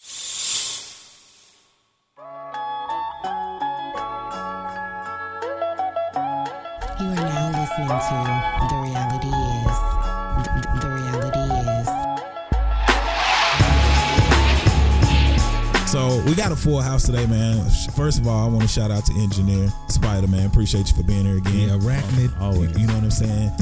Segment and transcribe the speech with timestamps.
[0.00, 0.06] You
[7.06, 8.14] are now listening to
[8.68, 9.78] The Reality Is.
[10.42, 11.88] The, the Reality Is.
[15.90, 17.70] So we got a full house today, man.
[17.94, 20.46] First of all, I want to shout out to Engineer Spider Man.
[20.46, 21.68] Appreciate you for being here again.
[21.68, 22.36] Yeah, arachnid.
[22.40, 22.76] Uh, always.
[22.76, 23.52] You know what I'm saying?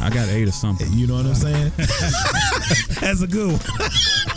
[0.00, 0.86] I got eight or something.
[0.92, 1.72] you know what I'm saying?
[3.00, 3.60] That's a good one.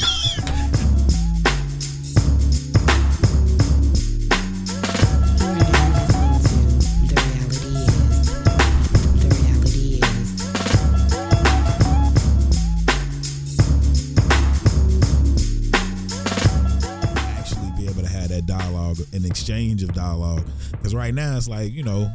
[21.08, 22.12] right now it's like you know,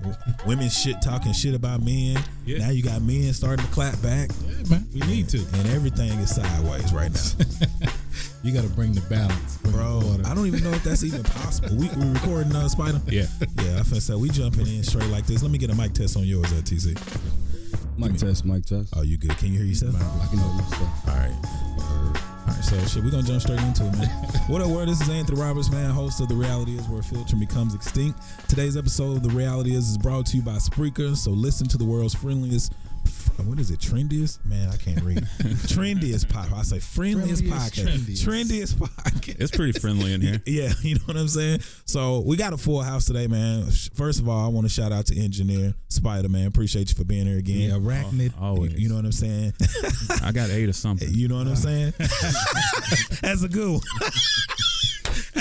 [0.46, 2.22] women shit talking shit about men.
[2.44, 2.58] Yeah.
[2.58, 5.38] Now you got men starting to clap back, Yeah, man, we need to.
[5.38, 7.90] and everything is sideways right now,
[8.42, 10.00] You got to bring the balance, bring bro.
[10.00, 10.28] The.
[10.28, 11.74] I don't even know if that's even possible.
[11.76, 13.00] We we recording uh, Spider.
[13.06, 15.42] Yeah, Yeah, I finna say we jumping in straight like this.
[15.42, 16.92] Let me get a mic test on yours, uh, TC.
[17.96, 18.92] Mic test, mic test.
[18.96, 19.36] Oh, you good?
[19.38, 19.94] Can you hear yourself?
[19.96, 21.08] I can hear myself.
[21.08, 21.71] All right.
[22.62, 24.08] So shit, we're gonna jump straight into it, man.
[24.46, 24.88] what up, world?
[24.88, 28.20] This is Anthony Roberts, man, host of The Reality Is Where Filter Becomes Extinct.
[28.48, 31.76] Today's episode of The Reality Is is brought to you by Spreaker, so listen to
[31.76, 32.72] the world's friendliest,
[33.38, 34.44] what is it, trendiest?
[34.44, 35.18] Man, I can't read.
[35.68, 36.58] trendiest podcast.
[36.58, 37.86] I say friendliest, Friendliest, podcast.
[37.86, 38.26] trendiest.
[38.26, 39.40] Trendiest podcast.
[39.40, 40.40] It's pretty friendly in here.
[40.52, 41.60] Yeah, you know what I'm saying?
[41.86, 43.66] So we got a full house today, man.
[43.94, 46.46] First of all, I want to shout out to Engineer Spider, man.
[46.46, 47.70] Appreciate you for being here again.
[47.70, 48.32] yeah, arachnid.
[48.40, 48.74] Always.
[48.74, 49.54] You know what I'm saying?
[50.22, 51.08] I got eight or something.
[51.10, 51.56] You know what I'm uh.
[51.56, 51.92] saying?
[53.22, 53.80] That's a good one.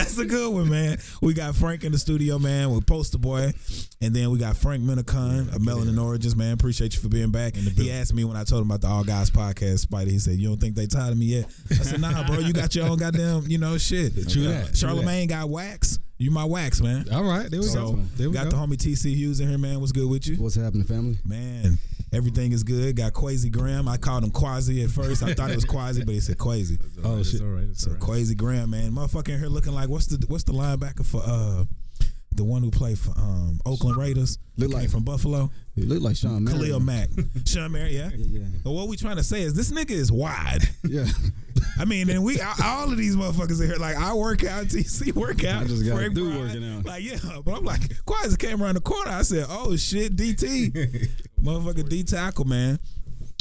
[0.01, 0.97] That's a good one, man.
[1.21, 3.53] We got Frank in the studio, man, with Poster Boy.
[4.01, 6.53] And then we got Frank Minicon of Melanin Origins, man.
[6.53, 7.55] Appreciate you for being back.
[7.55, 10.09] he asked me when I told him about the All Guys podcast, Spider.
[10.09, 11.45] He said, You don't think they tired of me yet?
[11.69, 14.13] I said, Nah, bro, you got your own goddamn, you know, shit.
[14.27, 15.99] True uh, that, Charlemagne got wax.
[16.17, 17.07] You my wax, man.
[17.11, 17.99] All right, there we So go.
[18.15, 18.51] There we got go.
[18.51, 19.79] the homie TC Hughes in here, man.
[19.79, 20.35] What's good with you?
[20.37, 21.17] What's happening, family?
[21.25, 21.77] Man,
[22.11, 22.95] everything is good.
[22.95, 23.87] Got Quasi Graham.
[23.87, 25.23] I called him Quasi at first.
[25.23, 26.77] I thought it was Quasi, but he said Quasi.
[27.03, 27.41] oh shit!
[27.41, 27.75] all right.
[27.75, 31.21] So Quasi Graham, man, motherfucker in here looking like what's the what's the linebacker for
[31.25, 31.65] uh
[32.33, 36.01] the one who played for um Oakland Raiders, Look came like- from Buffalo, You look
[36.01, 36.61] like Sean Marion.
[36.61, 37.09] Khalil Mack,
[37.45, 38.17] Sean Marion, yeah.
[38.17, 38.45] Yeah, yeah.
[38.63, 40.61] But what we trying to say is this nigga is wide.
[40.83, 41.05] Yeah.
[41.79, 45.13] I mean, and we all of these motherfuckers in here like I work out, TC
[45.13, 45.63] work out.
[45.63, 46.85] I just got a Frank dude working out.
[46.85, 49.11] Like yeah, but I'm like Quasi came around the corner.
[49.11, 51.09] I said, oh shit, DT,
[51.41, 52.79] motherfucker D tackle man.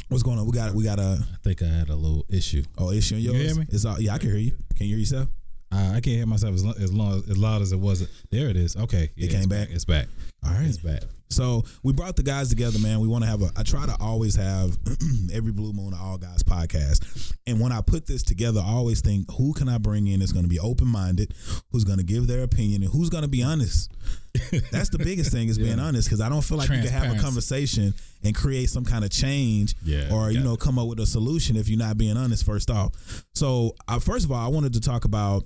[0.09, 0.47] What's going on?
[0.47, 2.65] We got we got a I think I had a little issue.
[2.79, 3.37] oh issue in yours.
[3.37, 3.67] hear me?
[3.69, 4.53] It's all, yeah, I can hear you.
[4.77, 5.29] Can you hear yourself?
[5.71, 8.09] I, I can't hear myself as, as long as loud as it was.
[8.31, 8.77] There it is.
[8.77, 9.69] Okay, yeah, came back?
[9.71, 10.07] It's back.
[10.45, 10.67] All right.
[10.67, 11.03] It's back.
[11.31, 13.01] So we brought the guys together, man.
[13.01, 13.51] We want to have a.
[13.57, 14.77] I try to always have
[15.33, 19.01] every blue moon of all guys podcast, and when I put this together, I always
[19.01, 21.33] think who can I bring in that's going to be open minded,
[21.71, 23.93] who's going to give their opinion, and who's going to be honest.
[24.71, 27.17] That's the biggest thing is being honest because I don't feel like you can have
[27.17, 27.93] a conversation
[28.23, 31.57] and create some kind of change, Yeah, or you know come up with a solution
[31.57, 32.45] if you're not being honest.
[32.47, 35.45] First off, so uh, first of all, I wanted to talk about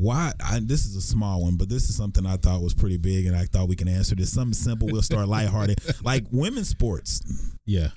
[0.00, 2.96] why I, this is a small one, but this is something I thought was pretty
[2.96, 4.32] big, and I thought we can answer this.
[4.32, 4.88] Something simple.
[4.90, 7.22] We'll start lighthearted, like women's sports.
[7.64, 7.88] Yeah.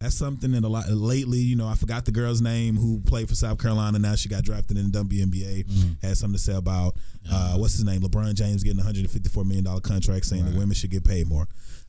[0.00, 1.38] That's something that a lot lately.
[1.38, 3.98] You know, I forgot the girl's name who played for South Carolina.
[3.98, 5.66] Now she got drafted in the WNBA.
[5.66, 6.02] Mm.
[6.02, 6.96] Had something to say about
[7.30, 8.00] uh, what's his name?
[8.00, 10.90] LeBron James getting a hundred and fifty four million dollar contract, saying that women should
[10.90, 11.46] get paid more.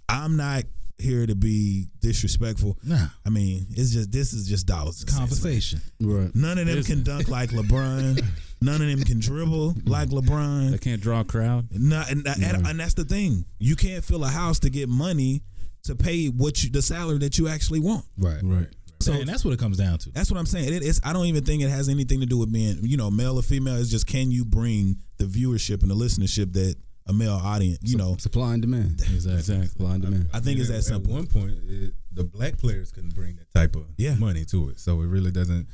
[0.09, 0.63] I'm not
[0.97, 2.78] here to be disrespectful.
[2.84, 3.07] Nah.
[3.25, 5.01] I mean, it's just this is just dollars.
[5.01, 5.19] and cents.
[5.19, 5.81] Conversation.
[6.01, 6.34] Right.
[6.36, 8.24] None of them can dunk like LeBron.
[8.62, 10.72] None of them can dribble like LeBron.
[10.72, 11.68] They can't draw a crowd.
[11.72, 13.45] No, and, and, and that's the thing.
[13.57, 15.44] You can't fill a house to get money
[15.84, 18.04] to pay what you the salary that you actually want.
[18.18, 18.39] Right.
[18.44, 18.68] Right.
[19.01, 20.10] So- So and that's what it comes down to.
[20.12, 20.74] That's what I'm saying.
[20.74, 23.10] It, it's I don't even think it has anything to do with being you know
[23.10, 23.78] male or female.
[23.78, 26.75] It's just can you bring the viewership and the listenership that
[27.07, 28.18] a male audience you know.
[28.19, 29.01] Supply and demand.
[29.13, 29.68] Exactly.
[29.68, 30.30] Supply and demand.
[30.34, 31.13] I think it's that at simple.
[31.13, 34.16] one point, it, the black players couldn't bring that type of Yeah.
[34.16, 35.68] money to it, so it really doesn't.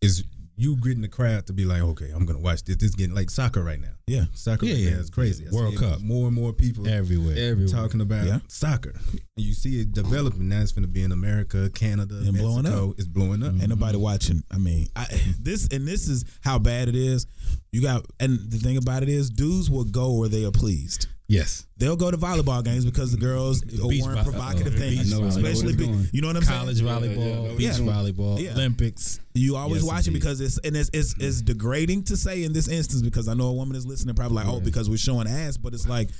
[0.00, 0.24] Is
[0.56, 2.76] you getting the crowd to be like, okay, I'm gonna watch this.
[2.76, 3.92] This is getting like soccer right now.
[4.06, 4.24] Yeah.
[4.32, 4.90] Soccer Yeah, right yeah.
[4.92, 5.46] now is crazy.
[5.46, 6.00] I World Cup.
[6.00, 7.36] More and more people everywhere.
[7.36, 7.68] Everywhere.
[7.68, 8.38] talking about Yeah.
[8.48, 8.94] soccer.
[9.12, 10.48] And you see it developing.
[10.48, 12.42] Now it's going to be in America, Canada, And Mexico.
[12.62, 12.94] blowing up.
[12.98, 13.52] It's blowing up.
[13.60, 14.44] Ain't nobody watching.
[14.50, 15.06] I mean, I,
[15.40, 17.26] this and this is how bad it is.
[17.72, 21.08] You got, and the thing about it is, dudes will go where they are pleased.
[21.28, 21.66] Yes.
[21.76, 25.04] They'll go to volleyball games because the girls are beach wearing vo- provocative uh, things,
[25.04, 26.88] beach I know- I know especially be, you know what I'm College saying.
[26.88, 27.72] College volleyball, beach Yeah.
[27.78, 28.52] volleyball, Yeah.
[28.52, 29.18] Olympics.
[29.34, 32.52] You always Yes, watch it because it's and it's, it's it's degrading to say in
[32.52, 35.26] this instance because I know a woman is listening probably like oh because we're showing
[35.26, 36.10] ass but it's like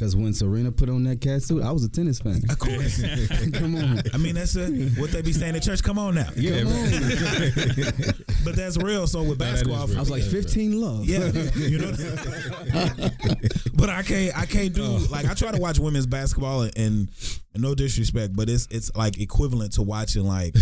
[0.00, 2.40] Because when Serena put on that cat suit, I was a tennis fan.
[2.48, 3.02] of course
[3.52, 4.00] Come on.
[4.14, 4.66] I mean that's a,
[4.98, 6.90] what they be saying at church come on now Yeah, Come on.
[8.42, 9.98] but that's real so with basketball real.
[9.98, 11.04] I was like 15 love.
[11.04, 11.92] Yeah, you know.
[13.74, 14.38] but I can't.
[14.38, 15.06] I can't do oh.
[15.10, 17.08] like I try to watch women's basketball and, and
[17.54, 20.56] no disrespect, but it's it's like equivalent to watching like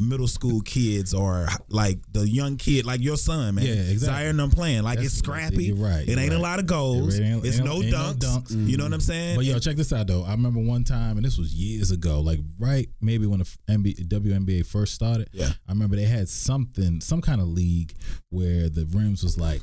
[0.00, 3.64] middle school kids or like the young kid like your son, man.
[3.64, 3.98] Yeah, exactly.
[4.20, 5.64] Zaire and them playing like That's- it's scrappy.
[5.66, 7.18] you're right, It ain't a lot of goals.
[7.18, 8.18] It ain't- it's ain't- no ain't no dunks.
[8.48, 8.68] dunks.
[8.68, 9.06] You know what I'm mm-hmm.
[9.06, 9.36] saying?
[9.36, 10.24] But yo, check this out though.
[10.24, 14.08] I remember one time, and this was years ago, like right maybe when the NBA,
[14.08, 15.28] WNBA first started.
[15.32, 15.50] Yeah.
[15.68, 17.94] I remember they had something, some kind of league
[18.30, 19.60] where the rims was like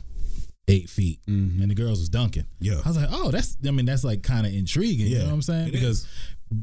[0.70, 1.62] eight feet, mm-hmm.
[1.62, 2.46] and the girls was dunking.
[2.60, 2.82] Yeah.
[2.84, 3.56] I was like, oh, that's.
[3.66, 5.08] I mean, that's like kind of intriguing.
[5.08, 5.68] You Yeah, know what I'm saying?
[5.70, 6.06] it because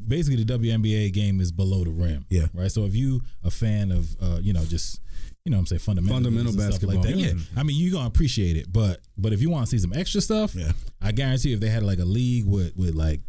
[0.06, 2.24] basically the WNBA game is below the rim.
[2.30, 2.46] Yeah.
[2.54, 2.70] Right.
[2.70, 5.00] So if you a fan of, uh, you know, just
[5.44, 7.00] you know, what I'm saying fundamental, Fundamental basketball.
[7.02, 7.16] like that.
[7.18, 7.32] Yeah.
[7.56, 10.20] I mean, you gonna appreciate it, but but if you want to see some extra
[10.20, 10.72] stuff, Yeah.
[11.02, 13.20] I guarantee if they had like a league with with like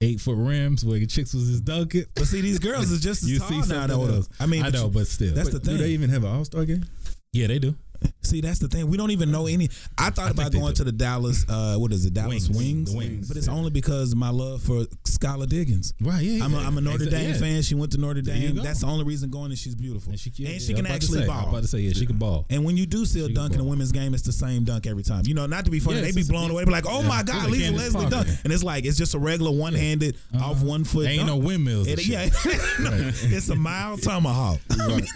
[0.00, 2.04] eight foot rims where the chicks was just dunking.
[2.14, 3.86] But see, these girls is just as You tall see now.
[3.86, 4.22] though.
[4.40, 5.76] I mean, I know, you- but still, that's the thing.
[5.76, 6.84] Do they even have an All Star game?
[7.32, 7.74] yeah, they do.
[8.22, 8.88] See, that's the thing.
[8.88, 9.68] We don't even know any.
[9.98, 11.44] I thought think about going to the Dallas.
[11.48, 12.14] Uh, what is it?
[12.14, 12.90] Dallas Wings.
[12.90, 12.94] Wings.
[12.94, 13.52] Wings, But it's yeah.
[13.52, 15.92] only because of my love for Skylar Diggins.
[16.00, 16.22] Right?
[16.22, 16.44] Yeah.
[16.44, 16.66] I'm a, yeah.
[16.66, 17.34] I'm a Notre Dame yeah.
[17.36, 17.62] fan.
[17.62, 18.56] She went to Notre Dame.
[18.56, 19.50] That's the only reason going.
[19.50, 20.10] And she's beautiful.
[20.10, 21.48] And she, and she can I'm actually say, I'm ball.
[21.50, 22.46] about to say, yeah, she can ball.
[22.50, 24.64] And when you do see a She dunk in a women's game, it's the same
[24.64, 25.22] dunk every time.
[25.26, 26.64] You know, not to be funny, they be blown away.
[26.64, 29.50] Be like, "Oh my God, Lisa Leslie dunk!" And it's like it's just a regular
[29.52, 31.08] one-handed off one foot.
[31.08, 31.88] Ain't no windmills.
[31.88, 32.10] and It, shit.
[32.82, 34.60] yeah, it's a mild tomahawk.
[34.70, 35.06] I mean,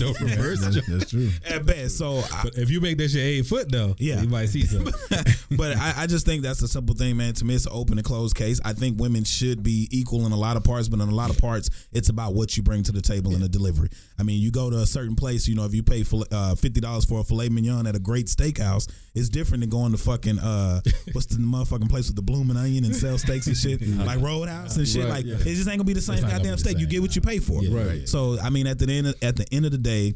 [0.00, 0.60] No reverse.
[0.60, 1.30] That's true.
[1.48, 1.96] at best.
[1.98, 4.20] So, I, if you make that shit eight foot though, Yeah.
[4.20, 4.92] you might see something.
[5.56, 7.34] but I, I just think that's a simple thing, man.
[7.34, 8.60] To me, it's an open and closed case.
[8.64, 11.30] I think women should be equal in a lot of parts, but in a lot
[11.30, 13.88] of parts, it's about what you bring to the table in the delivery.
[14.18, 16.80] I mean, you go to a certain place, you know, if you pay uh, fifty
[16.80, 20.38] dollars for a filet mignon at a great steakhouse, it's different than going to fucking
[20.38, 20.80] uh,
[21.12, 24.76] what's the motherfucking place with the blooming onion and sell steaks and shit, like Roadhouse
[24.76, 25.04] and shit.
[25.04, 25.34] Right, like yeah.
[25.34, 26.78] it just ain't gonna be the same It's not gonna goddamn be the steak.
[26.78, 27.62] You get what you pay for.
[27.62, 28.08] Yeah, Right.
[28.08, 30.14] So I mean, at the end of, at the end of the day,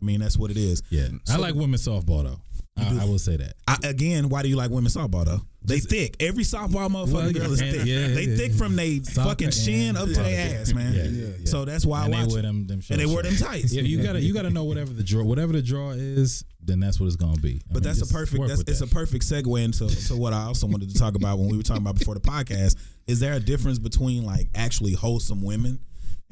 [0.00, 0.82] I mean that's what it is.
[0.90, 2.40] Yeah, I like women's softball though.
[2.78, 3.54] I, I will say that.
[3.68, 5.42] I, again, why do you like women's softball though?
[5.62, 6.16] They thick.
[6.20, 7.84] Every softball motherfucker Well, girl is thick.
[7.84, 8.56] yeah, they yeah, thick yeah.
[8.56, 10.94] from they Soccer fucking shin and- up to their ass, man.
[10.94, 11.44] Yeah, yeah, yeah.
[11.44, 12.32] So that's why and I they watch.
[12.32, 13.42] wear them, them And they wear them shorts.
[13.52, 13.72] tights.
[13.74, 16.98] Yeah, you gotta you gotta know whatever the draw whatever the draw is, then that's
[16.98, 17.56] what it's gonna be.
[17.56, 18.48] I But mean, that's a perfect.
[18.48, 18.90] That's it's that.
[18.90, 21.62] a perfect segue into to what I also wanted to talk about when we were
[21.62, 22.76] talking about before the podcast.
[23.06, 25.80] Is there a difference between like actually wholesome women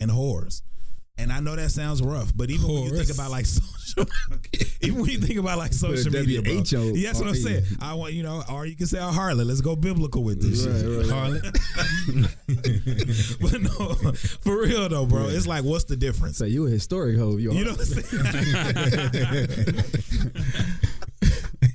[0.00, 0.62] and whores?
[1.19, 4.06] And I know that sounds rough, but even when you think about like social,
[4.81, 6.93] even when you think about like social media, bro, WHO.
[6.97, 7.65] yeah, that's what I'm saying.
[7.81, 9.44] I want you know, or you can say a harlot.
[9.47, 11.11] Let's go biblical with this shit.
[11.11, 11.43] Right, right.
[13.41, 15.26] but no, for real though, bro.
[15.29, 16.38] It's like, what's the difference?
[16.38, 17.37] Say you a historic hoe.
[17.37, 19.85] You, You know what I'm saying?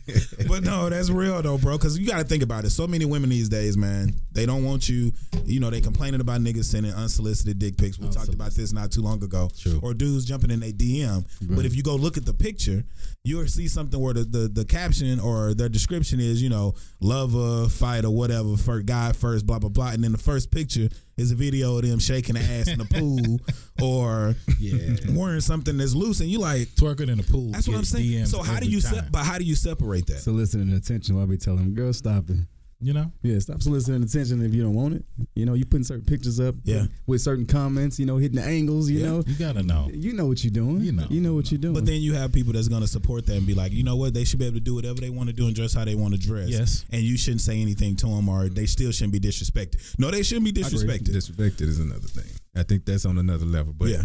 [0.48, 1.78] but no, that's real though, bro.
[1.78, 2.72] Because you got to think about it.
[2.72, 5.14] So many women these days, man, they don't want you.
[5.46, 7.98] You know, they complaining about niggas sending unsolicited dick pics.
[8.00, 9.50] We talked about this not too long ago.
[9.58, 9.80] True.
[9.82, 11.26] Or dudes jumping in a DM.
[11.56, 12.84] But if you go look at the picture,
[13.24, 17.70] you'll see something where the, the the caption or their description is, you know, lover,
[17.70, 21.32] fight or whatever, for guy first, blah blah blah, and then the first picture is
[21.32, 23.40] a video of them shaking ass in the pool
[23.86, 24.96] or Yeah.
[25.10, 26.70] wearing something that's loose, and you like.
[26.70, 27.52] twerking in the pool.
[27.52, 28.06] That's what I'm saying.
[28.24, 29.10] DMs So how do you se- time.
[29.12, 30.20] but how do you separate that?
[30.20, 31.20] soliciting attention.
[31.20, 32.38] I'll be telling them, girl, stop it.
[32.84, 33.12] You know?
[33.22, 35.06] Yeah, stop soliciting attention if you don't want it.
[35.36, 36.88] You know, you putting certain pictures up Yeah.
[37.08, 39.06] with certain comments, you know, hitting the angles, you Yeah.
[39.08, 39.24] know.
[39.26, 39.90] You gotta know.
[39.94, 40.82] You know what you're doing.
[40.82, 41.08] You know.
[41.10, 41.74] You know what you're doing.
[41.74, 44.14] But then you have people that's gonna support that and be like, you know what,
[44.14, 45.96] they should be able to do whatever they want to do and dress how they
[45.96, 46.50] want to dress.
[46.50, 46.86] Yes.
[46.92, 49.78] And you shouldn't say anything to them, or they still shouldn't be disrespected.
[49.98, 51.10] No, they shouldn't be disrespected.
[51.10, 52.26] Disrespected is another thing.
[52.56, 53.74] I think that's on another level.
[53.74, 54.04] But yeah,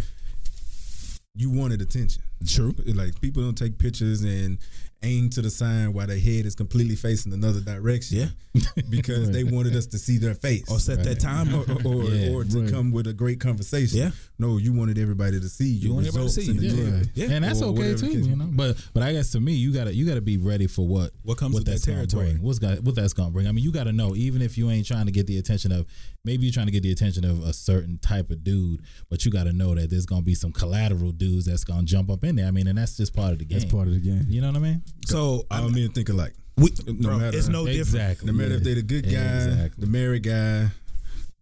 [1.35, 2.21] you wanted attention.
[2.47, 2.73] true.
[2.85, 4.57] Like people don't take pictures and
[5.01, 8.17] aim to the sign while their head is completely facing another direction.
[8.17, 8.27] Yeah.
[8.89, 10.69] because they wanted us to see their face.
[10.69, 11.53] Or set that time.
[11.53, 12.71] or, or, Yeah, or to right.
[12.71, 13.99] come with a great conversation.
[13.99, 14.11] Yeah.
[14.39, 16.63] No, you wanted everybody to see You your want everybody to results see in the
[16.63, 16.91] you.
[16.91, 17.11] gym.
[17.13, 17.27] Yeah.
[17.35, 18.49] and that's Or okay too, you know.
[18.51, 21.37] But but I guess to me, you gotta you gotta be ready for what What
[21.37, 22.31] comes with that that's gonna territory.
[22.33, 22.43] bring.
[22.43, 23.47] What's got what that's gonna bring.
[23.47, 25.85] I mean, you gotta know even if you ain't trying to get the attention of
[26.25, 29.31] maybe you're trying to get the attention of a certain type of dude, but you
[29.31, 32.47] gotta know that there's gonna be some collateral dudes that's gonna jump up in there.
[32.47, 33.59] I mean, and that's just part of the game.
[33.59, 34.25] That's part of the game.
[34.27, 34.83] You know what I mean?
[35.05, 36.33] So I um, All men think alike.
[36.57, 37.79] we, no bro, matter- it's no different.
[37.81, 38.27] Exactly.
[38.27, 39.85] No matter if they're the good guy, Exactly.
[39.85, 40.67] the married guy,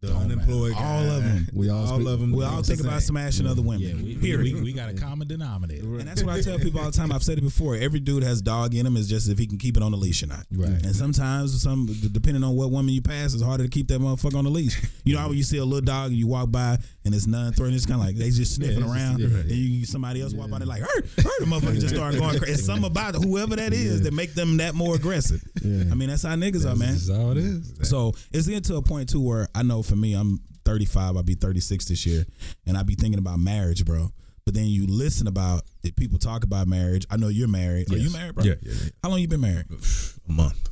[0.02, 0.84] the unemployed guy.
[0.84, 1.48] All of 'em.
[1.54, 2.32] We all all speak- of them.
[2.32, 3.82] We all think about smashing other women.
[3.82, 4.56] Yeah, we, we, period.
[4.56, 5.98] we, we got a common denominator.
[6.00, 7.12] And that's what I tell people all the time.
[7.12, 7.76] I've said it before.
[7.76, 8.96] Every dude has dog in him.
[8.96, 10.46] It's just if he can keep it on the leash or not.
[10.52, 10.70] Right.
[10.70, 14.36] And sometimes, some depending on what woman you pass, it's harder to keep that motherfucker
[14.38, 14.80] on the leash.
[15.04, 17.26] You know how when you see a little dog and you walk by and it's
[17.28, 19.20] none throwing, it's kind of like they just sniffing just- around.
[19.20, 19.28] yeah.
[19.30, 21.40] Then you somebody else walk by, they're like, hurt, hurt.
[21.40, 22.54] The motherfucker just start going crazy.
[22.54, 25.42] It's something about whoever that is that make them that more aggressive.
[25.64, 25.86] Yeah.
[25.92, 26.94] I mean, that's how niggas are, man.
[26.94, 27.74] That's all it is.
[27.90, 31.24] So it's getting to a point too where I know for me, I'm 35, I'll
[31.24, 32.26] be 36 this year,
[32.66, 34.12] and I be thinking about marriage, bro.
[34.46, 37.06] But then you listen about if people talk about marriage.
[37.10, 37.92] I know you're married.
[37.92, 38.46] Are you married, bro?
[38.46, 38.90] Yeah, yeah, yeah.
[39.04, 39.66] How long you been married?
[39.70, 40.70] A month.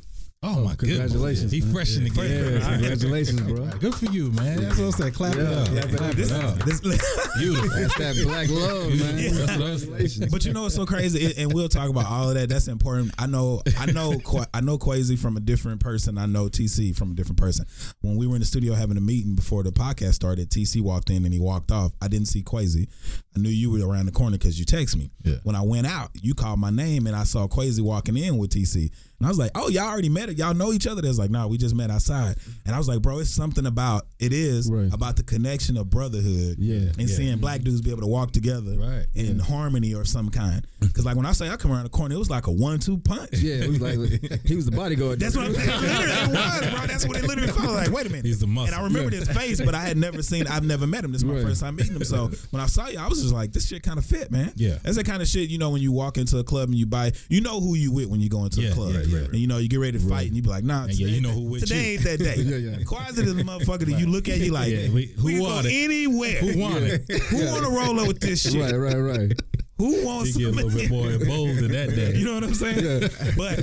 [0.48, 1.52] Oh, my congratulations, goodness.
[1.52, 1.72] He man.
[1.72, 2.30] fresh in the game.
[2.30, 3.66] Yeah, congratulations, bro.
[3.80, 4.62] Good for you, man.
[4.62, 5.14] That's what I said.
[5.14, 5.66] Clap it up.
[5.68, 6.58] clap it Clap This, it up.
[6.64, 6.80] this,
[7.38, 7.68] Beautiful.
[7.68, 9.46] That's that black love, man.
[9.48, 10.30] Congratulations.
[10.32, 12.48] but you know what's so crazy, It- and we'll talk about all of that.
[12.48, 13.12] That's important.
[13.18, 16.18] I know, I know, Qua- I know Quasi from a different person.
[16.18, 17.66] I know TC from a different person.
[18.00, 21.10] When we were in the studio having a meeting before the podcast started, TC walked
[21.10, 21.92] in and he walked off.
[22.00, 22.88] I didn't see Quasi.
[23.34, 25.10] I knew you were around the corner because you text me.
[25.24, 25.36] Yeah.
[25.42, 28.50] When I went out, you called my name and I saw Quasi walking in with
[28.50, 28.90] TC.
[29.18, 30.36] And I was like, "Oh, y'all already met it.
[30.38, 32.86] Y'all know each other." They was like, "Nah, we just met outside." And I was
[32.88, 34.92] like, "Bro, it's something about it is Right.
[34.92, 36.76] about the connection of brotherhood, Yeah.
[36.98, 37.16] and Yeah.
[37.16, 39.06] seeing black dudes be able to walk together, Right.
[39.14, 40.66] in harmony or some kind.
[40.80, 42.98] Because like when I say I come around the corner, it was like a one-two
[42.98, 43.30] punch.
[43.34, 43.98] Yeah, it was like
[44.46, 45.18] he was the bodyguard.
[45.20, 45.66] That's what I'm saying.
[45.66, 46.86] Literally, it was, bro.
[46.86, 47.90] That's what it literally felt like.
[47.90, 48.24] Wait a minute.
[48.24, 48.74] He's the muscle.
[48.74, 50.46] And I remembered his face, but I had never seen.
[50.46, 51.12] I've never met him.
[51.12, 51.42] This is my Right.
[51.44, 52.04] first time meeting him.
[52.04, 54.52] So when I saw you, I was just like, this shit kind of fit, man.
[54.56, 54.78] Yeah.
[54.82, 56.86] That's the kind of shit you know when you walk into a club and you
[56.86, 57.12] buy.
[57.28, 59.24] You know who you with when you go into Yeah, a club, yeah, yeah.
[59.26, 60.84] and you know you get ready to fight, and you be like, nah.
[60.84, 61.92] And yeah, today- you know who with Today you.
[61.94, 62.34] ain't that day.
[62.38, 62.84] Yeah, yeah.
[62.84, 65.40] Quasi is a motherfucker that you look at, you like, Yeah, we- who we can
[65.42, 65.72] go want it?
[65.84, 66.38] anywhere.
[66.40, 67.10] Who won it?
[67.30, 68.60] Who want to roll up with this shit?
[68.60, 69.32] Right, right, right.
[69.78, 72.14] Who wants to get a little bit more bold than that day.
[72.16, 73.10] You know what I'm saying?
[73.36, 73.60] But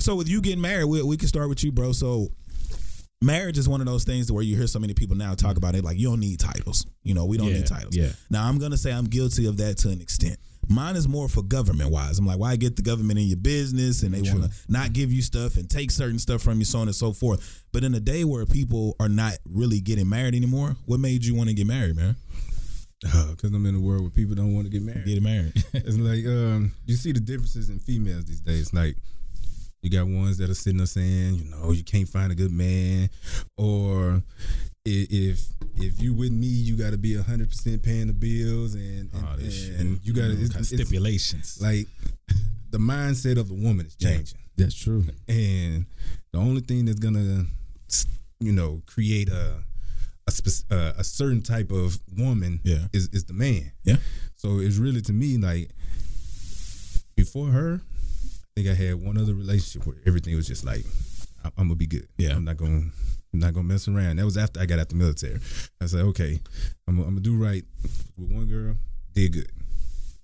[0.00, 1.92] so with you getting married, we, we can start with you, bro.
[1.92, 2.28] So
[3.22, 5.74] marriage is one of those things where you hear so many people now talk about
[5.74, 6.84] it like you don't need titles.
[7.04, 7.96] You know, we don't Yeah, need titles.
[7.96, 8.08] yeah.
[8.30, 10.38] Now I'm gonna say I'm guilty of that to an extent.
[10.68, 12.18] Mine is more for government wise.
[12.18, 15.12] I'm like, why get the government in your business and they want to not give
[15.12, 17.64] you stuff and take certain stuff from you, so on and so forth.
[17.72, 21.34] But in a day where people are not really getting married anymore, what made you
[21.34, 22.16] want to get married, man?
[23.30, 25.04] Because I'm in a world where people don't want to get married.
[25.04, 25.52] Get married.
[25.74, 28.72] It's like um, you see the differences in females these days.
[28.72, 28.96] Like
[29.82, 32.50] you got ones that are sitting there saying, you know, you can't find a good
[32.50, 33.10] man,
[33.56, 34.22] or
[34.86, 39.10] if if you with me, you got to be hundred percent paying the bills, and
[39.12, 41.58] and, Oh, and you got to stipulations.
[41.60, 41.86] like
[42.70, 45.04] the mindset of the woman is changing, That's true.
[45.28, 45.86] and
[46.32, 47.46] the only thing that's gonna
[48.40, 49.64] you know create a
[50.28, 52.88] a, spec- uh, a certain type of woman Yeah.
[52.92, 53.72] is is the man.
[53.84, 53.96] Yeah.
[54.36, 55.70] So it's really to me like
[57.16, 60.84] before her, I think I had one other relationship where everything was just like,
[61.44, 62.08] I'm, I'm gonna be good.
[62.18, 62.34] Yeah.
[62.34, 62.90] I'm not gonna,
[63.36, 64.16] I'm not gonna mess around.
[64.16, 65.38] That was after I got out of the military.
[65.80, 66.40] I said, okay,
[66.88, 67.62] I'm, I'm gonna do right
[68.16, 68.76] with one girl.
[69.14, 69.52] Did good,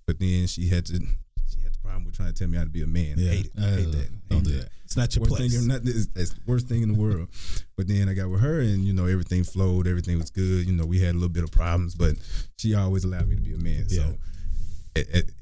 [0.07, 2.65] but then she had to, she had the problem with trying to tell me how
[2.65, 3.15] to be a man.
[3.19, 3.31] Yeah.
[3.33, 3.53] Hate it.
[3.59, 4.09] I hate Uh, that.
[4.29, 4.61] don't Hate do that.
[4.63, 4.69] that.
[4.85, 5.57] It's not your Worst place.
[5.59, 7.29] thing, not, it's, it's worst thing in the world.
[7.77, 10.67] But then I got with her, and you know everything flowed, everything was good.
[10.67, 12.15] You know we had a little bit of problems, but
[12.59, 13.87] she always allowed me to be a man.
[13.89, 14.03] Yeah.
[14.05, 14.15] So,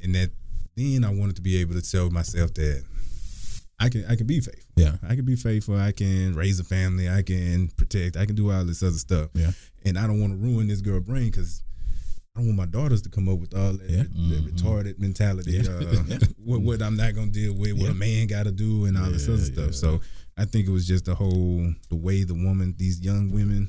[0.02, 0.30] and that
[0.76, 2.84] then I wanted to be able to tell myself that
[3.80, 4.62] I can I can be faithful.
[4.76, 4.96] Yeah.
[5.02, 5.76] I can be faithful.
[5.76, 7.08] I can raise a family.
[7.08, 8.16] I can protect.
[8.16, 9.30] I can do all this other stuff.
[9.34, 9.52] Yeah.
[9.84, 11.62] And I don't want to ruin this girl brain because.
[12.36, 14.04] I don't want my daughters to come up with all that, Yeah.
[14.04, 15.58] that retarded mentality.
[15.58, 17.90] Uh, what, what I'm not gonna deal with, what Yeah.
[17.90, 19.74] a man got to do, and all this other stuff.
[19.74, 20.00] So
[20.38, 23.68] I think it was just the whole the way the woman, these young women,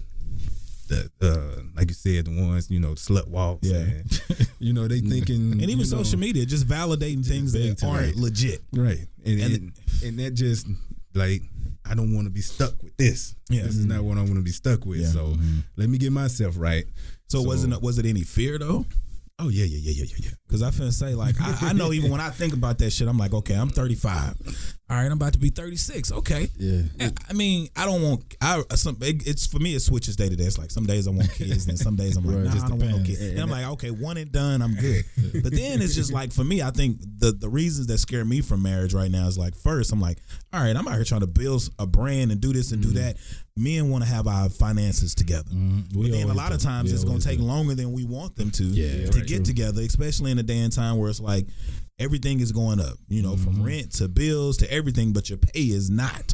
[0.91, 3.77] the uh, like you said, the ones you know slut walks, Yeah.
[3.79, 4.21] and,
[4.59, 8.61] you know they thinking, and even social know, media, just validating things that aren't legit.
[8.73, 9.07] right?
[9.25, 9.71] And And- and,
[10.03, 10.67] and that just
[11.13, 11.41] like
[11.85, 13.35] I don't want to be stuck with this.
[13.49, 13.63] Yeah.
[13.63, 14.99] This is not what I want to be stuck with.
[14.99, 15.07] Yeah.
[15.09, 15.35] So
[15.75, 16.85] let me get myself right.
[17.29, 18.85] So, wasn't was it any fear though?
[19.39, 22.11] Oh yeah, yeah, yeah, yeah, yeah, Because I finna say, like, I, I know even
[22.11, 24.35] when I think about that shit, I'm like, okay, I'm 35.
[24.89, 26.11] all right, I'm about to be 36.
[26.11, 26.49] Okay.
[26.57, 26.81] Yeah.
[26.99, 28.35] And, I mean, I don't want.
[28.41, 28.97] I some.
[29.01, 29.75] It, it's for me.
[29.75, 30.43] It switches day to day.
[30.43, 32.45] It's like some days I want kids, and some days I'm like, Right.
[32.47, 33.21] nah, Just I don't want no kids.
[33.21, 35.05] And I'm like, okay, one and done, I'm good.
[35.43, 38.41] but then it's just like for me, I think the the reasons that scare me
[38.41, 40.17] from marriage right now is like first, I'm like,
[40.51, 42.89] all right, I'm out here trying to build a brand and do this and do
[42.99, 43.15] that.
[43.57, 45.49] Men want to have our finances together.
[45.51, 46.01] Mm-hmm.
[46.01, 47.43] But then a lot of times We it's going to take do.
[47.43, 49.27] longer than we want them to Yeah, to right.
[49.27, 51.45] get together, especially in a day and time where it's like
[51.99, 53.43] everything is going up, you know, Mm-hmm.
[53.43, 56.33] from rent to bills to everything, but your pay is not.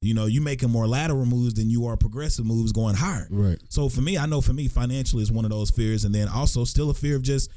[0.00, 3.26] You know, you making more lateral moves than you are progressive moves going higher.
[3.30, 3.58] Right.
[3.68, 6.28] So for me, I know for me, financially is one of those fears, and then
[6.28, 7.50] also still a fear of just,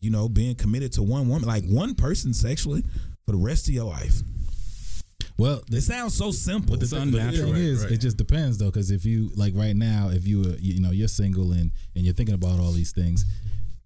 [0.00, 2.82] you know, being committed to one woman, like one person sexually
[3.24, 4.22] for the rest of your life.
[5.38, 6.76] Well, It sounds so simple.
[6.76, 10.08] But but the thing is, it just depends though, because if you like right now,
[10.10, 13.24] if you were, you know, you're single and and you're thinking about all these things,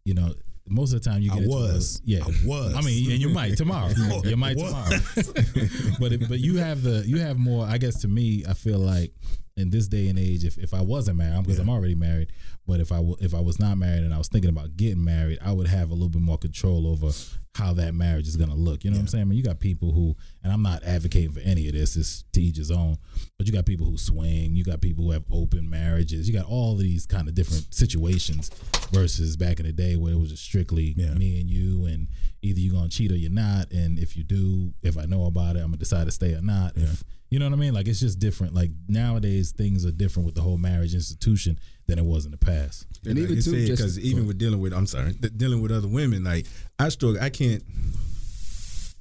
[0.06, 0.32] you know,
[0.68, 2.00] most of the time you I get a- was.
[2.04, 2.74] yeah, I was.
[2.74, 3.88] I mean, and you might tomorrow,
[4.24, 4.90] you might tomorrow.
[5.98, 7.66] but if, but you have the you have more.
[7.66, 9.12] I guess to me, I feel like
[9.56, 12.32] in this day and age, if, if I wasn't married, because I'm already married,
[12.66, 15.04] but if I w- if I was not married and I was thinking about getting
[15.04, 17.10] married, I would have a little bit more control over
[17.54, 18.82] how that marriage is gonna look.
[18.82, 19.22] You know what I'm saying?
[19.22, 21.96] I mean, you got people who, and I'm not advocating for any of this.
[21.96, 22.96] It's to each his own.
[23.36, 24.56] But you got people who swing.
[24.56, 26.26] You got people who have open marriages.
[26.26, 28.48] You got all these kind of different situations
[28.90, 31.12] versus back in the day where it was just strictly Yeah.
[31.14, 32.08] me and you, and
[32.40, 33.70] either you're gonna cheat or you're not.
[33.70, 36.40] And if you do, if I know about it, I'm gonna decide to stay or
[36.40, 36.76] not.
[36.76, 38.52] If you know what I mean, like it's just different.
[38.52, 42.36] Like nowadays, things are different with the whole marriage institution than it was in the
[42.36, 42.86] past.
[43.06, 45.72] And like even you too, because even with dealing with, I'm sorry, th- dealing with
[45.72, 46.44] other women, like
[46.78, 47.22] I struggle.
[47.22, 47.62] I can't,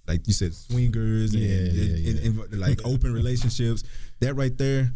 [0.08, 3.84] like you said, swingers and, Yeah, yeah, and- and- and, like open relationships.
[4.22, 4.94] That right there,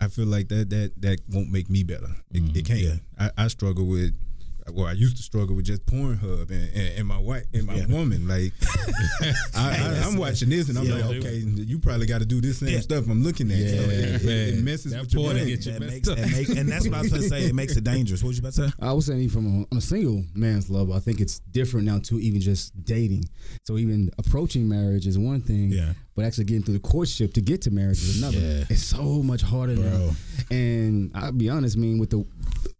[0.00, 2.08] I feel like that that that won't make me better.
[2.30, 2.56] It, Mm-hmm.
[2.56, 3.00] it can't.
[3.18, 4.14] I, I struggle with.
[4.72, 7.84] Well, I used to struggle with just Pornhub and, and, and my wife and my
[7.86, 8.26] woman.
[8.26, 8.52] Like,
[9.54, 10.94] I, I, I'm watching this and I'm Yeah.
[11.06, 12.80] like, okay, you probably got to do this same Yeah.
[12.80, 13.58] stuff I'm looking at.
[13.58, 15.46] So it, it- it messes That with your porn brain.
[15.48, 16.18] get you that makes, up.
[16.18, 17.44] make, and that's what I was going to say.
[17.44, 18.22] It makes it dangerous.
[18.22, 18.74] What was you about to say?
[18.80, 21.86] I was saying even from a, on a single man's level, I think it's different
[21.86, 23.24] now too, even just dating.
[23.64, 25.92] So even approaching marriage is one thing, Yeah.
[26.14, 28.38] but actually getting through the courtship to get to marriage is another.
[28.38, 28.64] Yeah.
[28.68, 30.10] It's so much harder now.
[30.50, 32.24] And I'll be honest, I mean, with the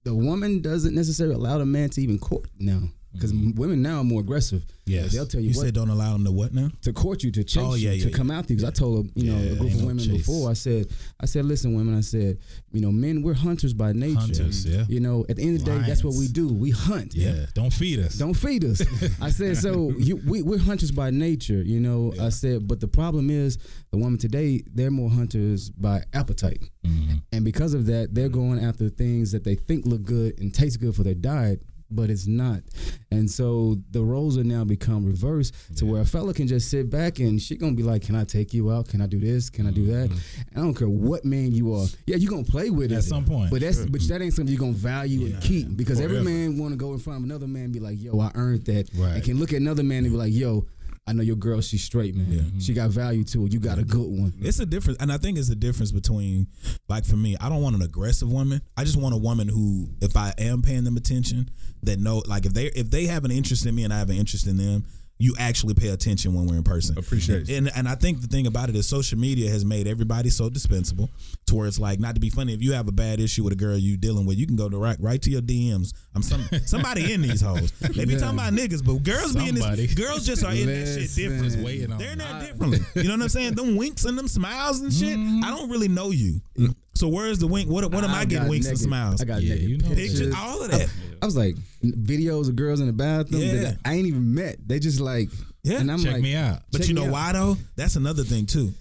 [0.04, 2.82] the woman doesn't necessarily allow the man to even court now.
[3.16, 4.64] Because women now are more aggressive.
[4.86, 5.12] Yes.
[5.12, 6.70] They'll tell you, You what said don't allow them to what now?
[6.82, 8.16] to court you, to chase Oh, yeah, you, yeah, to yeah.
[8.16, 8.58] come after you.
[8.58, 10.18] Because I told a, you know a group of women chase.
[10.18, 10.48] before.
[10.48, 10.86] I said,
[11.20, 11.96] I said, listen, women.
[11.96, 12.38] I said,
[12.72, 14.20] you know, men, we're hunters by nature.
[14.20, 14.84] Hunters, yeah.
[14.88, 16.46] You know, at the end of the day, that's what we do.
[16.52, 17.14] We hunt.
[17.16, 18.14] Yeah, don't feed us.
[18.14, 18.80] Don't feed us.
[19.20, 22.12] I said, so you, we, we're hunters by nature, you know.
[22.20, 23.58] I said, but the problem is
[23.90, 26.62] the woman today, they're more hunters by appetite.
[26.86, 27.22] Mhm.
[27.32, 30.78] And because of that, they're going after things that they think look good and taste
[30.80, 32.62] good for their diet, but it's not.
[33.10, 36.90] And so the roles are now become reversed to where a fella can just sit
[36.90, 38.88] back and she gonna be like, Can I take you out?
[38.88, 39.50] Can I do this?
[39.50, 40.10] Can I do that?
[40.10, 40.40] Mm-hmm.
[40.50, 41.86] And I don't care what man you are.
[42.06, 43.50] Yeah, you gonna play with it At some point.
[43.50, 46.58] But that's but that ain't something you're gonna value and keep because oh, every man
[46.58, 48.90] wanna go in front of another man and be like, Yo, I earned that.
[48.94, 49.14] Right.
[49.14, 50.66] And can look at another man and be like, Yo,
[51.08, 52.58] I know your girl, she's straight, man.
[52.58, 53.48] She got value to her.
[53.48, 54.32] You got a good one.
[54.40, 56.48] It's a difference, and I think it's a difference between,
[56.88, 58.60] like for me, I don't want an aggressive woman.
[58.76, 61.48] I just want a woman who, if I am paying them attention,
[61.84, 64.10] that know, like if they if they have an interest in me and I have
[64.10, 64.84] an interest in them,
[65.18, 66.98] you actually pay attention when we're in person.
[66.98, 67.56] Appreciate it.
[67.56, 70.50] And and I think the thing about it is social media has made everybody so
[70.50, 71.08] dispensable
[71.46, 72.52] to where it's like not to be funny.
[72.52, 74.68] If you have a bad issue with a girl you dealing with, you can go
[74.68, 75.92] to right right to your DMs.
[76.14, 77.72] I'm some somebody in these hoes.
[77.80, 79.86] They be talking about niggas, but girls be in Somebody.
[79.86, 79.94] this.
[79.94, 81.44] Girls just are in that shit different.
[81.44, 82.80] Just waiting on They're in there differently.
[82.94, 83.54] You know what I'm saying?
[83.54, 85.14] Them winks and them smiles and shit.
[85.14, 85.40] I mm-hmm.
[85.42, 86.40] don't really know you.
[86.58, 86.74] Mm.
[86.96, 87.68] So where's the wink?
[87.68, 89.20] What what am I, getting got winks and smiles?
[89.20, 90.34] I got Yeah, naked you know Pictures, pictures.
[90.36, 90.88] all of that.
[91.20, 93.54] I was like videos of girls in the bathroom Yeah.
[93.62, 94.56] that I ain't even met.
[94.66, 95.30] They just like
[95.62, 95.80] Yeah.
[95.80, 96.60] and I'm Check like, me out.
[96.72, 97.10] But you know out.
[97.12, 97.58] why though?
[97.76, 98.72] That's another thing too.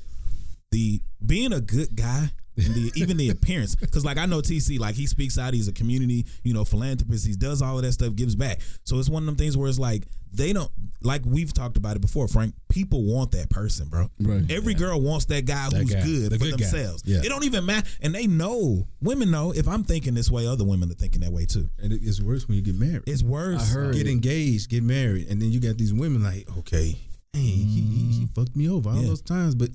[0.71, 4.79] The being a good guy and the even the appearance, because like I know TC,
[4.79, 5.53] like he speaks out.
[5.53, 7.25] He's a community, you know, philanthropist.
[7.27, 8.59] He does all of that stuff, gives back.
[8.83, 11.95] So it's one of them things where it's like they don't like we've talked about
[11.95, 12.53] it before, Frank.
[12.69, 14.09] People want that person, bro.
[14.19, 14.43] Right.
[14.49, 16.01] Every girl wants that guy That who's guy.
[16.03, 16.65] good The for good guy.
[16.65, 17.03] themselves.
[17.05, 17.19] Yeah.
[17.23, 18.87] It don't even matter, and they know.
[19.01, 21.69] Women know if I'm thinking this way, other women are thinking that way too.
[21.81, 23.03] And it's worse when you get married.
[23.07, 23.61] It's worse.
[23.61, 26.97] I heard get engaged, get married, and then you got these women like, okay,
[27.35, 29.07] hey, he, he, he fucked me over all Yeah.
[29.07, 29.69] those times, but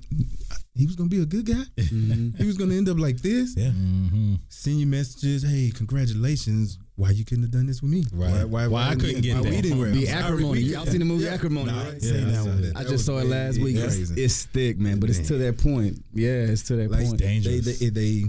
[0.73, 1.63] he was gonna be a good guy.
[1.77, 3.55] He was gonna end up like this.
[3.57, 3.67] Yeah.
[3.69, 4.35] Mm-hmm.
[4.49, 6.77] Send you messages, hey, congratulations.
[6.95, 8.03] Why you couldn't have done this with me?
[8.13, 8.45] Right.
[8.45, 9.49] Why why I couldn't get why that?
[9.49, 9.89] we didn't wear?
[9.89, 10.59] the I'm sorry, acrimony.
[10.61, 11.33] Y'all seen the movie Yeah.
[11.33, 11.93] Acrimony, Nah, right?
[11.93, 12.77] yeah, Seen I that that.
[12.77, 13.75] I just saw it was last week.
[13.77, 16.03] It's, it's thick, man, but it's to that point.
[16.13, 17.17] Yeah, it's to that like point.
[17.19, 17.79] they, dangerous.
[17.79, 18.23] they, they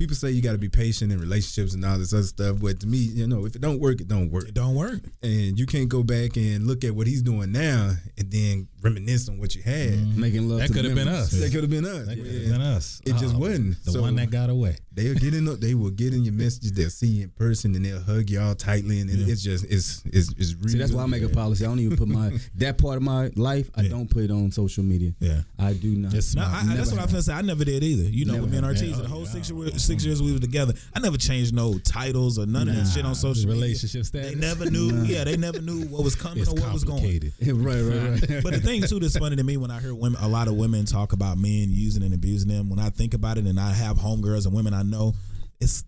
[0.00, 2.80] people say you got to be patient in relationships and all this other stuff but
[2.80, 5.00] to me you know if it don't work it don't work It don't work.
[5.22, 9.28] and you can't go back and look at what he's doing now and then reminisce
[9.28, 9.90] on what you had.
[9.90, 10.20] Mm-hmm.
[10.20, 10.58] Making love.
[10.60, 11.30] That to the could have been us.
[11.30, 12.06] That could have been us.
[12.06, 12.52] That could have Yeah.
[12.52, 13.00] been us.
[13.04, 13.84] It just Oh, wasn't.
[13.84, 14.76] The So- one that got away.
[14.92, 15.44] They'll get in.
[15.46, 16.72] The, they will get in your messages.
[16.72, 19.00] They'll see you in person, and they'll hug y'all tightly.
[19.00, 20.68] And it, it's just it's it's it's really.
[20.70, 21.64] See, that's why I make a policy.
[21.64, 23.70] I don't even put my that part of my life.
[23.74, 23.90] I Yeah.
[23.90, 25.14] don't put it on social media.
[25.20, 25.42] Yeah.
[25.58, 26.12] I do not.
[26.14, 26.64] It's No, smart.
[26.64, 27.32] I, I, that's what I feel say.
[27.32, 28.02] I never did either.
[28.10, 28.74] You know, Never with me and have.
[28.76, 29.02] Ortiz, Yeah.
[29.02, 29.56] the whole Oh, six, yeah.
[29.56, 32.86] years, six years we were together, I never changed no titles or none of that
[32.88, 33.62] shit on social media.
[33.62, 34.30] relationship status.
[34.32, 35.02] They never knew.
[35.04, 37.00] Yeah, they never knew what was coming It's or what was going.
[37.42, 38.42] right, right, right.
[38.42, 40.54] But the thing too that's funny to me when I hear women, a lot of
[40.54, 42.70] women talk about men using and abusing them.
[42.70, 45.14] When I think about it, and I have homegirls and women I know,
[45.60, 45.82] it's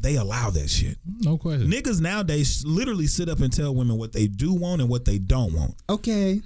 [0.00, 0.96] they allow that shit.
[1.20, 1.70] No question.
[1.70, 5.18] Niggas nowadays literally sit up and tell women what they do want and what they
[5.18, 5.74] don't want.
[5.88, 6.40] okay,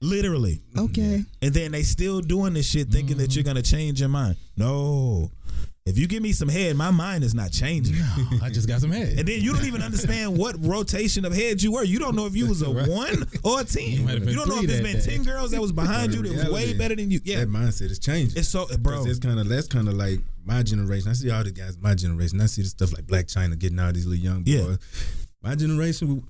[0.00, 0.60] Literally.
[0.76, 1.24] okay.
[1.40, 3.34] And then they still doing this shit thinking that mm-hmm.
[3.34, 4.36] you're gonna change your mind.
[4.56, 5.30] No.
[5.86, 7.96] If you give me some head, my mind is not changing.
[7.96, 9.18] No, I just got some head.
[9.20, 11.84] And then you don't even understand what rotation of heads you were.
[11.84, 12.88] You don't know if you was a Right.
[12.88, 13.84] one or a ten.
[13.84, 15.16] You You, might have been don't know if there's been day.
[15.16, 17.20] ten girls that was behind you that was way better than you.
[17.24, 18.36] Yeah, That mindset is changing.
[18.36, 19.06] it's so, bro.
[19.06, 21.08] It's kind of that's kind of like my generation.
[21.08, 22.40] I see all the guys my generation.
[22.40, 24.54] I see the stuff like Blac Chyna getting all these little young boys.
[24.54, 24.76] Yeah.
[25.42, 26.24] My generation,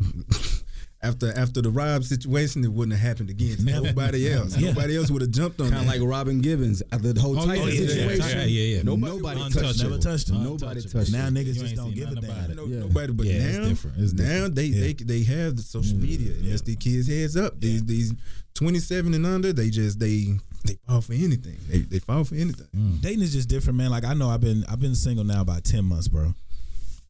[1.08, 3.56] after after the Rob situation, it wouldn't have happened again.
[3.66, 4.56] To nobody else.
[4.56, 4.70] Yeah.
[4.72, 7.46] Nobody else would have jumped on Kind of like Robin Givens, uh, the whole Oh,
[7.46, 8.38] Tyson yeah, yeah, situation.
[8.38, 8.82] yeah, yeah, yeah.
[8.82, 9.82] Nobody, Nobody touched touched- it.
[9.84, 10.42] never touched him.
[10.44, 11.00] Nobody Untouchable.
[11.00, 12.50] touched now niggas just don't give a damn.
[12.50, 12.56] it.
[12.56, 12.78] No, Yeah.
[12.80, 13.96] Nobody, but Yeah, it's different.
[13.98, 14.54] It's now different.
[14.56, 14.80] they Yeah.
[14.80, 16.32] they they have the social media.
[16.32, 17.60] And that's the kids heads up.
[17.60, 18.12] These these
[18.54, 21.58] twenty seven and under, they just they they fall for anything.
[21.68, 22.98] They they fall for anything.
[23.00, 23.90] Dating is just different, man.
[23.90, 26.34] Like I know I've been I've been single now about ten months, bro.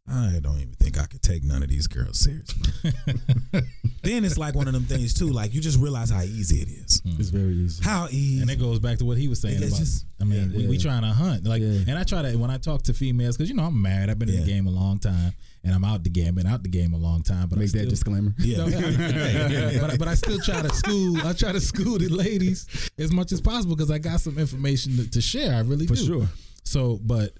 [0.08, 2.52] I don't even think I could take none of these girls serious.
[2.52, 2.92] bro.
[4.02, 5.26] then it's like one of them things too.
[5.28, 7.00] Like you just realize how easy it is.
[7.00, 7.20] Mm-hmm.
[7.20, 7.82] It's very easy.
[7.82, 8.40] How easy.
[8.42, 9.78] And it goes back to what he was saying It's about.
[9.80, 10.56] just- I mean, Yeah.
[10.58, 11.80] we, we trying to hunt, like, Yeah.
[11.88, 14.08] and I try to when I talk to females because you know I'm married.
[14.08, 16.36] I've been in the game a long time, and I'm out the game.
[16.36, 18.32] Been out the game a long time, but I Make that still, disclaimer.
[18.38, 18.56] yeah.
[18.66, 21.18] No, yeah, but, but I still try to school.
[21.26, 22.66] I try to school the ladies
[22.96, 25.54] as much as possible because I got some information to, to share.
[25.54, 26.06] I really For do.
[26.06, 26.28] sure.
[26.64, 27.32] So, but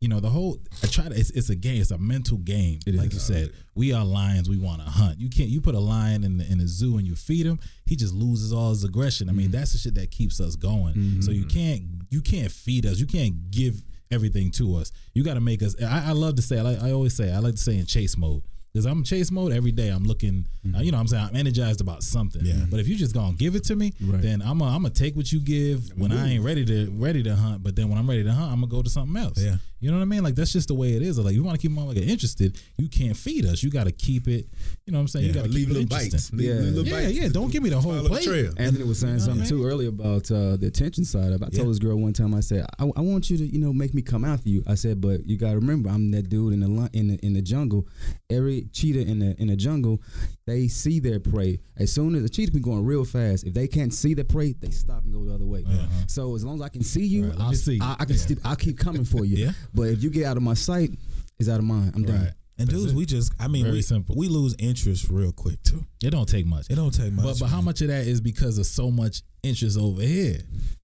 [0.00, 1.14] you know, the whole I try to.
[1.14, 1.80] It's, it's a game.
[1.80, 2.78] It's a mental game.
[2.86, 4.48] It like you said, we are lions.
[4.48, 5.18] We want to hunt.
[5.18, 5.48] You can't.
[5.48, 7.58] You put a lion in the, in a zoo and you feed him.
[7.84, 9.28] He just loses all his aggression.
[9.28, 9.56] I mean, mm-hmm.
[9.56, 10.94] that's the shit that keeps us going.
[10.94, 11.20] Mm-hmm.
[11.22, 11.82] So you can't.
[12.10, 13.00] You can't feed us.
[13.00, 14.92] You can't give everything to us.
[15.14, 15.74] You got to make us.
[15.82, 16.58] I, I love to say.
[16.58, 17.32] I, like, I always say.
[17.32, 18.42] I like to say in chase mode.
[18.72, 19.88] Because I'm in chase mode every day.
[19.88, 20.76] I'm looking, mm-hmm.
[20.76, 22.44] uh, you know, what I'm saying I'm energized about something.
[22.44, 22.66] Yeah.
[22.70, 24.20] But if you just gonna give it to me, Right.
[24.22, 27.22] then I'm gonna I'm gonna take what you give when I ain't ready to ready
[27.24, 27.62] to hunt.
[27.62, 29.42] But then when I'm ready to hunt, I'm gonna go to something else.
[29.42, 29.56] Yeah.
[29.80, 30.24] You know what I mean?
[30.24, 31.18] Like that's just the way it is.
[31.18, 33.62] Like you want to keep my like interested, you can't feed us.
[33.62, 34.46] You got to keep it.
[34.86, 35.26] You know what I'm saying?
[35.26, 36.04] You got to leave keep it little bites.
[36.06, 36.38] interesting.
[36.38, 36.54] Leave Yeah.
[36.54, 37.12] little Yeah, bites.
[37.18, 37.28] yeah.
[37.28, 38.24] Don't give me the whole Follow the plate.
[38.24, 38.52] trail.
[38.56, 39.62] Anthony was saying You know what I something mean?
[39.64, 41.32] too earlier about uh, the attention side.
[41.32, 41.44] of it.
[41.44, 41.58] I Yeah.
[41.60, 42.34] told this girl one time.
[42.34, 44.64] I said, I, I want you to, you know, make me come after you.
[44.66, 47.34] I said, but you got to remember, I'm that dude in the in the in
[47.34, 47.86] the jungle.
[48.30, 50.02] Every cheetah in the in the jungle,
[50.48, 51.60] they see their prey.
[51.76, 54.54] As soon as the cheetah be going real fast, if they can't see the prey,
[54.54, 55.64] they stop and go the other way.
[55.66, 55.86] Uh-huh.
[56.06, 57.78] So as long as I can see you, Right, I'll, see.
[57.80, 58.16] I, I can.
[58.16, 59.36] sti- I'll keep coming for you.
[59.46, 59.52] Yeah.
[59.74, 60.90] But if you get out of my sight,
[61.38, 61.92] it's out of mind.
[61.94, 62.20] I'm done.
[62.24, 62.32] Right.
[62.60, 64.16] And dudes, we just I mean Very we simple.
[64.18, 65.86] we lose interest real quick too.
[66.02, 66.68] It don't take much.
[66.68, 67.24] It don't take much.
[67.24, 70.38] But but how much of that is because of so much interest over here?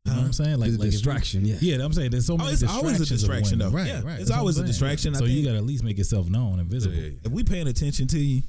[0.05, 0.59] You know what I'm saying?
[0.61, 1.57] Like There's a like if you- distraction, yeah.
[1.61, 3.71] Yeah, I'm saying there's so Oh, many it's always a distraction, though.
[3.71, 4.21] Right, Yeah, right.
[4.21, 5.47] it's That's always a distraction, I So you think.
[5.47, 6.95] got to at least make yourself known and visible.
[7.25, 8.43] if we paying attention to you,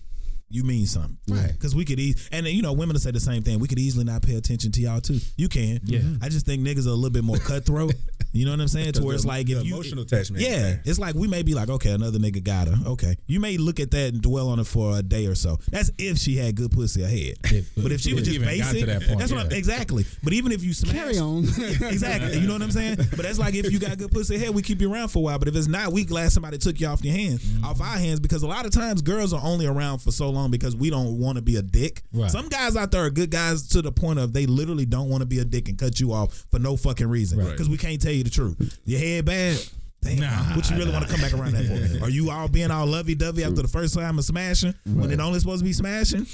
[0.49, 1.51] you mean something, Right.
[1.51, 3.59] Because we could ease, and you know, women will say the same thing.
[3.59, 5.19] We could easily not pay attention to y'all too.
[5.37, 6.01] You can, Yeah.
[6.21, 7.93] I just think niggas are a little bit more cutthroat.
[8.31, 8.93] you know what I'm saying?
[8.93, 10.81] To where it's like if you emotional attachment yeah, there.
[10.85, 12.75] it's like we may be like, okay, another nigga got her.
[12.91, 15.57] Okay, you may look at that and dwell on it for a day or so.
[15.71, 17.35] That's if she had good pussy ahead.
[17.45, 19.41] If- but if she was just you even got basic, to that point, that's what
[19.45, 19.57] I'm, yeah.
[19.57, 20.05] exactly.
[20.23, 21.43] But even if you smash, Carry on.
[21.81, 22.37] exactly.
[22.39, 22.95] You know what I'm saying?
[22.97, 25.21] But that's like if you got good pussy ahead, we keep you around for a
[25.21, 25.39] while.
[25.39, 27.65] But if it's not, we glad somebody took you off your hands, Mm-hmm.
[27.65, 30.51] off our hands, because a lot of times girls are only around for so long
[30.51, 32.03] because we don't want to be a dick.
[32.13, 32.29] Right.
[32.29, 35.21] Some guys out there are good guys to the point of they literally don't want
[35.21, 37.49] to be a dick and cut you off for no fucking reason Right.
[37.51, 38.79] because we can't tell you the truth.
[38.85, 39.57] Your head bad.
[40.01, 42.03] Damn, Nah, what you really want to come back around that for?
[42.05, 45.19] Are you all being all lovey dovey after the first time of smashing when it
[45.19, 46.27] only supposed to be smashing?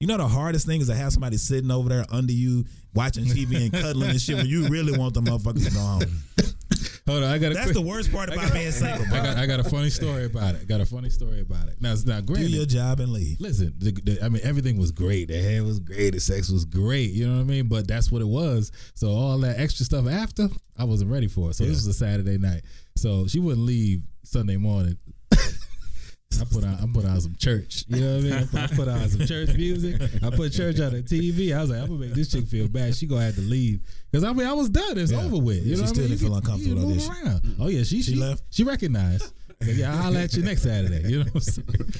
[0.00, 3.26] You know the hardest thing is to have somebody sitting over there under you watching
[3.26, 6.00] TV and cuddling and shit when you really want the motherfuckers to go home.
[7.06, 9.36] Hold on, I got a That's quick, the worst part about being single, I got
[9.36, 10.66] I got a funny story about it.
[10.66, 11.82] Got a funny story about it.
[11.82, 12.38] Now, it's not great.
[12.38, 13.38] Do your job and leave.
[13.42, 15.28] Listen, the, the, I mean, everything was great.
[15.28, 16.14] The hair was great.
[16.14, 17.10] The sex was great.
[17.10, 17.68] You know what I mean?
[17.68, 18.72] But that's what it was.
[18.94, 21.54] So all that extra stuff after, I wasn't ready for it.
[21.54, 22.62] So this was a Saturday night.
[22.96, 24.96] So she wouldn't leave Sunday morning.
[26.38, 27.84] I put on I put on some church.
[27.88, 28.32] You know what I mean?
[28.32, 30.00] I put, I put on some church music.
[30.22, 31.54] I put church on the TV.
[31.56, 32.94] I was like, I'm gonna make this chick feel bad.
[32.94, 34.96] She gonna have to leave because I mean I was done.
[34.96, 35.22] It's Yeah.
[35.22, 35.66] over with.
[35.66, 36.16] You She know what still I mean?
[36.16, 37.56] didn't feel can- uncomfortable you though, can did move around.
[37.60, 38.44] Oh yeah, she she, left?
[38.50, 39.32] She recognized.
[39.62, 41.06] Yeah, I'll holler at you next Saturday.
[41.06, 41.92] You know what I'm saying?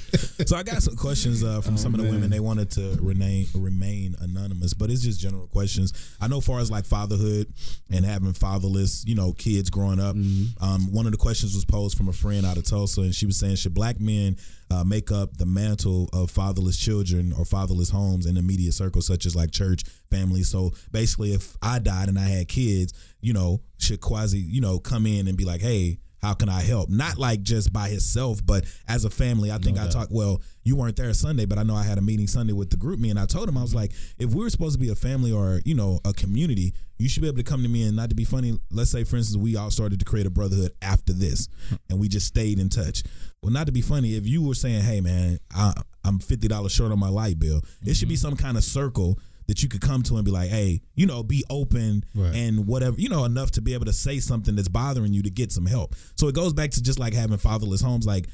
[0.47, 2.31] So I got some questions uh, from some of the women.
[2.31, 5.93] They wanted to remain remain anonymous, but it's just general questions.
[6.19, 7.53] I know, far as like fatherhood
[7.91, 10.15] and having fatherless, you know, kids growing up.
[10.59, 13.27] Um, one of the questions was posed from a friend out of Tulsa, and she
[13.27, 14.37] was saying, should black men
[14.71, 19.27] uh, make up the mantle of fatherless children or fatherless homes in immediate circles, such
[19.27, 20.41] as like church, family?
[20.41, 24.79] So basically, if I died and I had kids, you know, should quasi, you know,
[24.79, 25.99] come in and be like, hey.
[26.21, 26.89] How can I help?
[26.89, 29.51] Not like just by himself, but as a family.
[29.51, 30.11] I think I talked.
[30.11, 32.77] Well, you weren't there Sunday, but I know I had a meeting Sunday with the
[32.77, 34.89] group me, and I told him I was like, if we were supposed to be
[34.89, 37.83] a family or you know a community, you should be able to come to me
[37.83, 38.59] and not to be funny.
[38.69, 41.47] Let's say, for instance, we all started to create a brotherhood after this,
[41.89, 43.01] and we just stayed in touch.
[43.41, 45.73] Well, not to be funny, if you were saying, hey man, I,
[46.05, 48.27] I'm fifty dollars short on my light bill, it should be mm-hmm.
[48.27, 51.23] some kind of circle that you could come to and be like, hey, you know,
[51.23, 52.33] be open Right.
[52.35, 55.29] and whatever, you know, enough to be able to say something that's bothering you to
[55.29, 55.95] get some help.
[56.15, 58.05] So it goes back to just like having fatherless homes.
[58.05, 58.27] Like,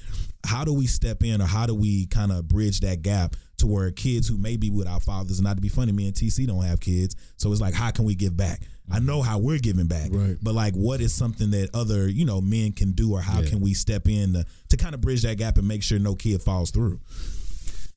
[0.46, 3.65] how do we step in or how do we kind of bridge that gap to
[3.67, 6.62] where kids who may be without fathers, not to be funny, me and TC don't
[6.63, 7.15] have kids.
[7.38, 8.62] So it's like, how can we give back?
[8.89, 10.38] I know how we're giving back, Right.
[10.41, 13.50] but like, what is something that other, you know, men can do or how Yeah.
[13.50, 16.13] can we step in to, to kind of bridge that gap and make sure no
[16.15, 17.00] kid falls through?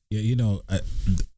[0.09, 0.79] Yeah, you know, I,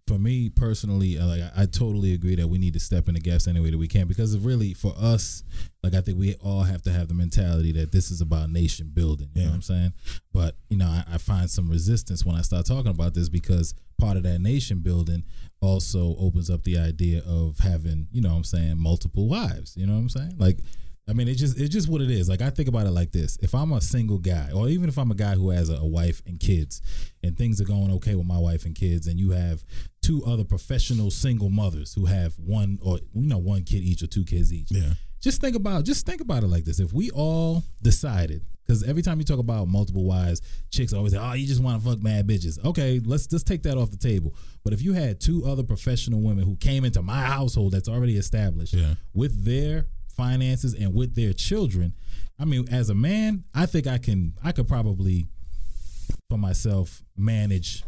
[0.07, 3.21] for me personally, uh, like I, totally agree that we need to step in the
[3.21, 5.43] gaps any way that we can because really for us,
[5.81, 8.91] like I think we all have to have the mentality that this is about nation
[8.93, 9.29] building.
[9.33, 9.93] You know what I'm saying?
[10.33, 13.73] But you know, I, I find some resistance when I start talking about this because
[13.97, 15.23] part of that nation building
[15.61, 19.77] also opens up the idea of having, you know, what I'm saying multiple wives.
[19.77, 20.35] You know what I'm saying?
[20.37, 20.59] Like.
[21.07, 22.29] I mean, it just it's just what it is.
[22.29, 24.97] Like I think about it like this: if I'm a single guy, or even if
[24.97, 26.81] I'm a guy who has a, a wife and kids,
[27.21, 29.63] and things are going okay with my wife and kids, and you have
[30.01, 34.07] two other professional single mothers who have one or you know one kid each or
[34.07, 34.71] two kids each.
[34.71, 34.93] Yeah.
[35.21, 39.01] Just think about just think about it like this: if we all decided, because every
[39.01, 42.01] time you talk about multiple wives, chicks always say, "Oh, you just want to fuck
[42.01, 44.35] mad bitches." Okay, let's just take that off the table.
[44.63, 48.15] But if you had two other professional women who came into my household that's already
[48.17, 48.95] established Yeah.
[49.13, 51.93] with their finances and with their children,
[52.39, 55.27] I mean, as a man, I think I can I could probably
[56.29, 57.83] for myself manage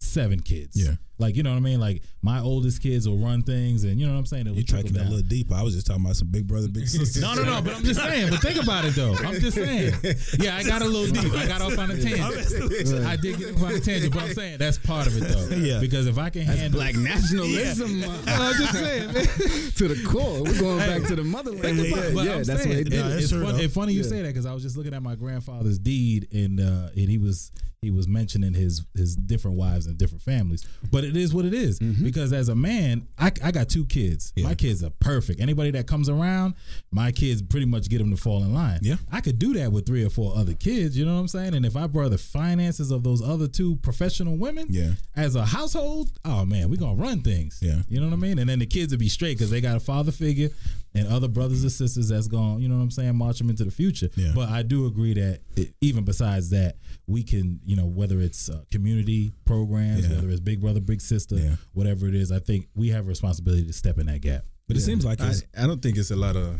[0.00, 0.76] seven kids.
[0.76, 0.96] Yeah.
[1.18, 1.80] Like you know what I mean?
[1.80, 4.46] Like my oldest kids will run things and you know what I'm saying?
[4.46, 5.54] It'll You trickle tracking that a little deeper.
[5.54, 7.20] I was just talking about some big brother, big sister.
[7.20, 7.62] No, no, no.
[7.62, 8.30] But I'm just saying.
[8.30, 9.14] But think about it though.
[9.14, 9.94] I'm just saying.
[10.38, 11.32] Yeah, I got a little deep.
[11.34, 13.06] I got off on a tangent.
[13.06, 15.56] I did get off on a tangent, but I'm saying that's part of it though.
[15.56, 15.80] Yeah.
[15.80, 18.02] Because if I can handle Black nationalism.
[18.04, 19.24] uh, I'm just saying, man.
[19.76, 20.42] to the core.
[20.42, 21.62] We're going back to the motherland.
[21.62, 23.04] Think about it, but yeah, I'm that's saying, what they did.
[23.04, 24.08] that's it's, true, funny, it's funny you Yeah.
[24.08, 27.18] say that because I was just looking at my grandfather's deed and uh, and he
[27.18, 27.50] was
[27.82, 30.66] he was mentioning his his different wives and different families.
[30.90, 31.78] But it is what it is.
[31.78, 32.04] Mm-hmm.
[32.04, 34.32] because as a man, I, I got two kids.
[34.38, 35.40] My kids are perfect.
[35.40, 36.54] Anybody that comes around,
[36.90, 38.80] my kids pretty much get them to fall in line.
[38.82, 38.96] Yeah.
[39.12, 40.96] I could do that with three or four other kids.
[40.98, 41.54] You know what I'm saying?
[41.54, 44.92] And if I brought the finances of those other two professional women, Yeah.
[45.14, 47.58] as a household, oh man, we gonna run things.
[47.62, 47.82] Yeah.
[47.88, 48.38] You know what I mean?
[48.38, 50.50] And then the kids would be straight because they got a father figure
[50.94, 53.64] and other brothers and sisters that's gone, you know what I'm saying, march them into
[53.64, 54.08] the future.
[54.16, 54.32] Yeah.
[54.34, 58.48] But I do agree that it, even besides that, we can, you know, whether it's
[58.48, 60.16] uh, community programs, Yeah.
[60.16, 61.56] whether it's Big Brother, Big Sister, Yeah.
[61.74, 64.44] whatever it is, I think we have a responsibility to step in that gap.
[64.68, 66.58] But it seems like I, it's I don't think it's a lot of.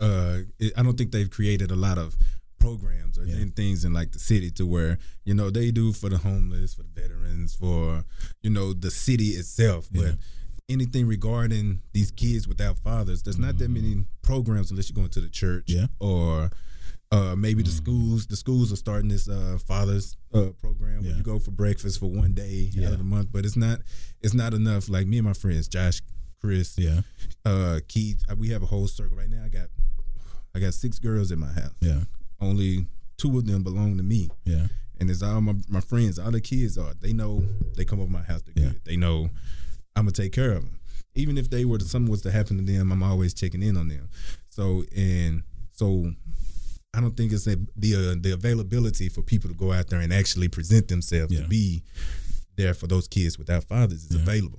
[0.00, 2.16] Uh, it, I don't think they've created a lot of
[2.58, 3.44] programs or Yeah.
[3.56, 6.82] things in like the city to where you know they do for the homeless, for
[6.82, 8.04] the veterans, for
[8.42, 9.88] you know the city itself.
[9.92, 10.14] But Yeah.
[10.72, 15.20] Anything regarding these kids without fathers, there's not that many programs unless you're going to
[15.20, 15.86] the church Yeah.
[16.00, 16.50] or.
[17.14, 21.16] Uh, maybe the schools, the schools are starting this uh, fathers uh, program where Yeah.
[21.18, 22.86] you go for breakfast for one day Yeah.
[22.86, 23.80] out of the month, but it's not,
[24.22, 24.88] it's not enough.
[24.88, 26.00] Like me and my friends, Josh,
[26.40, 27.02] Chris, yeah,
[27.44, 29.44] uh Keith, uh, we have a whole circle right now.
[29.44, 29.68] I got
[30.54, 31.74] I got six girls in my house.
[31.82, 32.04] yeah,
[32.40, 32.86] Only
[33.18, 34.30] two of them belong to me.
[34.46, 36.94] yeah, And it's all my, my friends, all the kids are.
[36.98, 37.44] They know
[37.76, 38.40] they come over my house.
[38.46, 38.72] They're Yeah.
[38.72, 38.80] good.
[38.86, 39.28] They know
[39.96, 40.78] I'm gonna take care of them.
[41.14, 43.76] Even if they were to, something was to happen to them, I'm always checking in
[43.76, 44.08] on them.
[44.48, 46.12] So and so,
[46.94, 50.00] I don't think it's a, the uh, the availability for people to go out there
[50.00, 51.42] and actually present themselves Yeah.
[51.42, 51.82] to be
[52.56, 54.22] there for those kids without fathers is Yeah.
[54.22, 54.58] available.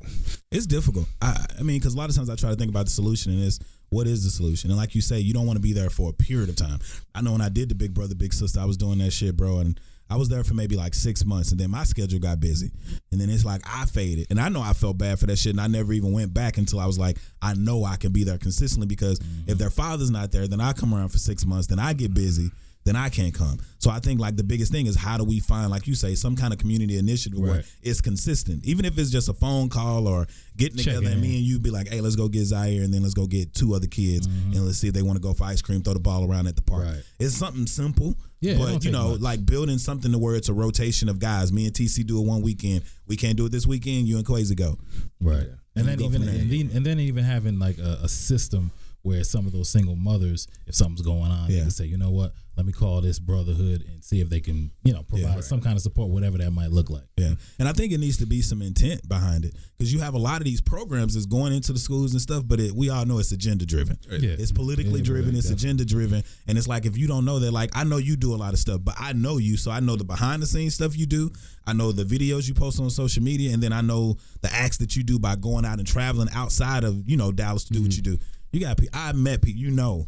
[0.52, 1.08] it's difficult.
[1.22, 3.32] I, I mean, because a lot of times I try to think about the solution,
[3.34, 4.72] and it's what is the solution?
[4.72, 6.80] And like you say, you don't want to be there for a period of time.
[7.14, 9.38] I know when I did the Big Brother Big Sister, I was doing that shit,
[9.38, 12.40] bro, and I was there for maybe like six months, and then my schedule got
[12.40, 12.72] busy,
[13.12, 15.52] and then it's like I faded, and I know I felt bad for that shit,
[15.52, 18.24] and I never even went back until I was like, I know I can be
[18.24, 19.50] there consistently because mm-hmm.
[19.52, 22.14] if their father's not there, then I come around for six months, then I get
[22.14, 22.52] busy.
[22.86, 23.60] Then I can't come.
[23.80, 26.16] So I think like the biggest thing is how do we find, like you say,
[26.16, 30.08] some kind of community initiative where it's consistent, even if it's just a phone call
[30.08, 31.14] or getting Check together in.
[31.14, 33.26] and me and you be like, hey, let's go get Zaire and then let's go
[33.26, 34.54] get two other kids mm-hmm.
[34.54, 36.48] and let's see if they want to go for ice cream, throw the ball around
[36.48, 36.84] at the park.
[36.86, 37.04] Right.
[37.20, 39.22] It's something simple, Yeah, but you know, much.
[39.22, 41.52] like building something to where it's a rotation of guys.
[41.52, 42.84] Me and TC do it one weekend.
[43.08, 44.08] We can't do it this weekend.
[44.08, 44.78] You and Quasi go.
[45.22, 45.48] Right.
[45.76, 48.72] And You then even and then, and then even having like a, a system
[49.04, 52.12] where some of those single mothers, if something's going on, they can say, you know
[52.12, 55.60] what, let me call this brotherhood and see if they can, you know, provide some
[55.60, 57.04] kind of support, whatever that might look like.
[57.18, 60.14] Yeah, and I think it needs to be some intent behind it because you have
[60.14, 62.90] a lot of these programs that's going into the schools and stuff, but it, we
[62.90, 63.98] all know it's agenda driven.
[64.10, 64.36] Yeah.
[64.40, 65.36] It's politically Yeah, driven.
[65.36, 65.70] It's definitely.
[65.70, 68.34] agenda driven, and it's like if you don't know that, like I know you do
[68.34, 70.76] a lot of stuff, but I know you, so I know the behind the scenes
[70.76, 71.30] stuff you do.
[71.68, 74.78] I know the videos you post on social media, and then I know the acts
[74.78, 77.82] that you do by going out and traveling outside of you know Dallas to do
[77.82, 78.10] what mm-hmm.
[78.12, 78.24] you do.
[78.54, 78.98] You got people.
[78.98, 79.60] I met people.
[79.62, 80.06] You know,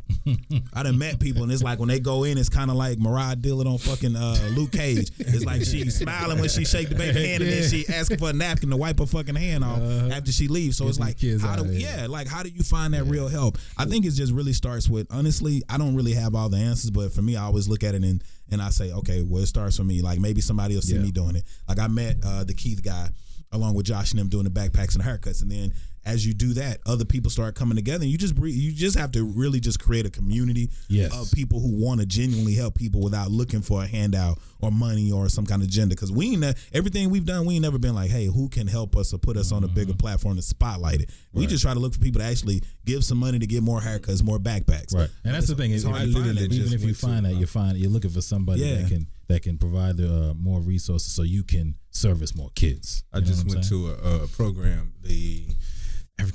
[0.74, 3.00] I done met people, and it's like when they go in, it's kind of like
[3.00, 5.10] Mariah Dillard on fucking uh, Luke Cage.
[5.18, 8.30] It's like she's smiling when she shake the baby hand, and then she asking for
[8.30, 9.82] a napkin to wipe her fucking hand off
[10.12, 10.78] after she leaves.
[10.78, 13.58] So it's like, how do yeah, like how do you find that real help?
[13.78, 15.64] I think it just really starts with honestly.
[15.68, 18.04] I don't really have all the answers, but for me, I always look at it
[18.04, 20.04] and and I say, okay, well, it starts for me.
[20.04, 21.02] Like maybe somebody will see Yeah.
[21.02, 21.46] me doing it.
[21.68, 23.10] Like I met uh, the Keith guy
[23.52, 25.74] along with Josh and them doing the backpacks and haircuts, and then
[26.06, 29.12] as you do that, other people start coming together, and you just you just have
[29.14, 31.12] to really just create a community Yes.
[31.14, 35.12] of people who want to genuinely help people without looking for a handout or money
[35.12, 35.96] or some kind of agenda.
[35.96, 38.68] Because we ain't ne- everything we've done, we ain't never been like, hey, who can
[38.68, 41.10] help us or put us on a bigger platform to spotlight it.
[41.34, 43.82] We just try to look for people to actually give some money to get more
[43.82, 44.94] haircuts, more backpacks.
[44.94, 45.10] Right.
[45.24, 45.72] And that's the thing.
[45.72, 46.52] Is, If, hard if- to find that.
[46.54, 48.76] even if you went to, find that, uh, you find you're looking for somebody Yeah.
[48.82, 53.04] that can that can provide the, uh, more resources so you can service more kids.
[53.12, 53.82] I You know just went saying?
[53.82, 55.48] to a, a program, the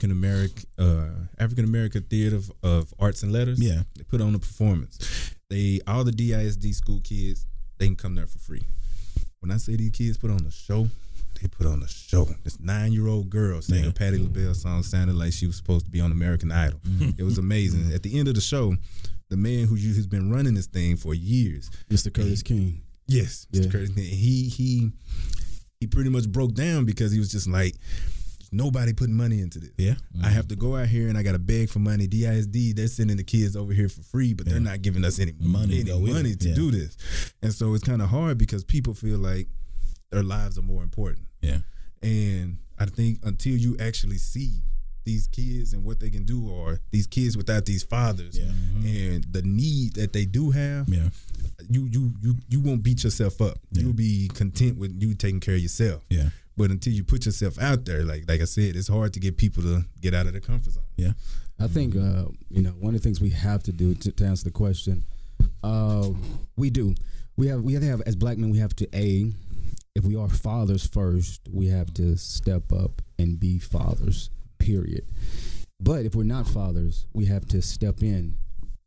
[0.00, 3.60] African American uh, African American Theater of, of Arts and Letters.
[3.62, 3.82] Yeah.
[3.96, 5.34] they put on a performance.
[5.50, 7.46] They all the DISD school kids
[7.78, 8.62] they can come there for free.
[9.40, 10.88] When I say these kids put on a show,
[11.40, 12.28] they put on a show.
[12.44, 13.90] This nine year old girl sang Yeah.
[13.90, 16.80] a Patti LaBelle song, sounded like she was supposed to be on American Idol.
[16.80, 17.20] Mm-hmm.
[17.20, 17.92] It was amazing.
[17.92, 18.74] At the end of the show,
[19.28, 22.12] the man who who's been running this thing for years, Mr.
[22.12, 22.80] Curtis King.
[23.06, 23.64] Yes, Mr.
[23.66, 23.70] Yeah.
[23.70, 23.90] Curtis.
[23.96, 24.92] He he
[25.78, 27.74] he pretty much broke down because he was just like,
[28.50, 29.70] "There's nobody putting money into this.
[29.78, 29.94] Yeah.
[30.22, 32.06] I have to go out here and I got to beg for money.
[32.06, 35.32] DISD, they're sending the kids over here for free, but they're not giving us any
[35.40, 36.54] Money any money to Yeah.
[36.54, 36.96] do this.
[37.42, 39.48] And so it's kind of hard because people feel like
[40.10, 41.26] their lives are more important.
[41.40, 41.60] Yeah.
[42.02, 44.62] And I think until you actually see
[45.04, 48.52] these kids and what they can do, or these kids without these fathers, Yeah.
[48.84, 51.10] and the need that they do have, Yeah.
[51.70, 53.58] you you you you won't beat yourself up.
[53.72, 53.82] Yeah.
[53.82, 56.04] You'll be content with you taking care of yourself.
[56.10, 56.30] Yeah.
[56.60, 59.38] But until you put yourself out there, like like I said, it's hard to get
[59.38, 60.84] people to get out of their comfort zone.
[60.94, 61.12] Yeah.
[61.58, 64.24] I think uh, you know one of the things we have to do to, to
[64.26, 65.06] answer the question.
[65.62, 66.10] Uh,
[66.58, 66.94] we do.
[67.38, 68.50] We have we have to have as black men.
[68.50, 69.32] We have to a.
[69.94, 74.28] If we are fathers first, we have to step up and be fathers.
[74.58, 75.06] Period.
[75.80, 78.36] But if we're not fathers, we have to step in,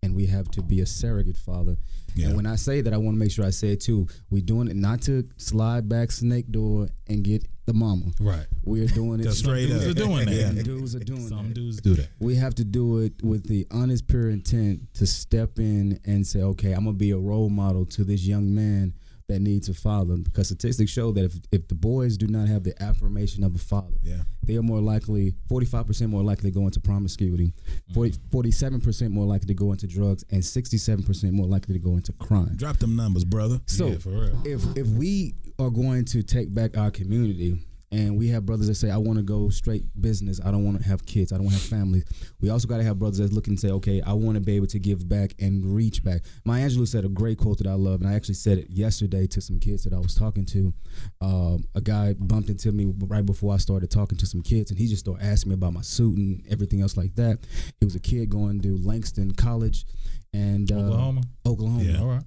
[0.03, 1.77] and we have to be a surrogate father.
[2.13, 2.27] Yeah.
[2.27, 4.07] And when I say that, I want to make sure I say it too.
[4.29, 8.08] We're doing it not to slide back snake door and get the mama.
[8.19, 8.45] Right.
[8.63, 10.34] We're doing it Just straight dudes are doing that.
[10.56, 10.62] Yeah.
[10.63, 11.54] Dudes are doing Some that.
[11.54, 12.10] dudes do that.
[12.19, 16.41] We have to do it with the honest, pure intent to step in and say,
[16.41, 18.93] okay, I'm gonna be a role model to this young man
[19.30, 20.17] that needs a father.
[20.17, 23.58] Because statistics show that if, if the boys do not have the affirmation of a
[23.58, 24.23] father, Yeah.
[24.43, 27.54] they are more likely, 45% more likely to go into promiscuity,
[27.89, 27.93] mm-hmm.
[27.93, 32.12] 40, 47% more likely to go into drugs, and 67% more likely to go into
[32.13, 32.54] crime.
[32.58, 33.62] Drop them numbers, brother.
[33.65, 34.41] So yeah, for real.
[34.45, 37.59] if if we are going to take back our community
[37.93, 40.81] and we have brothers that say I want to go straight business, I don't want
[40.81, 42.05] to have kids, I don't want to have families.
[42.41, 44.55] We also got to have brothers that's looking and say, okay, I want to be
[44.55, 46.23] able to give back and reach back.
[46.43, 49.27] Maya Angelou said a great quote that I love, and I actually said it yesterday
[49.27, 50.73] to some kids that I was talking to.
[51.21, 54.79] Um, a guy bumped into me right before I started talking to some kids, and
[54.79, 57.45] he just started asking me about my suit and everything else like that.
[57.79, 59.85] He was a kid going to Langston College.
[60.33, 61.21] And uh, Oklahoma.
[61.45, 61.99] Oklahoma, Yeah.
[61.99, 62.23] All right.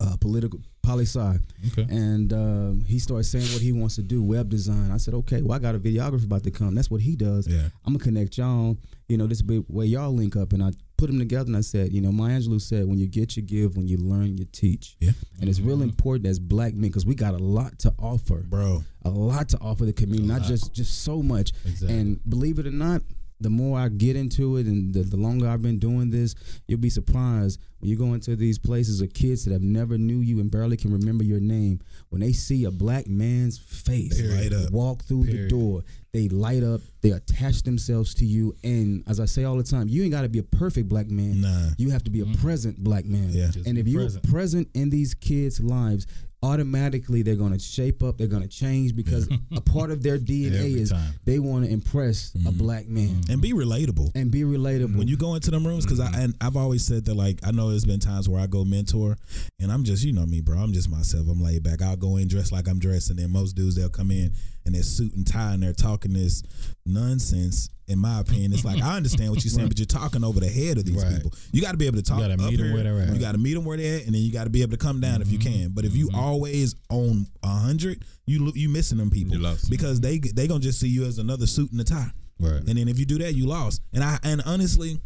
[0.00, 1.86] uh, political poli sci, Okay.
[1.88, 4.90] and um, he started saying what he wants to do, web design.
[4.90, 6.74] I said, okay, well, I got a videographer about to come.
[6.74, 7.46] That's what he does.
[7.46, 7.68] Yeah.
[7.84, 8.76] I'm gonna connect y'all.
[9.08, 11.46] You know, this is big way y'all link up, and I put them together.
[11.48, 13.76] And I said, you know, Maya Angelou said, when you get, you give.
[13.76, 14.96] When you learn, you teach.
[15.00, 15.10] Yeah.
[15.40, 18.84] And it's real important as black men because we got a lot to offer, Bro.
[19.04, 21.52] a lot to offer the community, not just just so much.
[21.64, 21.98] Exactly.
[21.98, 23.02] And believe it or not,
[23.40, 26.34] the more I get into it and the, the longer I've been doing this,
[26.68, 30.20] you'll be surprised when you go into these places of kids that have never knew
[30.20, 31.80] you and barely can remember your name.
[32.10, 34.70] When they see a black man's face They light up.
[34.70, 35.46] walk through Period.
[35.46, 39.56] the door, they light up, they attach themselves to you, and as I say all
[39.56, 41.40] the time, you ain't got to be a perfect black man.
[41.40, 41.70] Nah.
[41.76, 42.40] You have to be a mm-hmm.
[42.40, 43.30] present black man.
[43.30, 43.48] Yeah.
[43.50, 44.30] Just and if you're present.
[44.30, 46.06] present in these kids' lives,
[46.42, 48.18] automatically they're gonna shape up.
[48.18, 51.14] They're gonna change because a part of their DNA is time.
[51.24, 52.58] they want to impress a mm-hmm.
[52.58, 54.12] black man and be relatable.
[54.14, 54.96] and be relatable.
[54.96, 57.52] when you go into them rooms because I and I've always said that like I
[57.52, 59.16] know there's been times where I go mentor
[59.60, 62.16] and I'm just you know me bro I'm just myself I'm laid back I'll go
[62.16, 64.32] in dressed like I'm dressed and then most dudes they'll come in
[64.64, 66.42] in their suit and tie and they're talking this
[66.86, 70.40] nonsense in my opinion it's like I understand what you're saying but you're talking over
[70.40, 71.16] the head of these Right.
[71.16, 72.74] people you got to be able to talk You gotta up meet 'em here.
[72.74, 73.12] where they're at.
[73.14, 74.72] you got to meet them where they're at and then you got to be able
[74.72, 75.62] to come down if you mm-hmm.
[75.62, 76.18] can but if you mm-hmm.
[76.20, 79.70] always own a hundred you lo- you missing them people You lost.
[79.70, 82.56] because they they gonna just see you as another suit and a tie Right.
[82.66, 83.82] and then if you do that, you lost.
[83.92, 84.98] And I and honestly,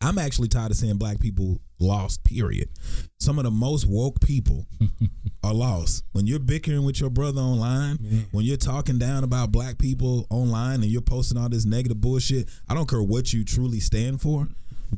[0.00, 2.22] I'm actually tired of seeing black people lost.
[2.24, 2.68] Period.
[3.18, 4.66] Some of the most woke people
[5.42, 6.04] are lost.
[6.12, 7.96] When you're bickering with your brother online,
[8.32, 12.48] when you're talking down about black people online, and you're posting all this negative bullshit,
[12.68, 14.48] I don't care what you truly stand for.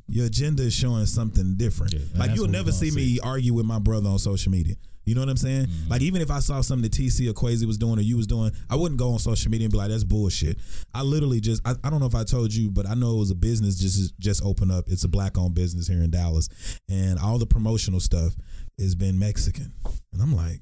[0.09, 1.93] Your agenda is showing something different.
[1.93, 4.77] Yeah, like you'll never gonna see me argue with my brother on social media.
[5.05, 5.67] You know what I'm saying?
[5.67, 5.91] Mm-hmm.
[5.91, 8.27] Like even if I saw something that TC or Quasi was doing or you was
[8.27, 10.59] doing, I wouldn't go on social media and be like, "That's bullshit."
[10.95, 13.19] I literally just, I, I don't know if I told you, but I know it
[13.19, 14.85] was a business just just open up.
[14.89, 16.49] It's a black owned business here in Dallas,
[16.89, 18.35] and all the promotional stuff
[18.79, 19.73] has been Mexican,
[20.13, 20.61] and I'm like,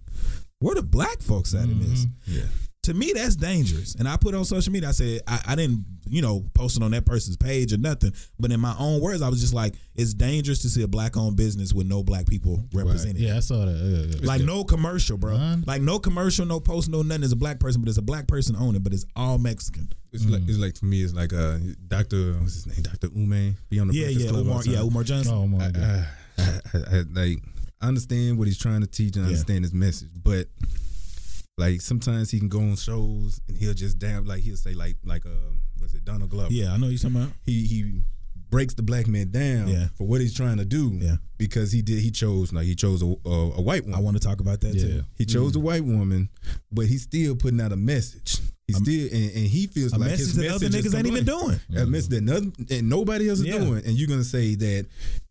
[0.60, 2.04] where the black folks at in this?
[2.06, 2.38] Mm-hmm.
[2.38, 2.46] Yeah.
[2.82, 5.54] To me that's dangerous and i put it on social media i said I, I
[5.54, 9.00] didn't you know post it on that person's page or nothing but in my own
[9.02, 12.02] words i was just like it's dangerous to see a black owned business with no
[12.02, 12.84] black people Right.
[12.86, 13.76] represented Yeah, I saw that.
[13.76, 14.26] Yeah, yeah.
[14.26, 15.64] like no commercial bro None?
[15.66, 18.26] like no commercial no post no nothing it's a black person but it's a black
[18.26, 21.02] person owning it but it's all mexican It's like it's like to me.
[21.02, 22.82] It's like uh, Doctor what's his name?
[22.82, 23.56] Doctor Ume.
[23.68, 24.86] Be on the yeah Breakfast yeah Club umar yeah time.
[24.86, 26.06] umar johnson Oh my god.
[26.38, 27.38] I, I, I, like
[27.82, 29.34] I understand what he's trying to teach and I Yeah.
[29.36, 30.48] understand his message, but
[31.60, 34.96] like sometimes he can go on shows and he'll just damn like he'll say like
[35.04, 36.52] like uh was it Donald Glover?
[36.52, 38.02] yeah i know you're talking about He he
[38.50, 39.86] breaks the black man down Yeah.
[39.96, 40.90] for what he's trying to do.
[41.00, 41.16] Yeah.
[41.38, 43.96] Because he did he chose like he chose a, a, a white woman.
[43.96, 44.82] i want to talk about that Yeah.
[44.82, 46.28] too He chose a white woman,
[46.72, 48.40] but he's still putting out a message.
[48.66, 51.06] He still and, and he feels like message his that other message is niggas ain't
[51.06, 53.58] even doing A message that none, and nobody else is Yeah.
[53.58, 54.86] doing, and you're gonna say that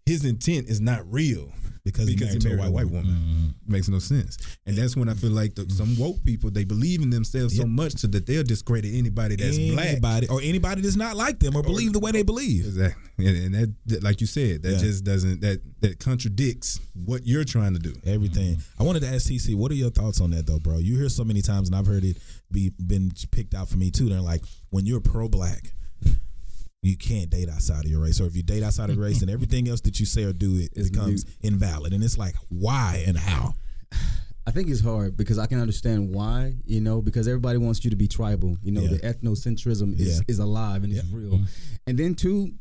[0.06, 1.52] his intent is not real
[1.94, 3.06] because, he because married, to a white, woman.
[3.06, 3.06] woman.
[3.06, 3.72] Mm-hmm.
[3.74, 7.02] Makes no sense, and that's when I feel like the, some woke people they believe
[7.02, 9.86] in themselves so much so that they'll discredit anybody that's black.
[9.88, 13.56] anybody or anybody that's not like them or believe the way they believe Exactly, and,
[13.56, 14.78] and that, like you said, that Yeah.
[14.80, 17.94] just doesn't that that contradicts what you're trying to do.
[18.06, 18.58] everything.
[18.80, 20.78] I wanted to ask TC, what are your thoughts on that though, bro?
[20.80, 22.18] You hear so many times, and I've heard it
[22.52, 24.10] be been picked out for me too.
[24.10, 25.74] They're like, when you're pro-black,
[26.82, 29.20] you can't date outside of your race, or if you date outside of your race,
[29.20, 31.94] then everything else that you say or do it Is becomes invalid.
[31.94, 33.54] And it's like, why and how?
[34.48, 37.90] I think it's hard because I can understand why, you know, because everybody wants you
[37.92, 38.58] to be tribal.
[38.64, 38.90] You know, Yeah.
[38.90, 40.22] the ethnocentrism is, Yeah.
[40.28, 41.42] is alive and it's real.
[41.86, 42.54] And then two,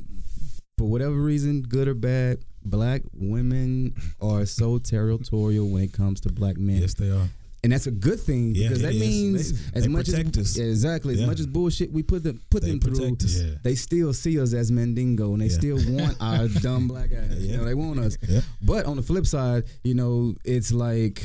[0.76, 6.32] for whatever reason, good or bad, black women are so territorial when it comes to
[6.32, 6.80] black men.
[6.82, 7.28] Yes, they are.
[7.64, 10.56] And that's a good thing Yeah, because that means They- as they much as us.
[10.56, 13.16] Yeah, exactly as much as bullshit we put them put They them through.
[13.26, 13.54] Yeah.
[13.64, 15.58] they still see us as Mandingo and they Yeah.
[15.58, 17.32] still want our dumb black ass.
[17.36, 17.50] Yeah.
[17.52, 18.16] You know, they want us.
[18.28, 18.42] Yeah.
[18.62, 21.22] But on the flip side, you know, it's like,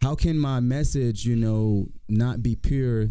[0.00, 3.10] how can my message, you know, not be pure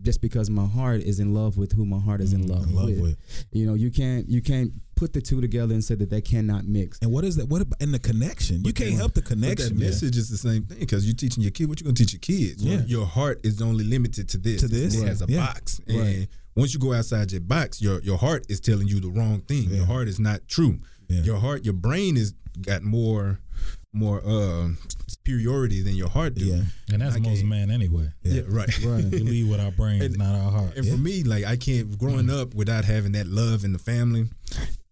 [0.00, 2.68] just because my heart is in love with who my heart is in love, Mm,
[2.70, 3.00] in love with.
[3.00, 3.16] with.
[3.52, 4.72] You know, you can't you can't
[5.02, 6.98] put the two together and say that they cannot mix.
[7.02, 7.46] And what is that?
[7.48, 8.58] What about and the connection?
[8.58, 9.78] you But can't help the But that connection.
[9.78, 9.88] man.
[9.88, 12.20] message is the same thing because you're teaching your kid what you're gonna teach your
[12.20, 12.62] kids.
[12.62, 12.84] Yeah.
[12.86, 14.60] Your heart is only limited to this.
[14.60, 15.44] To this, It has a yeah.
[15.46, 15.80] box.
[15.88, 15.96] Right.
[15.96, 19.40] And once you go outside your box, your your heart is telling you the wrong
[19.40, 19.70] thing.
[19.70, 19.78] Yeah.
[19.78, 20.78] Your heart is not true.
[21.08, 21.22] Yeah.
[21.24, 23.40] Your heart, your brain is got more
[23.94, 24.68] more uh
[25.06, 26.44] superiority than your heart do.
[26.46, 26.62] Yeah.
[26.92, 28.08] And that's I most can't- men anyway.
[28.22, 28.70] Yeah, right.
[28.84, 29.04] Right.
[29.04, 30.76] We lead with our brains, And- not our heart.
[30.76, 32.40] And for me, like I can't growing Mm.
[32.40, 34.28] up without having that love in the family,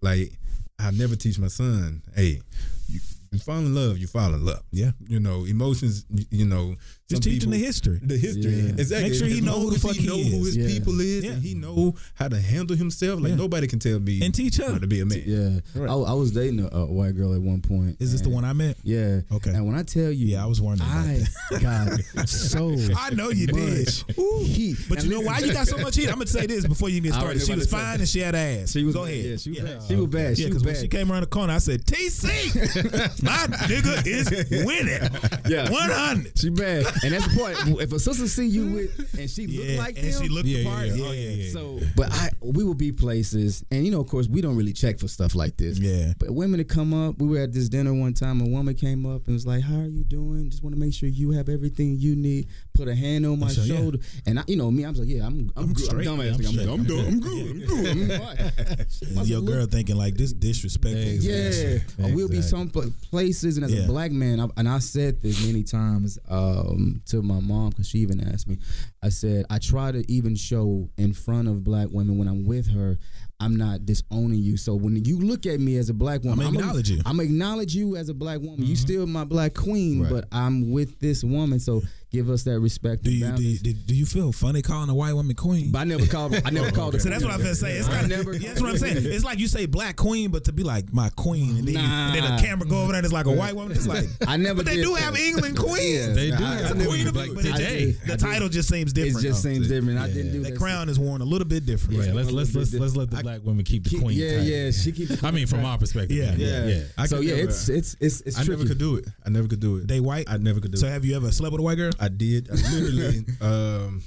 [0.03, 0.33] like
[0.79, 2.41] I never teach my son, hey,
[2.89, 4.63] you, you fall in love, you fall in love.
[4.73, 4.93] Yeah.
[5.07, 6.75] You know, emotions, you, you know,
[7.11, 7.99] Just some teaching the history.
[8.03, 8.53] the history.
[8.53, 8.73] Yeah.
[8.79, 9.11] Exactly.
[9.11, 10.55] Make sure he know who the fuck he know who is.
[10.55, 10.67] his Yeah.
[10.79, 11.31] people is, Yeah.
[11.33, 13.21] and he know how to handle himself.
[13.21, 13.37] Like Yeah.
[13.37, 14.73] nobody can tell me And teach her.
[14.73, 15.23] how to be a man.
[15.27, 15.91] Yeah, Right.
[15.91, 17.97] I, I was dating a, a white girl at one point.
[18.01, 18.77] Is this the one I met?
[18.85, 19.21] Yeah.
[19.33, 19.51] Okay.
[19.51, 21.07] And when I tell you, Yeah, I was wondering about
[21.53, 21.61] I
[22.15, 22.77] got so.
[22.97, 23.89] I know you did.
[24.19, 24.45] Ooh.
[24.45, 24.77] heat.
[24.89, 26.07] But And you know why you got so much heat?
[26.09, 27.43] I'm gonna say this before you get I started.
[27.43, 28.71] She was to say- fine and she had ass.
[28.73, 29.15] She was Go bad.
[29.15, 29.25] ahead.
[29.25, 29.83] Yeah, she was bad.
[29.89, 30.39] She was bad.
[30.39, 30.81] Yeah, because when bad.
[30.83, 33.23] she came around the corner, I said, TC.
[33.23, 34.31] My nigga is
[34.65, 35.11] winning.
[35.49, 35.71] Yeah.
[35.71, 36.39] one hundred.
[36.39, 37.81] She bad, and that's the point.
[37.81, 40.47] If a sister see you with and she look Yeah, like and them, she looked
[40.47, 40.87] Yeah, the yeah, part.
[40.89, 40.95] yeah.
[40.95, 41.53] Yeah, Oh, yeah, yeah.
[41.53, 44.73] So, but I we will be places, and you know, of course, we don't really
[44.73, 45.79] check for stuff like this.
[45.79, 46.13] Yeah.
[46.19, 48.41] But women that come up, we were at this dinner one time.
[48.41, 50.51] A woman came up and was like, "How are you doing?
[50.51, 53.49] Just want to make sure you have everything you need." Put a hand on my
[53.49, 53.77] sure, yeah.
[53.77, 55.85] shoulder, and I, you know me, I was like, "Yeah, I'm, I'm, good.
[55.85, 56.07] straight.
[56.09, 56.39] I'm dumb Yeah, ass.
[56.39, 56.69] I'm I'm, straight.
[56.69, 57.07] I'm, good.
[57.07, 57.51] I'm good.
[57.51, 58.11] I'm good.
[58.11, 61.01] I'm fine." Your girl thinking like this disrespectful.
[61.01, 62.15] Yeah, Exactly.
[62.15, 63.83] we'll be some places, and as Yeah.
[63.83, 67.89] a black man, I, and I said this many times um, to my mom because
[67.89, 68.59] she even asked me.
[69.03, 72.69] I said I try to even show in front of black women when I'm with
[72.73, 72.99] her,
[73.41, 74.57] I'm not disowning you.
[74.57, 77.01] So when you look at me as a black woman, I'ma acknowledge you.
[77.07, 78.61] I'm acknowledge you as a black woman.
[78.61, 78.75] You mm-hmm.
[78.75, 80.13] still my black queen, Right.
[80.13, 81.59] but I'm with this woman.
[81.61, 83.03] So give us that respect.
[83.05, 85.71] Do and you do, you do, do you feel funny calling a white woman queen?
[85.73, 86.35] but I never called.
[86.45, 87.01] I never called her.
[87.01, 87.51] So that's what I'm gonna.
[87.51, 88.97] It's kind of never- that's what I'm saying.
[89.01, 91.81] It's like you say black queen, but to be like my queen, and then, you-
[91.81, 92.37] and then Nah.
[92.37, 93.73] the camera go over there, and it's like a white woman.
[93.77, 94.57] It's like I never.
[94.63, 95.01] but they do that.
[95.03, 95.81] have England queens.
[96.09, 96.13] Yeah.
[96.15, 97.91] They do I- have I never- queen of like but it- today.
[98.07, 99.19] The title just seems different.
[99.25, 99.51] It just though.
[99.53, 99.99] seems different.
[99.99, 100.59] I didn't do That that.
[100.59, 102.05] crown is worn a little bit different.
[102.05, 104.19] Yeah, let's let's let's bit let's let the black women keep the queen.
[104.19, 104.71] Yeah, yeah.
[104.71, 105.23] She keep.
[105.25, 106.17] I mean, from our perspective.
[106.17, 106.35] Yeah.
[106.37, 106.83] yeah, yeah.
[106.99, 109.07] I so yeah, never- it's it's it's it's I never could do it.
[109.25, 109.87] I never could do it.
[109.89, 110.29] They white.
[110.29, 110.81] I never could do it.
[110.81, 111.93] So have you ever slept with a white girl?
[112.01, 112.51] I did.
[112.51, 113.25] I literally.
[113.41, 114.03] um,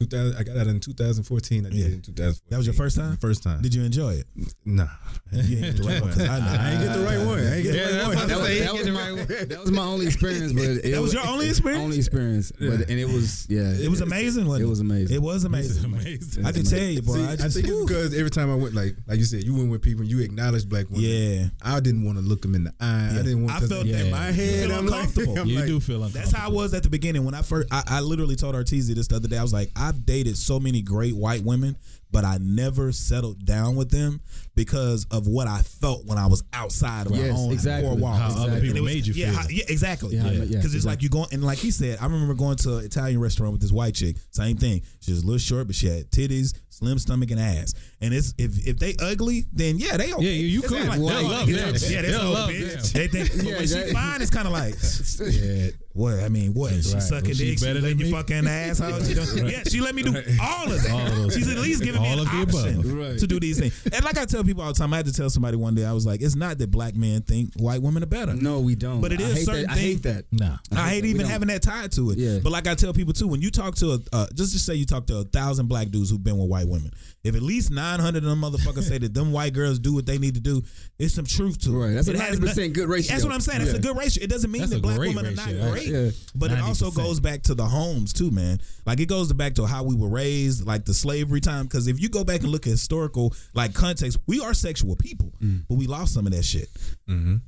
[0.00, 0.36] 2000.
[0.38, 1.66] I got out in 2014.
[1.66, 1.84] I did Yeah.
[1.86, 2.42] it in 2014.
[2.50, 3.16] That was your first time?
[3.16, 3.60] First time.
[3.62, 4.26] Did you enjoy it?
[4.64, 4.86] Nah.
[5.32, 6.12] You ain't get the right one.
[6.12, 6.46] 'cause I, know.
[6.62, 7.38] I ain't get the right one.
[7.40, 8.28] I ain't get Yeah, the right one.
[8.28, 11.12] that was, that, was my, right that was my only experience, but it That was
[11.12, 11.82] your only experience?
[11.84, 14.46] Only experience, but and it was yeah, It was amazing.
[14.46, 15.14] Wasn't It was amazing.
[15.16, 15.84] It was amazing.
[15.84, 16.46] amazing.
[16.46, 17.14] I can tell you, boy.
[17.14, 19.54] See, I I, think it's because every time I went, like like you said, you
[19.54, 21.04] went with people, and you acknowledged black women.
[21.04, 21.48] yeah.
[21.62, 23.10] I didn't want to look them in the eye.
[23.14, 23.20] Yeah.
[23.20, 23.56] I didn't want.
[23.56, 24.10] I 'cause felt in that.
[24.10, 24.68] my You head.
[24.68, 25.46] feel I'm uncomfortable.
[25.46, 26.08] You do feel uncomfortable.
[26.10, 27.68] That's how I was at the beginning when I first.
[27.70, 29.36] I, I literally told Arteezy this the other day.
[29.38, 31.76] I was like, I've dated so many great white women,
[32.10, 34.20] but I never settled down with them
[34.54, 37.88] because of what I felt when I was outside of my Yes, own exactly.
[37.88, 38.18] four walls.
[38.18, 39.40] How other people was- made you yeah, feel.
[39.40, 40.16] how- yeah, exactly.
[40.16, 40.90] Yeah, Because yeah, it's exactly.
[40.90, 43.62] like you're going and like he said, I remember going to an Italian restaurant with
[43.62, 44.16] this white chick.
[44.30, 44.82] Same thing.
[45.00, 47.74] She was a little short, but she had titties, slim stomach, and ass.
[48.00, 50.24] And it's if if they ugly, then yeah, they okay.
[50.24, 50.78] Yeah, you- you It's cool.
[50.78, 51.54] kinda They'll love ugly.
[51.54, 52.92] Yeah, that's They'll love bitch.
[52.92, 53.00] them.
[53.00, 54.74] They think, but Yeah, when she fine, it's kind of like.
[55.20, 55.70] Yeah.
[55.94, 57.02] What I mean, what she Right.
[57.02, 58.18] sucking Was she dick, she better letting than you me?
[58.18, 59.02] fuck in the asshole.
[59.02, 60.10] She don't- Yeah, she let me do
[60.40, 60.90] all of that.
[60.92, 63.16] All of those She's at least giving me All an of the option above.
[63.18, 63.74] To do these things.
[63.92, 65.84] And like I tell people all the time, I had to tell somebody one day,
[65.84, 68.34] I was like, it's not that black men think white women are better.
[68.34, 69.00] No, we don't.
[69.00, 69.70] But it is I hate certain that.
[69.72, 70.24] I hate that.
[70.30, 70.56] Nah.
[70.70, 72.18] I hate even having that tied to it.
[72.18, 72.38] Yeah.
[72.44, 74.74] But like I tell people too, when you talk to a, uh, just to say
[74.74, 76.92] you talk to a thousand black dudes who've been with white women,
[77.24, 80.06] if at least nine hundred of them motherfuckers say that them white girls do what
[80.06, 80.62] they need to do,
[80.98, 81.86] it's some truth to it.
[81.86, 81.94] Right.
[81.94, 83.12] That's a It has 100% good ratio.
[83.12, 83.58] That's what I'm saying.
[83.60, 83.78] That's Yeah.
[83.78, 84.24] a good ratio.
[84.24, 85.88] It doesn't mean That's that black great women are not great.
[85.88, 86.10] Yeah.
[86.34, 88.60] but it also goes back to the homes too, man.
[88.86, 91.64] Like it goes back to how we were raised, like the slavery time.
[91.64, 95.32] Because if you go back and look at historical like context, we are sexual people,
[95.42, 95.64] Mm.
[95.68, 96.68] but we lost some of that shit.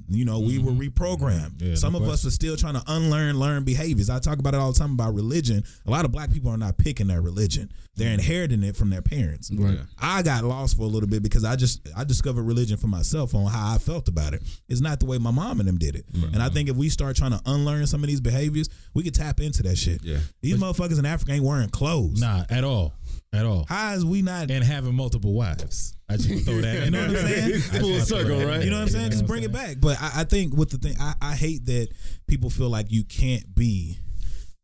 [0.09, 1.57] You know, we were reprogrammed.
[1.59, 1.67] Mm-hmm.
[1.71, 4.09] Yeah, Some no of us are still trying to unlearn learn behaviors.
[4.11, 5.65] I talk about it all the time about religion.
[5.87, 9.03] A lot of black people are not picking their religion; they're inheriting it from their
[9.11, 9.51] parents.
[9.53, 9.79] Right.
[9.99, 13.35] I got lost for a little bit because I just I discovered religion for myself
[13.35, 14.43] on how I felt about it.
[14.69, 16.07] It's not the way my mom and them did it.
[16.15, 19.15] And I think if we start trying to unlearn some of these behaviors, we could
[19.15, 20.03] tap into that shit.
[20.03, 20.19] Yeah.
[20.43, 22.21] These motherfuckers in Africa ain't wearing clothes.
[22.21, 22.95] Nah, at all.
[23.33, 23.65] At all.
[23.69, 24.51] How is we not?
[24.51, 25.95] And having multiple wives.
[26.09, 26.85] I just throw that in.
[26.87, 27.49] You know what I'm saying?
[27.51, 28.63] Just Full circle, right?
[28.65, 29.05] You know what I'm saying?
[29.05, 29.77] You Just what bring it back.
[29.81, 31.89] But I, I think with the thing, I, I hate that
[32.27, 33.99] people feel like you can't be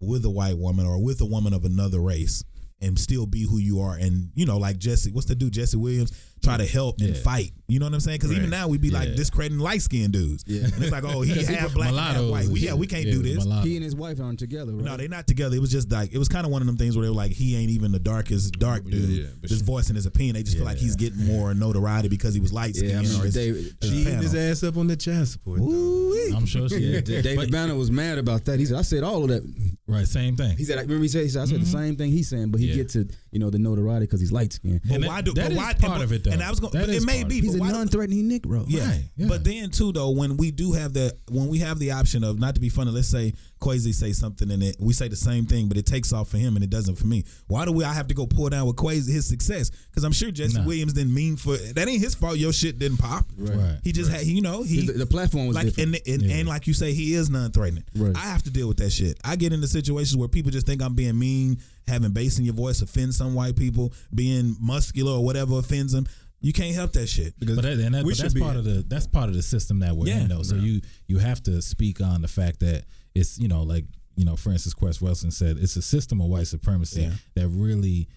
[0.01, 2.42] with a white woman or with a woman of another race
[2.81, 3.97] and still be who you are.
[3.97, 6.12] And you know, like Jesse, what's the dude Jesse Williams
[6.43, 7.22] try to help and Yeah.
[7.22, 7.53] fight.
[7.68, 8.18] You know what I'm saying?
[8.20, 10.45] Because even now we'd be like discrediting light skinned dudes.
[10.47, 10.64] Yeah.
[10.66, 12.47] And it's like, oh, he half black, and half white.
[12.47, 13.45] We, yeah, we can't Yeah, do this.
[13.45, 13.66] mulatto.
[13.66, 14.84] He and his wife aren't together, right?
[14.84, 15.57] No, they're not together.
[15.57, 17.16] It was just like it was kind of one of them things where they were
[17.16, 18.95] like, he ain't even the darkest dark dude.
[19.11, 20.34] yeah, but just she- voicing his opinion.
[20.37, 22.93] They just feel like he's getting more notoriety because he was light skinned.
[22.93, 23.76] Yeah, I or remember his- David.
[23.80, 25.61] his She eating his ass up on the child support.
[25.61, 26.34] Ooh-wee.
[26.37, 27.24] I'm sure she Yeah, did.
[27.24, 28.61] David But- Banner was mad about that.
[28.61, 29.43] He said, "I said all of that."
[29.89, 30.57] Right, same thing.
[30.57, 31.78] He said, "I remember he said, he said I said the mm-hmm.
[31.78, 32.76] same thing he's saying, but he Yeah.
[32.76, 34.80] get to you know the notoriety because he's light skinned.
[34.84, 35.32] But And why do?
[35.34, 36.33] that but is why, part and, of it, though.
[36.33, 36.72] And I was going.
[36.72, 37.41] That It may be.
[37.41, 38.64] He's but a non-threatening Negro.
[38.68, 38.87] Yeah.
[38.89, 39.27] Right, yeah.
[39.29, 42.39] But then too though, when we do have the when we have the option of
[42.39, 45.46] not to be funny, let's say Quasi say something and it we say the same
[45.46, 47.24] thing, but it takes off for him and it doesn't for me.
[47.46, 49.70] Why do we I have to go pull down with Quasi his success?
[49.90, 50.66] Because I'm sure Jesse Nah.
[50.66, 52.36] Williams didn't mean for that ain't his fault.
[52.36, 53.24] Your shit didn't pop.
[53.38, 53.78] Right.
[53.82, 55.96] He just had you know he the, the platform was like different.
[56.07, 57.84] and, and, and like you say, he is non-threatening.
[57.94, 58.14] Right.
[58.14, 59.18] I have to deal with that shit.
[59.24, 62.54] I get into situations where people just think I'm being mean, having bass in your
[62.54, 66.07] voice offends some white people, being muscular or whatever offends them.
[66.42, 67.38] You can't help that shit.
[67.40, 69.42] Because But, that, and that, but that's be- part of the that's part of the
[69.42, 70.20] system that we're Yeah.
[70.20, 70.42] in though.
[70.42, 72.84] So you you have to speak on the fact that
[73.17, 73.85] it's you know like
[74.17, 77.12] you know Frances Cress Welsing said it's a system of white supremacy Yeah.
[77.35, 78.09] that really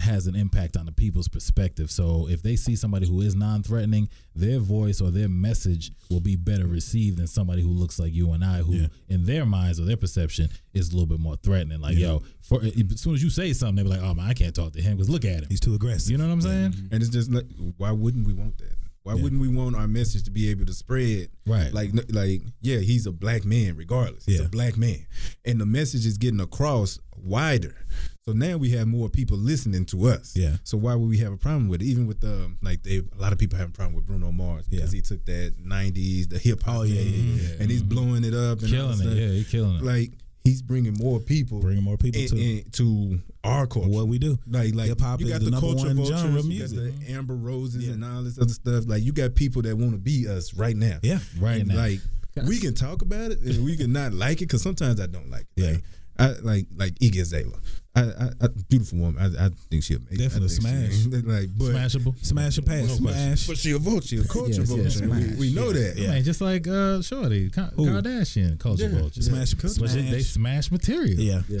[0.00, 1.90] has an impact on the people's perspective.
[1.90, 6.36] So if they see somebody who is non-threatening, their voice or their message will be
[6.36, 8.86] better received than somebody who looks like you and I, who Yeah.
[9.08, 11.80] in their minds or their perception is a little bit more threatening.
[11.80, 14.34] Like, yo, for as soon as you say something, they be like, "Oh man, I
[14.34, 16.10] can't talk to him because look at him." He's too aggressive.
[16.10, 16.74] You know what I'm saying?
[16.90, 17.46] And it's just like,
[17.78, 18.76] why wouldn't we want that?
[19.04, 19.22] Why Yeah.
[19.22, 21.28] wouldn't we want our message to be able to spread?
[21.46, 21.72] Right.
[21.72, 24.24] Like, like, yeah, he's a black man, regardless.
[24.24, 24.46] He's Yeah.
[24.46, 25.06] a black man,
[25.44, 27.76] and the message is getting across wider.
[28.24, 30.34] So now we have more people listening to us.
[30.34, 30.56] Yeah.
[30.64, 31.84] So why would we have a problem with it?
[31.86, 34.64] Even with the like, they a lot of people have a problem with Bruno Mars
[34.68, 34.96] because Yeah.
[34.96, 38.32] he took that '90s, the hip hop, Oh, yeah, yeah, yeah, and he's blowing it
[38.32, 39.16] up and killing it.
[39.18, 39.82] Yeah, he killing it.
[39.84, 40.12] Like
[40.44, 43.88] he's bringing more people, Bringing more people in- to- in- to our culture.
[43.88, 44.38] what we do.
[44.46, 46.60] Like like Hip-hop you is got the the, number culture one vultures, genre of you
[46.60, 47.94] got the Amber Roses Yeah.
[47.94, 48.84] and all this other stuff.
[48.86, 50.98] Like you got people that want to be us right now.
[51.02, 51.18] Yeah.
[51.38, 51.76] Right And, now.
[51.76, 52.00] Like
[52.46, 55.30] we can talk about it and we can not like it because sometimes I don't
[55.30, 55.62] like it.
[55.62, 55.70] Yeah.
[55.72, 55.82] Like,
[56.18, 57.52] I like like Iggy Azalea.
[57.96, 59.22] I, I, I beautiful woman.
[59.38, 60.16] I, I think she amazing.
[60.18, 60.88] Definitely smash.
[61.04, 62.18] think she- like, but Smashable.
[62.26, 62.88] Smash a pass.
[62.88, 62.94] No.
[63.10, 63.46] Smash.
[63.46, 64.90] but she a vulture, she a culture Yes, yes, vulture.
[64.90, 65.22] smash.
[65.22, 65.94] we, we know that.
[65.96, 66.08] Yeah.
[66.08, 67.86] Man, just like uh, Shorty, Ka- Who?
[67.86, 68.98] Kardashian, culture Yeah.
[68.98, 69.22] vulture.
[69.22, 69.54] Smash.
[69.54, 70.24] But they, they Smash.
[70.24, 71.20] smash material.
[71.20, 71.42] Yeah.
[71.48, 71.60] Yeah.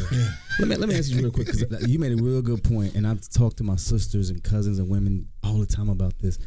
[0.58, 2.94] Let me let me ask you real quick because you made a real good point,
[2.96, 6.38] and I've talked to my sisters and cousins and women all the time about this.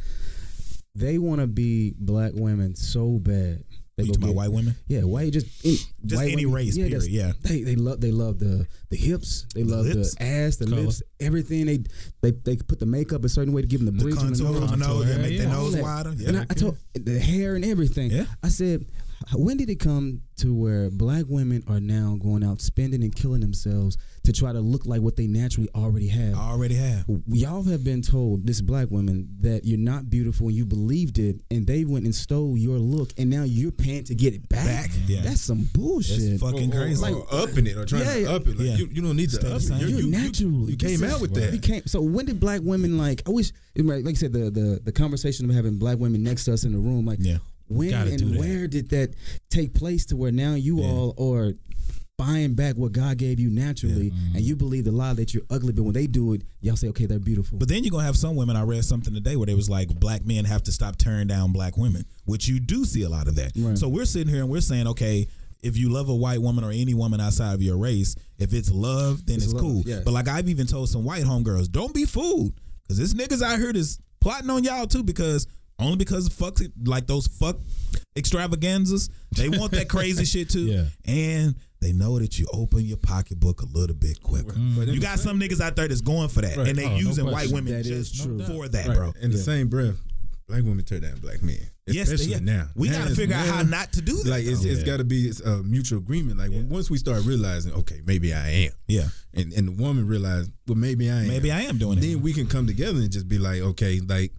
[0.95, 3.63] They want to be black women so bad.
[3.97, 4.75] They You talking about get- white women?
[4.87, 6.53] Yeah, white just any, Just any women.
[6.53, 7.33] race, that's- period, yeah.
[7.41, 10.81] they they love they love the the hips, they love lips, the ass, the color.
[10.83, 11.65] lips, everything.
[11.65, 11.79] They
[12.21, 14.47] they they put the makeup a certain way to give them the bridge the contour
[14.47, 15.37] on the nose, Contour, yeah, make yeah.
[15.39, 16.13] their nose wider.
[16.15, 16.27] Yeah.
[16.29, 18.11] and I, I told the hair and everything.
[18.11, 18.25] Yeah.
[18.43, 18.85] I said,
[19.33, 23.41] when did it come to where black women are now going out spending and killing
[23.41, 26.35] themselves to try to look like what they naturally already have?
[26.35, 27.05] I already have.
[27.27, 31.41] Y'all have been told, this black woman, that you're not beautiful and you believed it,
[31.51, 34.65] and they went and stole your look, and now you're paying to get it back.
[34.65, 35.21] Back, yeah.
[35.21, 36.39] That's some bullshit.
[36.39, 37.13] That's fucking Or, or, crazy.
[37.13, 38.29] or upping it or trying Yeah, to yeah.
[38.29, 38.57] up it.
[38.57, 38.75] Like Yeah.
[38.75, 39.69] you, you don't need to Stay up it.
[39.81, 40.51] You, You're you, natural.
[40.51, 41.53] You, you came out is- with that.
[41.53, 43.23] You came, so when did black women like?
[43.27, 46.53] I wish, like you said, the the the conversation of having black women next to
[46.53, 47.37] us in the room, like Yeah.
[47.69, 49.13] When Gotta and where did that
[49.49, 50.85] take place to where now you Yeah.
[50.87, 51.53] all are
[52.17, 55.71] buying back what God gave you naturally, and you believe the lie that you're ugly,
[55.71, 57.59] but when they do it, y'all say, okay, they're beautiful.
[57.59, 58.55] But then you're gonna have some women.
[58.55, 61.51] I read something today where they was like, black men have to stop turning down
[61.51, 63.51] black women, which you do see a lot of that.
[63.55, 63.77] Right.
[63.77, 65.27] So we're sitting here and we're saying, okay,
[65.61, 68.71] if you love a white woman or any woman outside of your race, if it's
[68.71, 69.83] love, then it's, It's love, cool.
[69.85, 69.99] yeah.
[70.03, 73.59] But like I've even told some white homegirls, don't be fooled, because this niggas out
[73.59, 75.45] here that's plotting on y'all too, because
[75.79, 77.57] only because of fuck like those fuck
[78.17, 80.85] extravaganzas, they want that crazy shit too, Yeah.
[81.05, 84.53] and they know that you open your pocketbook a little bit quicker.
[84.55, 86.67] In You got some niggas out there that's going for that, Right.
[86.69, 88.95] and they Oh, no using white women That just for that, Right.
[88.97, 89.13] bro.
[89.21, 89.43] In the Yeah.
[89.43, 89.95] same breath,
[90.47, 91.59] black women turn down black men.
[91.85, 92.39] Yes, they- Especially yeah.
[92.39, 92.69] now.
[92.75, 94.25] We got to figure out how not to do that.
[94.29, 96.37] Like it's, it's got to be it's a mutual agreement.
[96.39, 100.07] Like when, once we start realizing, okay, maybe I am, yeah, and and the woman
[100.07, 101.27] realize, well, maybe I am.
[101.27, 102.13] maybe I am doing Then it.
[102.13, 104.33] Then we can come together and just be like, okay, like,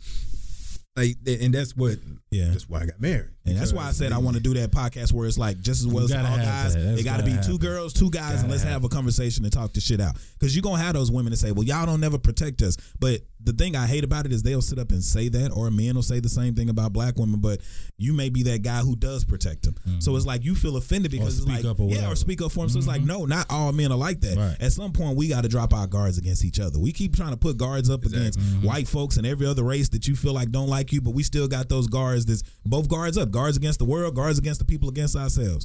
[0.98, 1.98] like, and that's what.
[2.30, 2.48] Yeah.
[2.48, 3.30] That's why I got married.
[3.50, 5.80] And that's why I said I want to do that podcast where it's like just
[5.80, 6.74] as well as all guys.
[6.74, 9.52] It got to gotta be two girls, two guys, and let's have a conversation and
[9.52, 10.16] talk the shit out.
[10.38, 13.22] Because you're gonna have those women that say, "Well, y'all don't never protect us." But
[13.40, 15.94] the thing I hate about it is they'll sit up and say that, or men
[15.94, 17.40] will say the same thing about black women.
[17.40, 17.60] But
[17.96, 19.74] you may be that guy who does protect them.
[20.00, 22.68] So it's like you feel offended because it's like, yeah, or speak up for them.
[22.68, 24.36] So it's like, no, not all men are like that.
[24.36, 24.56] Right.
[24.60, 26.78] At some point, we got to drop our guards against each other.
[26.78, 30.06] We keep trying to put guards up against white folks and every other race that
[30.08, 32.26] you feel like don't like you, but we still got those guards.
[32.26, 35.64] That's both guards up, guards against the world, guards against the people, against ourselves.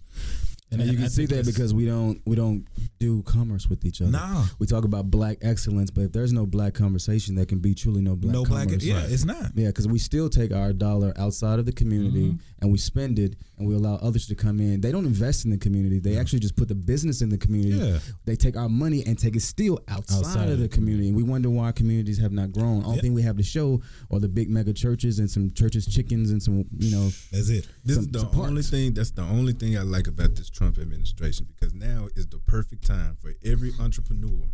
[0.74, 2.65] And I- you can I see that because we don't we don't
[2.99, 4.11] do commerce with each other.
[4.11, 4.45] Nah.
[4.59, 8.01] we talk about black excellence, but if there's no black conversation, there can be truly
[8.01, 8.84] no black no black, commerce.
[8.84, 9.51] yeah, it's not.
[9.55, 12.38] Yeah, because we still take our dollar outside of the community Mm-hmm.
[12.61, 14.82] and we spend it and we allow others to come in.
[14.82, 15.99] They don't invest in the community.
[15.99, 17.78] They actually just put the business in the community.
[17.78, 17.99] Yeah.
[18.26, 21.07] They take our money and take it still outside, Outside of of the the community.
[21.09, 22.84] And we wonder why communities have not grown.
[22.84, 23.01] Only Yep.
[23.01, 26.41] thing we have to show are the big mega churches and some churches chickens and
[26.41, 27.67] some, you know, That's it.
[27.84, 28.49] This some- is the some parts.
[28.49, 28.93] only thing.
[28.93, 32.88] That's the only thing I like about this Trump administration because now is the perfect
[32.88, 34.47] time for every entrepreneur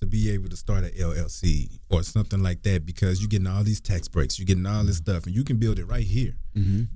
[0.00, 3.62] to be able to start an LLC or something like that because you're getting all
[3.62, 6.34] these tax breaks, you're getting all this stuff, and you can build it right here.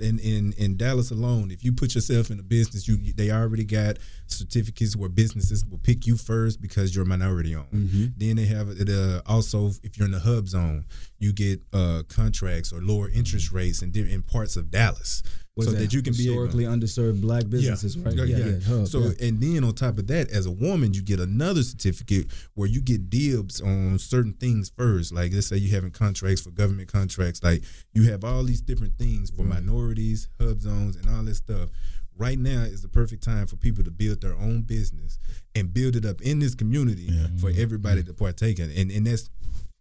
[0.00, 3.64] In in in Dallas alone, if you put yourself in a business, you they already
[3.64, 7.68] got certificates where businesses will pick you first because you're minority owned.
[8.16, 10.86] Then they have it uh, also if you're in the hub zone,
[11.20, 15.22] you get uh, contracts or lower interest rates in different parts of Dallas,
[15.64, 18.14] so is that you can be able, historically underserved black businesses, right?
[18.14, 18.60] yeah, yeah.
[18.66, 19.28] hub, so yeah.
[19.28, 22.82] and then on top of that, as a woman, you get another certificate where you
[22.82, 25.14] get dibs on certain things first.
[25.14, 27.62] Like let's say you having contracts for government contracts, like
[27.94, 31.70] you have all these different things for minorities, hub zones, and all this stuff.
[32.18, 35.18] Right now is the perfect time for people to build their own business
[35.54, 38.70] and build it up in this community for everybody to partake in.
[38.70, 39.30] And and that's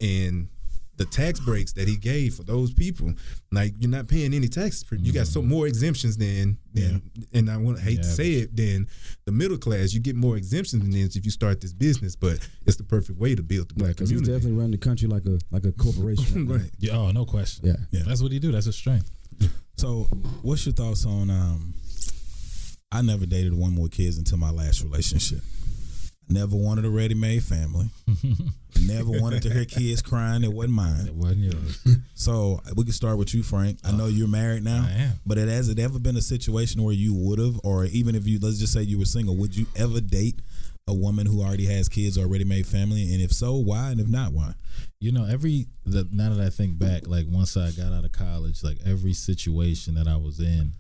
[0.01, 0.49] and
[0.97, 3.13] the tax breaks that he gave for those people,
[3.51, 4.83] like you're not paying any taxes.
[4.83, 7.01] for- You got so more exemptions than, than
[7.33, 8.87] and I want to hate to say it, than
[9.25, 9.93] the middle class.
[9.93, 13.19] You get more exemptions than this if you start this business, but it's the perfect
[13.19, 14.39] way to build the Right, black because he's community.
[14.39, 16.47] definitely running the country like a like a corporation.
[16.55, 16.71] Right.
[16.79, 17.65] Yeah, oh, no question.
[17.67, 17.75] Yeah.
[17.91, 18.03] Yeah.
[18.05, 18.51] That's what he do.
[18.51, 19.09] That's his strength.
[19.77, 20.03] So,
[20.41, 21.29] what's your thoughts on?
[21.29, 21.73] Um,
[22.91, 25.41] I never dated one more kids until my last relationship.
[26.28, 27.89] Never wanted a ready-made family.
[28.82, 30.43] never wanted to hear kids crying.
[30.43, 31.05] It wasn't mine.
[31.07, 31.86] It wasn't yours.
[32.17, 33.78] So we can start with you, Frank.
[33.84, 35.11] I know you're married now, I am.
[35.26, 38.26] but it has it ever been a situation where you would have, or even if
[38.26, 40.39] you let's just say you were single, would you ever date
[40.88, 43.13] a woman who already has kids or ready-made family?
[43.13, 43.89] And if so, why?
[43.91, 44.53] And if not, why?
[44.99, 48.13] You know, every the, now that I think back, like once I got out of
[48.13, 50.71] college, like every situation that I was in,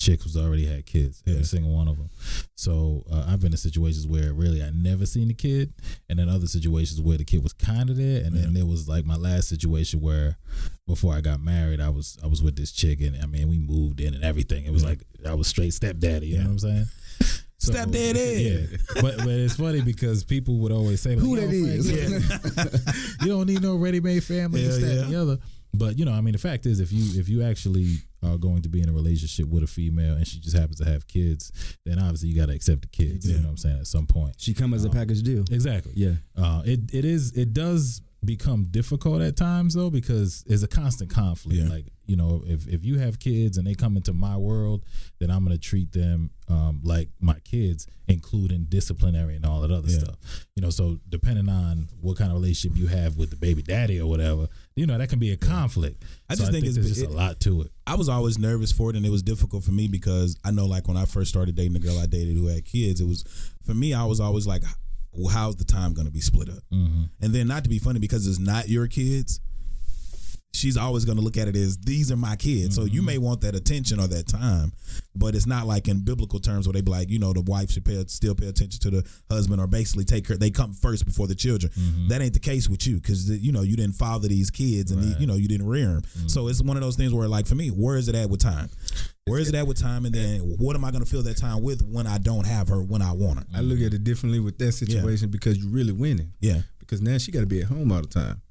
[0.00, 1.46] chicks was already had kids, every Yeah.
[1.46, 2.10] single one of them.
[2.56, 5.72] So uh, I've been in situations where really I never seen the kid,
[6.08, 8.88] and then other situations where the kid was kind of there, and then there was
[8.88, 10.38] like my last situation where
[10.86, 13.58] before I got married, I was I was with this chick, and I mean we
[13.58, 14.64] moved in and everything.
[14.64, 16.28] It was like I was straight stepdaddy.
[16.28, 16.86] You know what I'm saying?
[17.62, 18.68] So, Stepdaddy.
[18.70, 21.66] Yeah, but but it's funny because people would always say, like, Who "Yo, that Frank,
[21.66, 21.90] is?
[21.92, 23.20] yeah.
[23.20, 25.02] you don't need no ready-made family, this, Yeah, that, yeah.
[25.02, 25.38] and the other.
[25.72, 28.60] But you know, I mean, the fact is, if you if you actually are going
[28.62, 31.52] to be in a relationship with a female and she just happens to have kids,
[31.86, 33.26] then obviously you got to accept the kids.
[33.26, 33.78] You know what I'm saying?
[33.80, 35.44] At some point, She come as a package deal.
[35.50, 35.92] exactly.
[35.94, 36.14] Yeah.
[36.36, 41.10] Uh, it it is it does become difficult at times though because it's a constant
[41.10, 41.60] conflict.
[41.62, 41.68] Yeah.
[41.68, 44.84] Like you know, if if you have kids and they come into my world,
[45.20, 49.88] then I'm gonna treat them um, like my kids, including disciplinary and all that other
[49.88, 50.00] Yeah.
[50.00, 50.16] stuff.
[50.56, 54.00] You know, so depending on what kind of relationship you have with the baby daddy
[54.00, 56.02] or whatever, you know, that can be a conflict.
[56.28, 57.70] I So just think it's- there's just it- a lot to it.
[57.86, 60.66] I was always nervous for it, and it was difficult for me because I know,
[60.66, 63.24] like when I first started dating the girl I dated who had kids, it was
[63.62, 63.94] for me.
[63.94, 64.64] I was always like,
[65.12, 67.02] well, "How's the time going to be split up?" Mm-hmm.
[67.20, 69.40] And then, not to be funny, because it's not your kids,
[70.52, 72.74] she's always going to look at it as these are my kids.
[72.74, 72.94] So Mm-hmm.
[72.94, 74.72] you may want that attention or that time,
[75.14, 77.70] but it's not like in biblical terms where they be like, you know, the wife
[77.70, 80.36] should pay still pay attention to the husband or basically take care.
[80.36, 81.72] They come first before the children.
[81.72, 82.08] Mm-hmm.
[82.08, 85.20] That ain't the case with you because you know you didn't father these kids and
[85.20, 86.02] you know you didn't rear them.
[86.02, 86.28] Mm-hmm.
[86.28, 88.40] So it's one of those things where, like for me, where is it at with
[88.40, 88.70] time?
[89.30, 90.04] Where is it at with time?
[90.04, 92.68] And then what am I going to fill that time with when I don't have
[92.68, 93.46] her when I want her?
[93.54, 96.32] I look at it differently with that situation because you're really winning.
[96.40, 96.62] Yeah.
[96.80, 98.42] Because now she got to be at home all the time.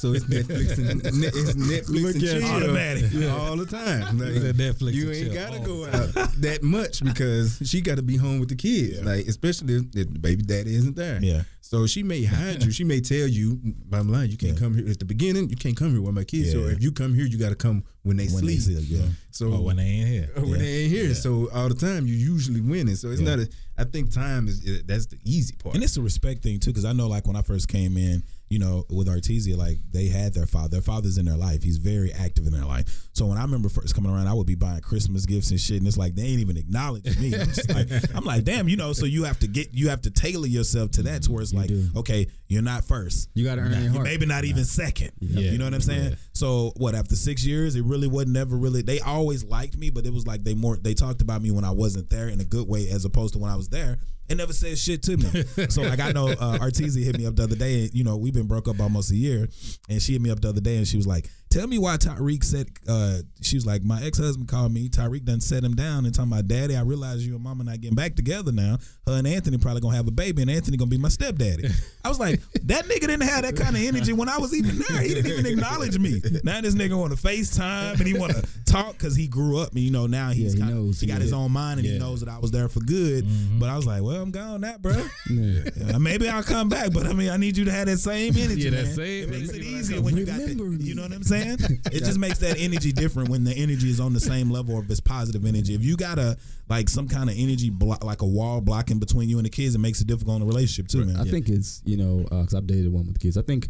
[0.00, 2.44] So it's Netflix and it's Netflix Look and chill.
[2.44, 3.04] Automatic.
[3.12, 4.18] Yeah, all the time.
[4.20, 8.38] Like, Netflix you ain't gotta go out that much because she got to be home
[8.40, 9.02] with the kids.
[9.02, 11.18] Like especially if the baby daddy isn't there.
[11.22, 11.42] Yeah.
[11.70, 12.72] So she may hide you.
[12.72, 14.58] She may tell you, bottom line, you can't Yeah.
[14.58, 15.50] come here at the beginning.
[15.50, 16.50] You can't come here with my kids.
[16.50, 16.72] So Yeah.
[16.72, 18.78] if you come here, you got to come when they When they sleep.
[18.78, 19.08] sleep, yeah.
[19.30, 20.30] So Or when they ain't here.
[20.34, 20.66] or when Yeah.
[20.66, 21.14] they ain't here.
[21.14, 22.96] So all the time you usually winning.
[22.96, 23.48] So it's not a.
[23.78, 25.76] I think time is is- that's the easy part.
[25.76, 28.24] And it's a respect thing too, because I know like when I first came in,
[28.50, 30.68] you know, with Artesia, like they had their father.
[30.68, 31.62] Their father's in their life.
[31.62, 33.08] He's very active in their life.
[33.12, 35.78] So when I remember first coming around, I would be buying Christmas gifts and shit,
[35.78, 37.32] and it's like they ain't even acknowledging me.
[37.34, 38.92] I'm like, I'm like, damn, you know.
[38.92, 41.54] So you have to get, you have to tailor yourself to that, to where it's
[41.54, 41.86] like, do.
[41.96, 43.30] okay, you're not first.
[43.34, 44.04] You got to earn their You're heart.
[44.04, 45.12] maybe not even second.
[45.20, 45.52] Yeah.
[45.52, 46.10] You know what I'm saying?
[46.10, 46.16] Yeah.
[46.32, 48.82] So what after six years, it really wasn't never really.
[48.82, 51.64] They always liked me, but it was like they more they talked about me when
[51.64, 53.98] I wasn't there in a good way, as opposed to when I was there.
[54.30, 55.44] And never said shit to me.
[55.68, 57.82] so like I know uh, Artesia hit me up the other day.
[57.82, 59.48] And, you know we've been broke up almost a year,
[59.88, 61.96] and she hit me up the other day, and she was like, "Tell me why
[61.96, 64.88] Tyreek said." Uh, she was like, "My ex husband called me.
[64.88, 66.76] Tyreek done set him down and talking about daddy.
[66.76, 68.78] I realize you and mama not getting back together now.
[69.06, 71.68] Her and Anthony probably gonna have a baby, and Anthony gonna be my stepdaddy."
[72.04, 74.78] I was like, "That nigga didn't have that kind of energy when I was even
[74.78, 75.02] there.
[75.02, 76.22] He didn't even acknowledge me.
[76.44, 79.72] Now this nigga want to FaceTime and he want to talk because he grew up.
[79.72, 81.20] And, you know, now he's he kind of knows, he got yeah.
[81.20, 83.26] his own mind and he knows that I was there for good.
[83.58, 84.92] But I was like, well, I'm gone now, bro.
[85.28, 85.62] Yeah.
[85.76, 88.34] Yeah, maybe I'll come back, but I mean, I need you to have that same
[88.36, 88.62] energy.
[88.62, 88.94] Yeah, that man.
[88.94, 90.80] same It makes it energy when I easier when you got that.
[90.80, 91.39] You know what I'm saying?
[91.92, 94.90] It just makes that energy different when the energy is on the same level of
[94.90, 95.74] its positive energy.
[95.74, 96.36] If you got a
[96.68, 99.74] like some kind of energy block, like a wall blocking between you and the kids,
[99.74, 101.16] it makes it difficult in a relationship too, man.
[101.16, 103.36] I think it's you know because I've dated one with kids.
[103.36, 103.68] I think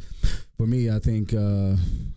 [0.56, 1.74] for me, I think uh,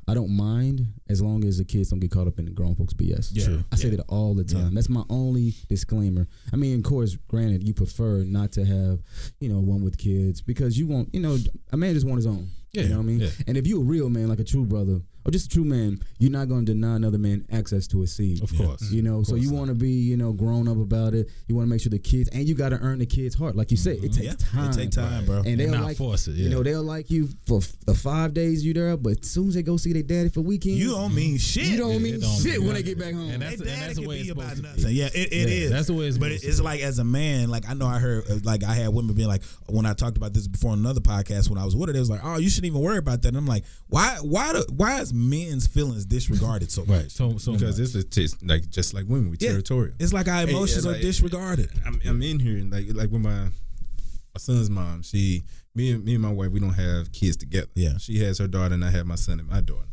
[0.07, 2.75] I don't mind as long as the kids don't get caught up in the grown
[2.75, 3.29] folks BS.
[3.31, 3.45] Yeah.
[3.45, 3.63] True.
[3.71, 4.63] I say that all the time.
[4.63, 4.69] Yeah.
[4.73, 6.27] That's my only disclaimer.
[6.51, 8.99] I mean, of course, granted, you prefer not to have
[9.39, 11.37] you know one with kids because you want you know
[11.71, 12.49] a man just want his own.
[12.73, 13.19] Yeah, you know what I mean.
[13.19, 13.29] yeah.
[13.47, 15.99] And if you're a real man, like a true brother, or just a true man,
[16.19, 18.41] you're not going to deny another man access to a seed.
[18.43, 18.91] Of course.
[18.91, 21.29] You know, so you want to be, you know, grown up about it.
[21.47, 23.55] You want to make sure the kids, and you got to earn the kids' heart.
[23.55, 24.71] Like you said, it takes Yeah, it time.
[24.73, 25.37] take time, bro.
[25.37, 26.43] And And they'll not like, force it, Yeah.
[26.45, 29.47] You know, they'll like you for f- the five days you're there, but as soon
[29.49, 31.65] as they go see their daddy for weekend, You don't mean shit.
[31.65, 33.29] you don't Yeah, mean don't shit mean when they get back home.
[33.29, 34.81] And that's, and that's the way be it's about supposed to be.
[34.83, 34.95] nothing.
[34.95, 35.71] Yeah, it, it Yeah, is.
[35.71, 37.99] that's the way it's But it's to like as a man, like I know I
[37.99, 40.79] heard, uh, like I had women being like, when I talked about this before on
[40.79, 42.97] another podcast when I was with her, they was like, "Oh, you shouldn't even worry
[42.97, 44.17] about that." And I'm like, "Why?
[44.21, 44.61] Why?
[44.69, 46.89] Why is men's feelings disregarded so much?
[47.01, 47.11] Right.
[47.11, 47.95] So, so because much.
[47.95, 49.51] it's a t- like just like women, we Yeah.
[49.51, 49.93] territorial.
[49.99, 51.69] It's like our Hey, emotions yeah, are disregarded.
[51.85, 55.03] I'm, I'm in here and like like with my my son's mom.
[55.03, 55.43] She
[55.75, 57.67] me and me and my wife we don't have kids together.
[57.75, 57.97] Yeah.
[57.97, 59.87] she has her daughter and I have my son and my daughter.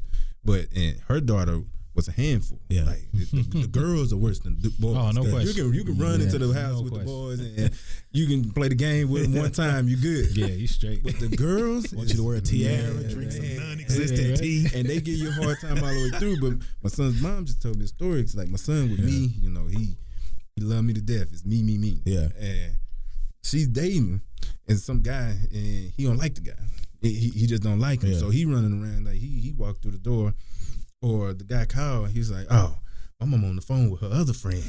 [0.44, 1.60] But and her daughter
[1.94, 2.60] was a handful.
[2.68, 2.84] Yeah.
[2.84, 4.96] like the, the, the girls are worse than the boys.
[4.96, 5.48] Oh, no question.
[5.48, 6.26] You can you can run Yeah.
[6.26, 7.06] into the house No with question.
[7.06, 7.70] the boys and
[8.12, 9.88] you can play the game with them one time.
[9.88, 10.36] You good.
[10.36, 11.02] yeah, you straight.
[11.02, 14.36] But the girls I want you to wear a tiara, Man, drink some non-existent Yeah.
[14.36, 14.66] tea.
[14.74, 16.40] and they give you a hard time all the way through.
[16.40, 18.20] But my son's mom just told me a story.
[18.20, 19.96] It's like my son with me, you know, he
[20.56, 21.28] he loved me to death.
[21.32, 21.98] It's me, me, me.
[22.04, 22.28] Yeah.
[22.38, 22.76] And
[23.42, 24.20] she's dating
[24.68, 26.62] and some guy and he don't like the guy.
[27.02, 28.12] He, he, he just don't like him.
[28.12, 28.18] Yeah.
[28.18, 30.34] So he running around like he he walked through the door
[31.02, 32.10] or the guy called.
[32.10, 32.76] He's like, oh,
[33.20, 34.64] my mom on the phone with her other friend.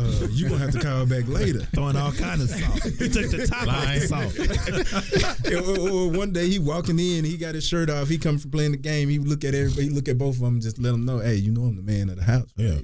[0.00, 1.60] Uh, you gonna have to call back later.
[1.74, 2.82] Throwing all kind of salt.
[2.82, 5.52] He took the top off the salt.
[5.52, 8.08] or, or- or one day he walking in, he got his shirt off.
[8.08, 9.08] He come from playing the game.
[9.08, 9.84] He look at everybody.
[9.84, 11.82] He look at both of them, just let them know, hey, you know I'm the
[11.82, 12.48] man of the house.
[12.58, 12.66] Right?
[12.68, 12.78] Yeah.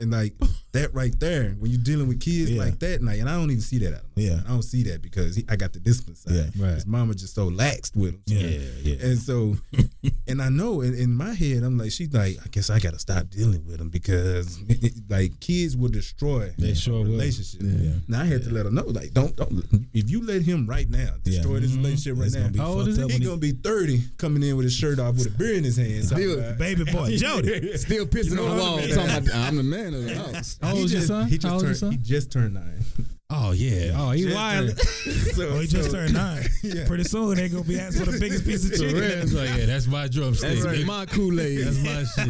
[0.00, 0.34] And like
[0.72, 2.62] that right there, when you're dealing with kids Yeah.
[2.64, 4.36] like that, like, and I don't even see that out of my Yeah.
[4.36, 4.44] son.
[4.46, 6.34] I don't see that because he, I got the discipline side.
[6.34, 6.64] Yeah.
[6.66, 6.74] Right.
[6.74, 8.22] His mama just so laxed with him.
[8.28, 9.06] So- Yeah, yeah.
[9.06, 9.56] And so,
[10.28, 12.92] and I know in, in my head, I'm like, she's like, I guess I got
[12.92, 16.98] to stop dealing with him because it- it- like kids will destroy They sure a
[16.98, 17.04] will.
[17.04, 17.60] relationship.
[18.08, 20.88] Now I had to let her know, like, don't don't if you let him right
[20.88, 21.82] now destroy this mm-hmm.
[21.82, 22.64] relationship right It's gonna be now.
[22.64, 23.02] How old is he?
[23.02, 25.64] up He gonna be thirty, coming in with his shirt off with a beer in
[25.64, 26.04] his hand.
[26.06, 27.76] Still, Baby boy, Jody.
[27.76, 30.58] Still pissing on the wall, talking about I'm the man of the house.
[30.62, 31.28] How He old is your just- son?
[31.28, 32.00] He just How old is your turned.
[32.02, 32.84] He just turned nine.
[33.28, 33.90] Oh yeah.
[33.96, 34.78] Oh, he Just wild.
[35.34, 36.44] so, Oh, he just so- turned nine.
[36.62, 36.86] Yeah.
[36.86, 39.02] Pretty soon they gonna be asking for the biggest piece of chicken.
[39.02, 40.60] It's like, yeah, that's my drumstick.
[40.62, 40.86] That's nigga.
[40.86, 41.66] my Kool Aid.
[41.66, 41.78] That's
[42.16, 42.24] my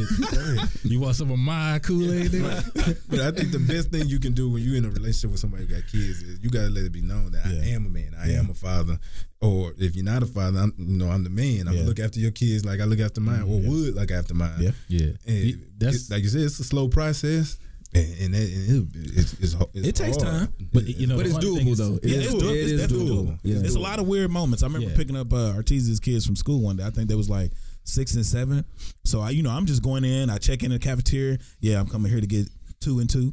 [0.64, 0.84] shit.
[0.90, 2.30] you want some of my Kool Aid?
[2.30, 2.96] nigga?
[3.10, 5.40] But I think the best thing you can do when you're in a relationship with
[5.40, 7.90] somebody who got kids is you gotta let it be known that I am a
[7.90, 8.38] man, I Yeah.
[8.38, 8.98] am a father.
[9.42, 11.68] Or if you're not a father, I'm you know I'm the man.
[11.68, 11.80] I'm Yeah.
[11.80, 14.54] gonna look after your kids like I look after mine, or would like after mine.
[14.60, 14.70] Yeah.
[14.88, 15.10] Yeah.
[15.26, 17.58] And that's it- like you said, it's a slow process,
[17.94, 20.48] and, and, it, and it, it's, it's, it's It takes hard.
[20.48, 20.54] time.
[20.72, 21.94] but you know, But it's doable though.
[22.02, 22.40] It Yeah, is it's doable.
[22.42, 22.50] doable.
[22.54, 23.26] It It's definitely doable.
[23.26, 23.38] doable.
[23.42, 23.56] Yeah.
[23.60, 24.62] It's a lot of weird moments.
[24.62, 24.96] I remember Yeah.
[24.96, 26.84] picking up uh, Arteeza's kids from school one day.
[26.84, 27.52] I think they was like
[27.84, 28.64] six and seven.
[29.04, 30.28] So I, you know, I'm just going in.
[30.30, 31.38] I check in the cafeteria.
[31.60, 32.48] Yeah, I'm coming here to get
[32.80, 33.32] two and two.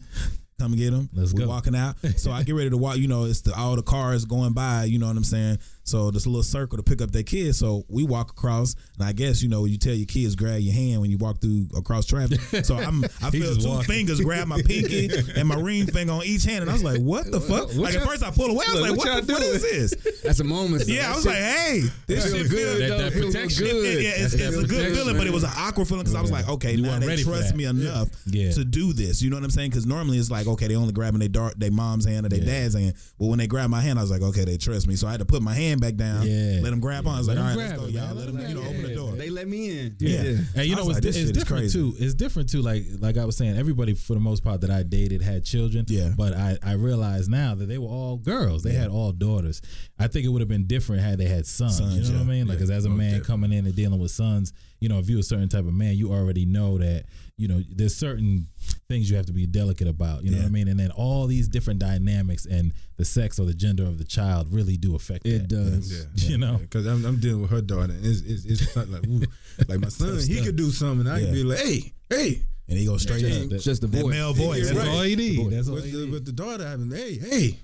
[0.60, 1.10] Come and get them.
[1.14, 1.50] Let's We're go.
[1.50, 1.96] walking out.
[2.18, 2.98] So I get ready to walk.
[2.98, 4.84] You know, it's the all the cars going by.
[4.86, 5.58] You know what I'm saying?
[5.86, 7.58] So there's a little circle to pick up their kids.
[7.60, 10.74] So we walk across, and I guess you know you tell your kids grab your
[10.74, 12.40] hand when you walk through across traffic.
[12.64, 13.86] So I'm I feel just two walking.
[13.88, 17.00] fingers grab my pinky and my ring finger on each hand, and I was like,
[17.02, 18.66] "What the fuck?" Like at first I pull away.
[18.70, 19.74] I was Look, like, what "What, y'all the, what is doing?
[20.04, 20.86] this?" That's a moment.
[20.88, 20.94] though.
[20.94, 22.92] Yeah, I was shit- like, "Hey, this that shit feel good.
[22.92, 23.66] That- that protection.
[23.66, 23.84] good.
[24.04, 26.16] Yeah, yeah, it's, it's a good protection, feeling, but it was an awkward feeling because
[26.16, 28.52] I was like, okay, You now they trust me enough Yeah.
[28.52, 29.22] to do this.
[29.22, 29.72] You know what I'm saying?
[29.72, 32.40] Because normally it's like, okay, they only grabbing their dar- their mom's hand or their
[32.46, 32.94] dad's hand.
[33.20, 34.96] But when they grab my hand, I was like, okay, they trust me.
[34.96, 36.60] So I had to put my hand back down, Yeah.
[36.62, 37.16] let them grab on.
[37.16, 38.08] I was Let like, all right, let's go, it, y'all.
[38.16, 39.12] Let Let them, you know, open the door.
[39.14, 39.96] They let me in.
[40.00, 40.38] Yeah.
[40.56, 41.96] And you know, was it's, like, it's different too.
[42.00, 42.62] It's different too.
[42.62, 45.86] Like like I was saying, everybody for the most part that I dated had children.
[45.88, 46.12] Yeah.
[46.18, 48.64] But I I realize now that they were all girls.
[48.64, 49.62] They had all daughters.
[50.00, 51.78] I think it would have been different had they had sons.
[51.78, 52.40] Sons, you know what I yeah.
[52.40, 52.48] mean?
[52.48, 55.20] Like, 'cause as a man coming in and dealing with sons, you know, if you're
[55.20, 57.06] a certain type of man, you already know that
[57.38, 58.48] you know there's certain
[58.88, 60.24] things you have to be delicate about.
[60.24, 60.44] You know Yeah.
[60.44, 60.68] what I mean?
[60.68, 64.48] And then all these different dynamics and the sex or the gender of the child
[64.54, 65.48] really do affect It that.
[65.50, 65.92] does.
[65.92, 66.04] Yeah.
[66.30, 66.58] You know.
[66.58, 69.22] because I'm, I'm dealing with her daughter, and it's it's, it's like ooh,
[69.68, 71.08] like my son, he could do something.
[71.08, 71.26] I Yeah.
[71.26, 73.46] could be like, hey, hey, And he goes straight Yeah.
[73.46, 73.52] up.
[73.52, 74.12] It's just the That voice.
[74.14, 74.68] male voice.
[74.68, 74.96] Yeah, That's right.
[74.96, 75.50] all you need.
[75.52, 76.12] That's all with you the, need.
[76.14, 77.58] with the daughter having, hey, hey,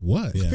[0.00, 0.34] What?
[0.36, 0.50] Yeah.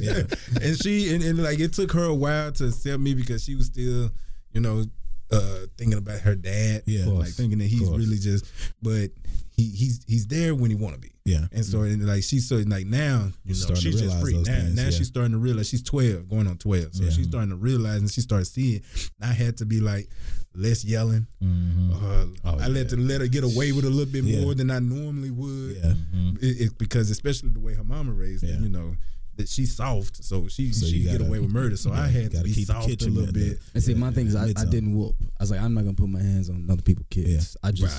[0.00, 0.22] yeah.
[0.62, 3.54] And she and, and like it took her a while to accept me because she
[3.54, 4.10] was still,
[4.52, 4.84] you know,
[5.32, 6.82] uh thinking about her dad.
[6.86, 7.06] Yeah.
[7.06, 8.44] Like thinking that he's really just
[8.82, 9.10] but
[9.56, 11.12] he he's he's there when he wanna be.
[11.24, 11.46] Yeah.
[11.52, 14.34] And so and like she's so like now, you know, Starting to she's just free.
[14.36, 14.90] Now, things, now yeah.
[14.90, 16.94] she's starting to realize she's twelve, going on twelve.
[16.94, 17.10] So Yeah.
[17.10, 18.82] she's starting to realize and she started seeing.
[19.20, 20.08] I had to be like
[20.54, 21.26] less yelling.
[21.42, 21.92] Mhm.
[21.94, 22.88] Uh, Oh, I let yeah.
[22.90, 25.76] to let her get away with a little bit more than I normally would.
[25.82, 25.94] Yeah.
[26.40, 28.96] It, it's because especially the way her mama raised her, you know,
[29.36, 31.76] that she's soft, so she So she get gotta- away with murder.
[31.76, 33.60] So I had to be keep the soft a little in bit.
[33.74, 35.14] And see, Yeah, my thing is, I, I didn't whoop.
[35.38, 37.56] I was like, I'm not gonna put my hands on other people's kids.
[37.62, 37.68] Yeah.
[37.68, 37.94] I just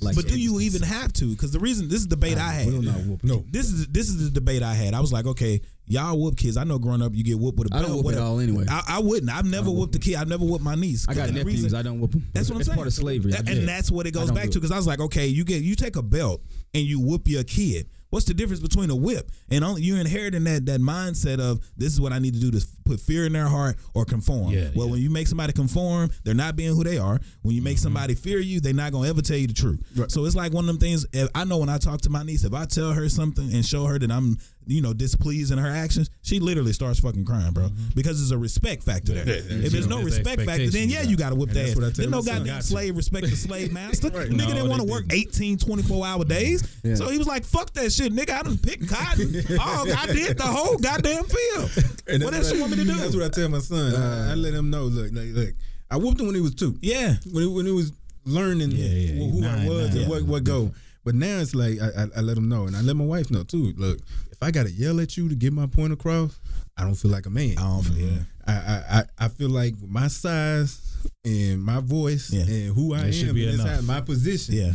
[0.00, 0.02] Right.
[0.06, 0.16] like.
[0.16, 1.26] but do you even have to?
[1.30, 2.66] Because the reason this is the debate I had.
[2.66, 3.22] Will not whoop.
[3.24, 4.94] No, This is this is the debate I had.
[4.94, 6.56] I was like, okay, y'all whoop kids.
[6.56, 7.82] I know growing up, you get whooped with a belt.
[7.82, 8.24] don't whoop at whatever.
[8.26, 8.64] all anyway.
[8.68, 9.30] I, I wouldn't.
[9.30, 10.14] I've never whooped a kid.
[10.16, 11.06] I've never whooped my niece.
[11.08, 11.62] I got nephews.
[11.64, 12.26] reason- I don't whoop them.
[12.32, 12.76] that's what I'm saying.
[12.76, 13.34] part of slavery.
[13.34, 14.58] I And, that's what it goes back to.
[14.58, 16.40] Because I was like, okay, you get you take a belt
[16.74, 17.88] and you whoop your kid.
[18.12, 21.94] What's the difference between a whip and only you're inheriting that that mindset of this
[21.94, 24.50] is what I need to do to put fear in their heart or conform.
[24.52, 24.92] Yeah, well, yeah.
[24.92, 27.20] when you make somebody conform, they're not being who they are.
[27.42, 27.82] When you make Mm-hmm.
[27.82, 29.80] somebody fear you, they're not gonna ever tell you the truth.
[30.10, 31.06] So it's like one of them things.
[31.12, 33.64] If I know when I talk to my niece, if I tell her something and
[33.64, 37.52] show her that I'm you know displeased in her actions, she literally starts fucking crying,
[37.52, 39.24] bro, because there's a respect factor there.
[39.28, 39.88] if there's Mm-hmm.
[39.90, 41.70] No there's respect factor, then yeah, you gotta whip that.
[41.76, 44.08] I Then no goddamn slave respect the slave master.
[44.10, 44.28] Right.
[44.28, 45.28] Nigga No, didn't want to work didn't.
[45.34, 46.80] 18, 24 hour days.
[46.84, 46.94] Yeah.
[46.96, 48.30] So he was like, fuck that shit, nigga.
[48.30, 49.34] I done picked cotton.
[49.58, 51.70] oh, I did the whole goddamn field.
[52.06, 52.96] And What else you want me to do?
[52.98, 53.94] That's what I tell my son.
[53.94, 54.84] I, I uh, let him know.
[54.84, 55.54] Look, like, look.
[55.90, 56.76] I whooped him when he was two.
[56.80, 57.14] Yeah.
[57.30, 57.92] When he, when he was
[58.24, 59.98] learning Yeah, yeah, who, nine, I was nine.
[60.02, 60.72] and what what go.
[61.04, 63.30] But now it's like I, I, I let him know, and I let my wife
[63.30, 63.74] know too.
[63.76, 63.98] Look,
[64.30, 66.38] if I gotta yell at you to get my point across,
[66.76, 67.58] I don't feel like a man.
[67.58, 68.18] I don't yeah.
[68.46, 72.42] I, I, I feel like my size and my voice Yeah.
[72.42, 73.76] and who I should am and this enough.
[73.76, 74.54] how- my position.
[74.54, 74.72] Yeah.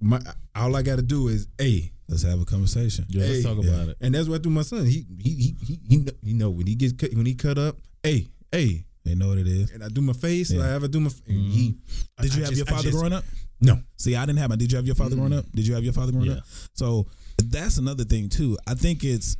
[0.00, 0.20] My
[0.54, 1.90] all I got to do is a.
[2.08, 3.04] Let's have a conversation.
[3.08, 3.96] Yeah, let's talk about it.
[4.00, 4.50] And that's what I do.
[4.50, 7.26] My son, he he he he, he know, you know when he gets cut, when
[7.26, 9.70] he cut up, hey hey, They know what it is.
[9.72, 10.50] and I do my face.
[10.52, 10.64] Yeah.
[10.64, 11.10] I ever do my.
[11.26, 12.22] and He mm-hmm.
[12.22, 13.24] Did you I have just- your father just- growing up?
[13.60, 13.80] No.
[13.96, 14.56] See, I didn't have my.
[14.56, 15.38] Did you have your father growing mm-hmm.
[15.38, 15.52] up?
[15.52, 16.36] Did you have your father growing Yeah.
[16.38, 16.44] up?
[16.74, 17.06] So
[17.42, 18.56] that's another thing too.
[18.66, 19.36] I think it's.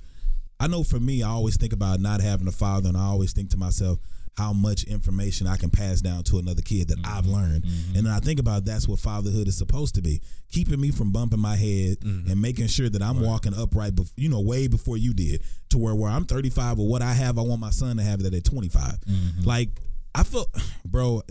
[0.58, 3.32] I know for me, I always think about not having a father, and I always
[3.34, 3.98] think to myself
[4.36, 7.34] how much information I can pass down to another kid that I've mm-hmm.
[7.34, 7.64] learned.
[7.64, 7.96] Mm-hmm.
[7.96, 10.20] And then I think about that's what fatherhood is supposed to be,
[10.50, 12.30] keeping me from bumping my head mm-hmm.
[12.30, 15.78] and making sure that I'm walking upright, bef- you know, way before you did, to
[15.78, 18.34] where where I'm 35 or what I have, I want my son to have that
[18.34, 18.98] at 25.
[19.46, 19.70] Like
[20.14, 20.46] I feel,
[20.84, 21.22] bro.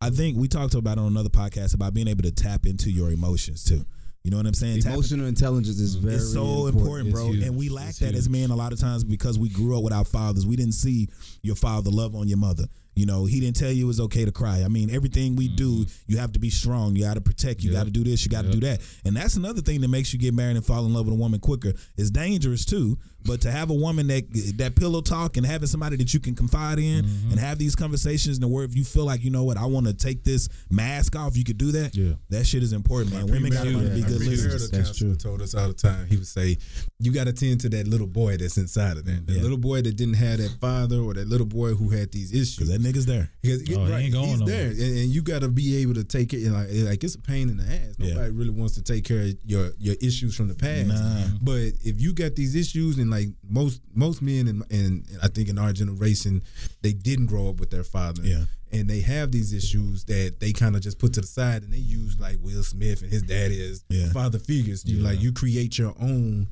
[0.00, 2.90] I think we talked about it on another podcast about being able to tap into
[2.90, 3.86] your emotions too.
[4.24, 4.82] You know what I'm saying?
[4.86, 6.06] Emotional intelligence is mm-hmm.
[6.06, 7.30] very it's so important, It's bro.
[7.30, 9.82] And we lack It's that as men a lot of times because we grew up
[9.82, 10.46] without fathers.
[10.46, 11.08] We didn't see
[11.42, 12.64] your father love on your mother.
[12.94, 14.62] You know, he didn't tell you it was okay to cry.
[14.64, 16.12] I mean, everything we do, mm-hmm.
[16.12, 16.94] you have to be strong.
[16.94, 17.62] You got to protect.
[17.62, 18.24] You got to do this.
[18.24, 18.80] You got to do that.
[19.04, 21.18] And that's another thing that makes you get married and fall in love with a
[21.18, 21.72] woman quicker.
[21.96, 22.98] It's dangerous too.
[23.24, 24.24] But to have a woman that
[24.56, 27.30] that pillow talk and having somebody that you can confide in mm-hmm.
[27.30, 29.86] and have these conversations and where if you feel like you know what I want
[29.86, 31.94] to take this mask off, you could do that.
[31.94, 32.14] Yeah.
[32.30, 33.26] that shit is important, man.
[33.26, 34.70] Women got to learn to be My good premarital listeners.
[34.70, 36.06] counselor told us all the time.
[36.08, 36.58] He would say,
[36.98, 39.26] "You got to tend to that little boy that's inside of that.
[39.26, 39.42] The Yeah.
[39.42, 42.68] little boy that didn't have that father, or that little boy who had these issues.
[42.82, 43.30] Cause that nigga's there.
[43.42, 44.54] Because Oh, he ain't going he's nowhere.
[44.56, 46.50] there, and, and you got to be able to take it.
[46.50, 47.94] Like, like it's a pain in the ass.
[47.98, 48.14] Yeah.
[48.14, 50.86] Nobody really wants to take care of your your issues from the past.
[50.88, 51.24] Nah.
[51.42, 55.48] But if you got these issues, and like most most men, and and I think
[55.48, 56.42] in our generation,
[56.82, 58.22] they didn't grow up with their father.
[58.24, 58.44] Yeah.
[58.74, 61.72] And they have these issues that they kind of just put to the side, and
[61.72, 64.10] they use like Will Smith and his daddy as Yeah.
[64.12, 64.82] father figures.
[64.86, 66.48] You like you create your own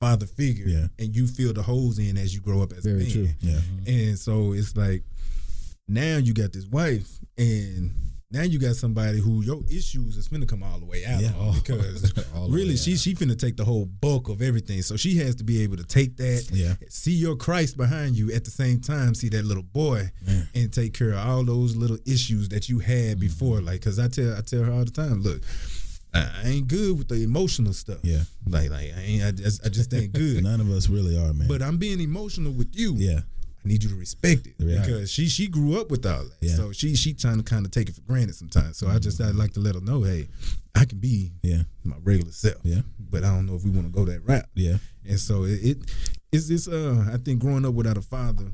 [0.00, 0.86] father figure, Yeah.
[0.98, 3.12] and you fill the holes in as you grow up as Very a man.
[3.12, 3.28] true.
[3.40, 3.60] Yeah.
[3.86, 5.04] And so it's like
[5.88, 7.90] now you got this wife, and
[8.30, 11.32] now you got somebody who your issues is finna come all the way out Yeah.
[11.54, 14.80] because All really she she finna take the whole bulk of everything.
[14.82, 16.74] So she has to be able to take that, Yeah.
[16.88, 20.10] see your Christ behind you at the same time, see that little boy,
[20.54, 23.58] and take care of all those little issues that you had before.
[23.58, 23.66] Mm-hmm.
[23.66, 25.42] Like, cause I tell I tell her all the time, look.
[26.14, 27.98] I I ain't good with the emotional stuff.
[28.02, 28.22] Yeah.
[28.46, 29.24] like like I ain't.
[29.24, 30.42] I just, I just ain't good.
[30.50, 31.48] None of us really are, man.
[31.48, 32.94] But I'm being emotional with you.
[32.96, 33.20] yeah,
[33.64, 36.36] I need you to respect it because she she grew up with all that.
[36.40, 36.54] Yeah.
[36.56, 38.76] So she she trying to kind of take it for granted sometimes.
[38.76, 40.28] So I just I'd like to let her know, hey,
[40.74, 42.56] I can be yeah, my regular self.
[42.64, 42.80] Yeah.
[42.98, 44.46] But I don't know if we want to go that route.
[44.54, 44.78] yeah.
[45.08, 45.78] And so it, it
[46.32, 48.52] it's this uh I think growing up without a father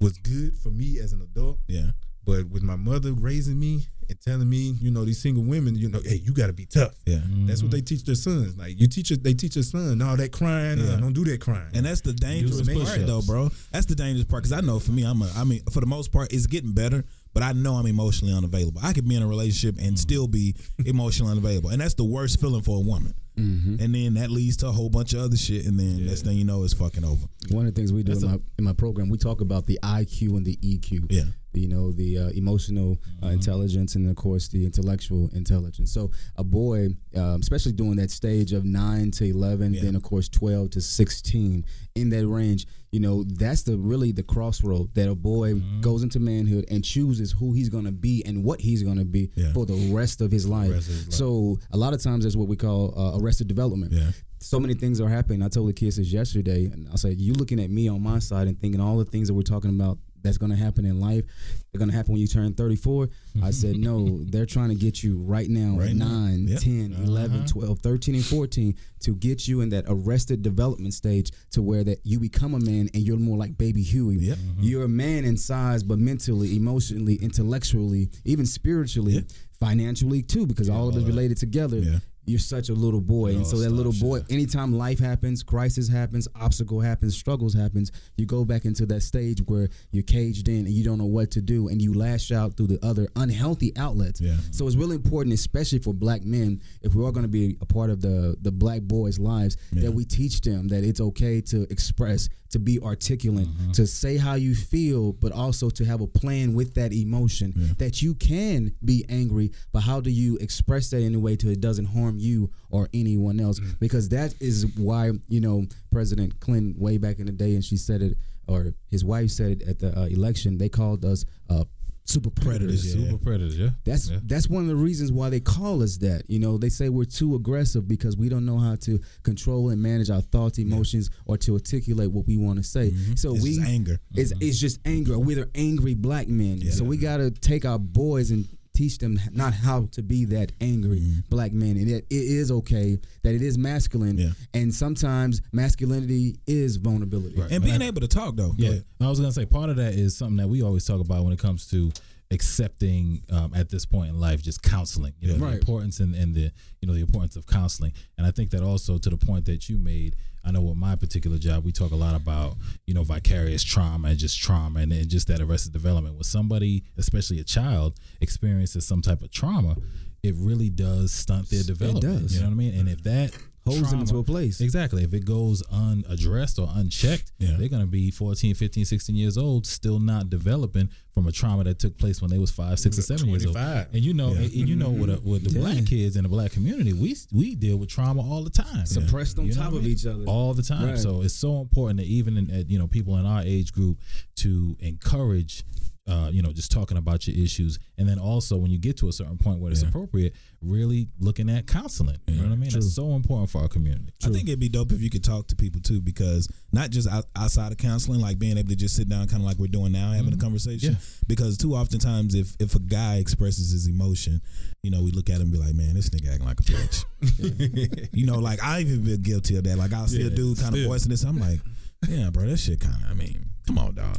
[0.00, 1.58] was good for me as an adult.
[1.68, 1.90] Yeah.
[2.26, 5.88] But with my mother raising me and telling me, you know, these single women, you
[5.88, 6.94] know, hey, you got to be tough.
[7.06, 7.20] Yeah.
[7.46, 8.56] That's what they teach their sons.
[8.58, 10.94] Like you teach, it, they teach their son, all that crying, Yeah.
[10.94, 11.70] uh, don't do that crying.
[11.74, 13.04] And that's the dangerous part, push-ups.
[13.06, 13.50] though, bro.
[13.72, 15.30] That's the dangerous part because I know for me, I'm a.
[15.36, 17.04] I mean, for the most part, it's getting better.
[17.32, 18.80] But I know I'm emotionally unavailable.
[18.82, 20.54] I could be in a relationship and still be
[20.86, 23.12] emotionally unavailable, and that's the worst feeling for a woman.
[23.36, 23.76] Mm-hmm.
[23.78, 26.38] And then that leads to a whole bunch of other shit, and then next thing
[26.38, 27.26] you know, it's fucking over.
[27.50, 29.66] One of the things we do in That's my, in my program, we talk about
[29.66, 31.08] the IQ and the EQ.
[31.12, 31.24] Yeah.
[31.60, 35.92] You know, the uh, emotional uh, intelligence and, of course, the intellectual intelligence.
[35.92, 39.82] So, a boy, um, especially during that stage of 9 to 11, Yeah.
[39.82, 44.22] then, of course, 12 to 16, in that range, you know, that's the really the
[44.22, 48.44] crossroad that a boy goes into manhood and chooses who he's going to be and
[48.44, 49.52] what he's going to be Yeah.
[49.52, 50.70] for the rest of his life.
[50.70, 51.12] of his life.
[51.14, 54.12] So, a lot of times, that's what we call uh, arrested development Yeah.
[54.38, 55.42] so many things are happening.
[55.42, 58.18] I told the kids this yesterday, and I said, "You looking at me on my
[58.18, 61.00] side and thinking all the things that we're talking about that's going to happen in
[61.00, 61.24] life.
[61.72, 63.08] They're going to happen when you turn 34.
[63.42, 66.06] I said, no, they're trying to get you right now Right at now.
[66.08, 66.60] 9, Yep.
[66.60, 71.62] 10, 11, 12, 13, and 14 to get you in that arrested development stage to
[71.62, 74.16] where that you become a man and you're more like baby Huey.
[74.16, 74.36] Yep.
[74.38, 74.62] Mm-hmm.
[74.62, 79.24] You're a man in size, but mentally, emotionally, intellectually, even spiritually, Yep.
[79.60, 81.78] financially too, because all of it's related together.
[81.78, 81.98] Yeah.
[82.26, 84.22] You're such a little boy, and so that little boy.
[84.28, 89.40] Anytime life happens, crisis happens, obstacle happens, struggles happens, you go back into that stage
[89.46, 92.56] where you're caged in and you don't know what to do, and you lash out
[92.56, 94.20] through the other unhealthy outlets.
[94.20, 94.36] Yeah.
[94.50, 97.66] So it's really important, especially for black men, if we are going to be a
[97.66, 99.82] part of the the black boys' lives, Yeah.
[99.82, 103.72] that we teach them that it's okay to express, to be articulate, Mm-hmm.
[103.72, 107.52] to say how you feel, but also to have a plan with that emotion.
[107.78, 111.50] That you can be angry, but how do you express that in a way to
[111.50, 113.60] it doesn't harm you or anyone else?
[113.60, 113.78] Mm.
[113.80, 117.76] Because that is why you know President Clinton way back in the day, and she
[117.76, 118.16] said it,
[118.48, 120.58] or his wife said it at the uh, election.
[120.58, 121.64] They called us uh,
[122.06, 122.82] super predators.
[122.82, 123.10] Predators, yeah.
[123.10, 123.70] Super predators, yeah.
[123.84, 124.20] That's Yeah.
[124.24, 126.22] that's one of the reasons why they call us that.
[126.28, 129.82] You know, they say we're too aggressive because we don't know how to control and
[129.82, 132.90] manage our thoughts, emotions, or to articulate what we want to say.
[132.90, 133.14] Mm-hmm.
[133.16, 133.98] So It's we just anger.
[134.14, 134.42] It's mm-hmm.
[134.42, 135.18] it's just anger.
[135.18, 136.60] We're the angry black men.
[136.70, 138.46] So we got to take our boys and
[138.76, 142.98] teach them not how to be that angry black man, and it, it is okay
[143.22, 144.18] that it is masculine.
[144.18, 144.30] Yeah.
[144.54, 147.40] And sometimes masculinity is vulnerability.
[147.50, 148.52] And being able to talk though.
[148.56, 148.78] Yeah.
[149.00, 151.32] I was gonna say part of that is something that we always talk about when
[151.32, 151.90] it comes to
[152.30, 155.14] accepting um, at this point in life just counseling.
[155.20, 155.52] You know, Right.
[155.52, 156.50] the importance and, and the
[156.80, 157.92] you know the importance of counseling.
[158.18, 160.16] And I think that also to the point that you made.
[160.46, 164.08] I know with my particular job, we talk a lot about you know vicarious trauma
[164.08, 166.14] and just trauma and, and just that arrested development.
[166.14, 169.76] When somebody, especially a child, experiences some type of trauma,
[170.22, 172.04] it really does stunt their development.
[172.04, 172.34] It does.
[172.34, 172.78] You know what I mean?
[172.78, 173.36] And if that
[173.66, 174.60] Holds them into a place.
[174.60, 175.02] Exactly.
[175.04, 177.56] If it goes unaddressed or unchecked, Yeah.
[177.58, 181.64] they're going to be 14, 15, 16 years old, still not developing from a trauma
[181.64, 183.56] that took place when they was five, six, or seven years old.
[183.56, 186.28] And you know, and, and you know, with, a, with the black kids in the
[186.28, 188.84] black community, we we deal with trauma all the time.
[188.86, 189.92] Suppressed on You know top I of mean?
[189.92, 190.24] each other.
[190.26, 190.90] all the time.
[190.90, 190.98] Right.
[190.98, 193.98] So it's so important that even in, at, you know people in our age group
[194.36, 195.64] to encourage.
[196.08, 199.08] Uh, you know, just talking about your issues, and then also when you get to
[199.08, 202.16] a certain point where it's appropriate, really looking at counseling.
[202.28, 202.70] You know what I mean?
[202.70, 204.12] That's so important for our community.
[204.24, 207.08] I think it'd be dope if you could talk to people too, because not just
[207.36, 209.90] outside of counseling, like being able to just sit down, kind of like we're doing
[209.90, 210.92] now, having a conversation.
[210.92, 210.98] Yeah.
[211.26, 214.40] Because too oftentimes, if if a guy expresses his emotion,
[214.84, 216.62] you know, we look at him and be like, "Man, this nigga acting like a
[216.62, 219.76] bitch." you know, like I even been guilty of that.
[219.76, 221.60] Like I'll see a dude kind of voicing this, I'm like,
[222.08, 224.18] "Yeah, bro, that shit kind of." I mean, come on, dog.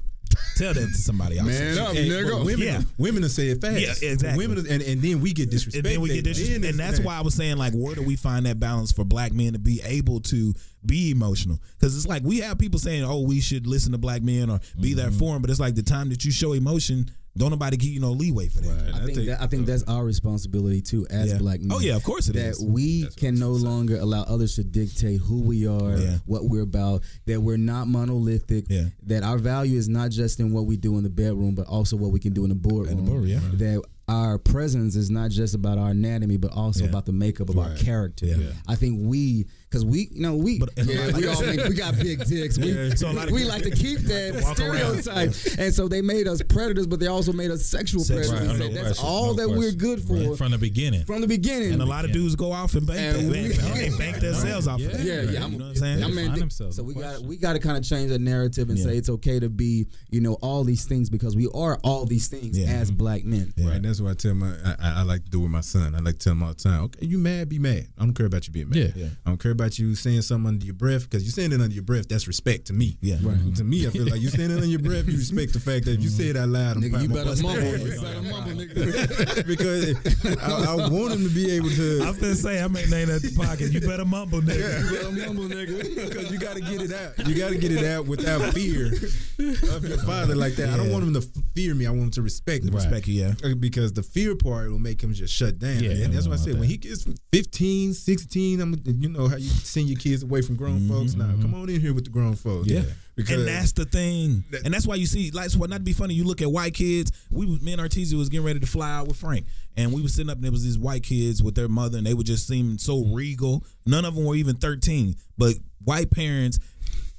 [0.56, 1.48] Tell that to somebody else.
[1.48, 2.44] Man up, Hey, nigga.
[2.46, 2.82] Women, Yeah.
[2.98, 3.80] women will say it fast.
[3.80, 4.48] Yeah, exactly.
[4.48, 5.76] Women, and, and then we get disrespected.
[5.76, 8.02] and then we get this, Then and that's why I was saying like, where do
[8.02, 10.54] we find that balance for black men to be able to
[10.86, 11.60] be emotional?
[11.80, 14.60] Because it's like we have people saying, "Oh, we should listen to black men or
[14.80, 15.20] be there Mm-hmm.
[15.20, 18.00] for them," but it's like the time that you show emotion, don't nobody give you
[18.00, 18.92] no leeway for that.
[18.92, 18.96] Right.
[19.02, 21.38] I think that, I think that's our responsibility too as Yeah.
[21.38, 21.72] black men.
[21.72, 22.64] Oh, yeah, of course it that is.
[22.64, 26.18] we can no longer allow others to dictate who we are, Yeah.
[26.26, 27.04] what we're about.
[27.26, 28.66] That we're not monolithic.
[28.70, 28.86] Yeah.
[29.06, 31.96] That our value is not just in what we do in the bedroom, but also
[31.96, 32.98] what we can do in the boardroom.
[33.00, 33.40] In the boardroom, yeah.
[33.54, 36.90] That our presence is not just about our anatomy, but also Yeah.
[36.90, 38.26] about the makeup of our character.
[38.26, 38.52] Yeah.
[38.68, 41.96] I think we, because we, you know, we, But- yeah, we all make, we got
[41.98, 42.58] big dicks.
[42.58, 42.96] We, Yeah.
[42.96, 45.02] So a we like to keep that Walk around.
[45.04, 48.50] stereotype, and so they made us predators, but they also made us sexual Sex- predators.
[48.50, 51.04] right, So no that's question, all no that we're good for Right, from the beginning.
[51.06, 51.74] from the beginning.
[51.74, 54.68] And a lot of dudes go off and bank, And that, we- they bank themselves
[54.68, 54.80] off.
[54.80, 55.02] of that.
[55.04, 55.44] yeah, yeah.
[55.44, 56.04] I'm, You know what I'm saying?
[56.04, 58.20] I mean, Find th- themselves, so we got we got to kind of change the
[58.20, 61.78] narrative and say it's okay to be, you know, all these things because we are
[61.84, 62.98] all these things as mm-hmm.
[62.98, 63.54] black men.
[63.58, 63.82] Right.
[63.82, 64.54] That's what I tell my.
[64.64, 65.94] I, I, I like to do with my son.
[65.96, 66.84] I like to tell him all the time.
[66.86, 67.50] Okay, you mad?
[67.50, 67.88] Be mad.
[67.98, 68.78] I don't care about you being mad.
[68.78, 68.88] Yeah.
[68.96, 69.10] Yeah.
[69.26, 71.74] I don't care about you saying something under your breath because you're saying it under
[71.74, 72.08] your breath.
[72.08, 72.98] That's respect to me.
[73.02, 73.18] Yeah.
[73.22, 73.56] Right.
[73.56, 75.08] To me, I feel like you're saying it under your breath.
[75.08, 77.42] You respect the fact that if you say it out loud, I'm Nigga, you better
[77.42, 77.78] mumble.
[77.78, 79.48] You better mumble, nigga.
[79.48, 82.02] because I, I want him to be able to.
[82.04, 83.72] I'm finna say I may name that the pocket.
[83.72, 84.84] You better mumble, nigga.
[84.84, 87.28] You better mumble, nigga, because you got to get it out.
[87.28, 90.70] You got to get it out without fear of your father like that.
[90.70, 91.22] I don't want him to
[91.56, 91.86] fear me.
[91.86, 92.72] I want him to respect me.
[92.72, 93.34] Respect you, yeah.
[93.44, 95.84] Uh, because the fear part will make him just shut down.
[95.84, 98.76] Yeah, and that's I why I don't said want when he gets 15, 16, I'm
[98.86, 101.16] you know how you send your kids away from grown folks.
[101.16, 102.68] Now come on in here with the grown folks.
[102.68, 102.84] Yeah.
[103.16, 105.84] because and that's the thing, That- and that's why you see, like, what not to
[105.84, 106.14] be funny.
[106.14, 107.12] You look at white kids.
[107.30, 109.46] We, was- me and Artesia was getting ready to fly out with Frank,
[109.76, 112.06] and we was sitting up, and there was these white kids with their mother, and
[112.08, 113.64] they would just seem so regal.
[113.86, 116.60] None of them were even thirteen, but white parents.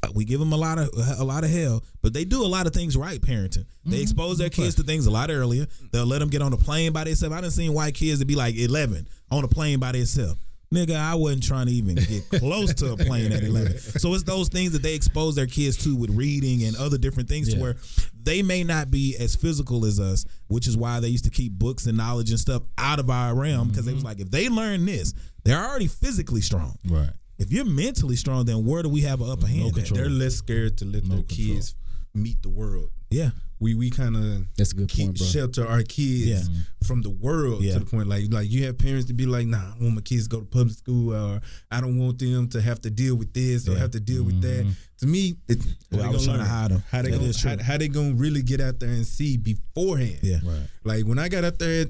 [0.02, 2.46] uh, We give them a lot of a lot of hell, but they do a
[2.46, 3.20] lot of things right.
[3.20, 5.66] Parenting, they expose their kids to things a lot earlier.
[5.92, 7.34] They'll let them get on a plane by themselves.
[7.34, 10.38] I done seen white kids that be like eleven on a plane by themselves.
[10.72, 13.78] Nigga, I wasn't trying to even get close to a plane at 11.
[13.98, 17.28] So it's those things that they expose their kids to with reading and other different
[17.28, 17.76] things to where
[18.22, 21.52] they may not be as physical as us, which is why they used to keep
[21.52, 24.08] books and knowledge and stuff out of our realm because they was mm-hmm.
[24.08, 25.14] like, if they learn this,
[25.44, 26.78] they're already physically strong.
[26.86, 27.10] Right.
[27.38, 29.74] If you're mentally strong, then where do we have an upper hand?
[29.74, 30.00] control.
[30.00, 31.54] They're less scared to let No their control.
[31.54, 31.74] kids
[32.14, 32.90] meet the world.
[33.10, 33.30] Yeah.
[33.60, 35.26] We we kind of That's a good keep point, bro.
[35.26, 36.62] shelter our kids Yeah.
[36.84, 37.72] from the world Yeah.
[37.74, 40.00] to the point like like you have parents to be like, nah, I want my
[40.00, 41.40] kids to go to public school or
[41.70, 44.40] I don't want them to have to deal with this or have to deal with
[44.42, 44.64] that.
[44.64, 44.70] Mm-hmm.
[45.00, 45.58] To me, it,
[45.90, 46.62] Well, how I they was gonna trying to learn?
[46.62, 46.82] hide 'em.
[46.90, 47.50] How they That gonna is true.
[47.50, 50.18] how, how they gonna really get out there and see beforehand?
[50.22, 50.38] Yeah.
[50.44, 50.68] Right.
[50.84, 51.86] Like when I got out there,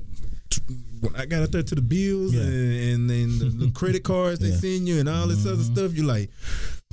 [1.00, 2.42] when I got out there to the bills Yeah.
[2.42, 4.56] and, and then the, the credit cards they Yeah.
[4.56, 5.74] send you and all this other mm-hmm.
[5.74, 6.30] stuff, you're like,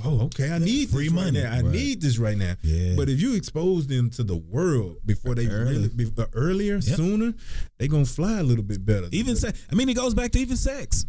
[0.04, 1.40] oh, okay, I need Free this money.
[1.40, 1.56] Right now.
[1.56, 1.72] I Right.
[1.72, 2.54] need this right now.
[2.62, 2.94] Yeah.
[2.96, 5.72] But if you expose them to the world before they Early.
[5.76, 6.96] really be, uh, earlier, Yep.
[6.96, 7.34] sooner,
[7.78, 9.08] they gonna fly a little bit better.
[9.12, 9.58] Even sex.
[9.70, 11.06] I mean, it goes back to even sex.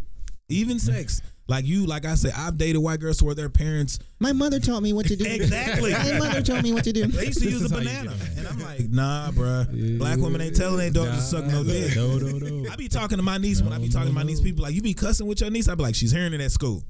[0.50, 1.22] Even sex.
[1.50, 4.82] Like you, like I said, I've dated white girls where their parents My mother taught
[4.84, 5.24] me what to do.
[5.26, 5.92] exactly.
[5.94, 7.06] My mother told me what to do.
[7.08, 9.98] They used to This use a is how you banana, and I'm like, nah, bruh.
[9.98, 11.96] Black women ain't telling their daughters to suck no dick.
[11.96, 12.70] No, no, no.
[12.70, 14.42] I be talking to my niece when I be talking to my niece.
[14.42, 15.70] People like, you be cussing with your niece.
[15.70, 16.84] I be like, she's hearing it at school.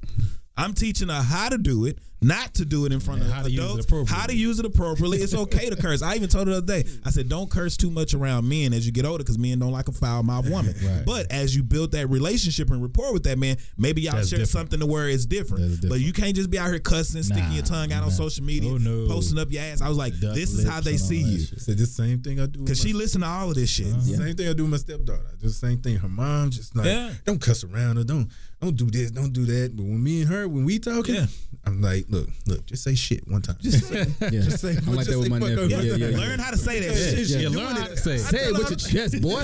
[0.58, 3.36] I'm teaching her how to do it, not to do it in front And of
[3.36, 3.84] how to use it adults.
[3.84, 4.16] appropriately.
[4.20, 5.18] how to use it appropriately.
[5.18, 6.02] It's okay to curse.
[6.02, 6.90] I even told her the other day.
[7.04, 9.70] I said, don't curse too much around men as you get older, because men don't
[9.70, 10.74] like a foul mouth woman.
[10.82, 11.02] Right.
[11.06, 14.38] But as you build that relationship and rapport with that man, maybe y'all That's share
[14.40, 14.50] different.
[14.70, 15.68] something to where it's different.
[15.70, 18.10] That's But you can't just be out here cussing, sticking Nah, your tongue out on
[18.10, 19.06] social media, Oh, no.
[19.06, 19.80] posting up your ass.
[19.80, 21.38] I was like, Duck this is how they see you.
[21.38, 22.60] Said the same thing I do.
[22.60, 23.86] Because she my- listen to all of this shit.
[23.86, 24.00] Uh-huh.
[24.00, 25.22] Same thing I do with my stepdaughter.
[25.28, 25.96] I do the same thing.
[25.96, 27.12] Her mom just like, Yeah.
[27.24, 28.04] don't cuss around her.
[28.04, 28.28] Don't
[28.60, 29.12] don't do this.
[29.12, 29.76] Don't do that.
[29.76, 31.26] But when me and her, when we talking, Yeah.
[31.64, 33.56] I'm like, look, look, just say shit one time.
[33.60, 34.28] Just say, Yeah.
[34.30, 34.76] just say.
[34.76, 35.64] I'm like that with my nephew.
[35.66, 36.16] Yeah, yeah, yeah.
[36.16, 37.28] Learn how to say that Yeah, shit.
[37.28, 37.90] yeah, Yeah, learn how it.
[37.90, 38.20] to say it.
[38.26, 38.78] I Say it with your
[39.08, 39.40] chest, boy.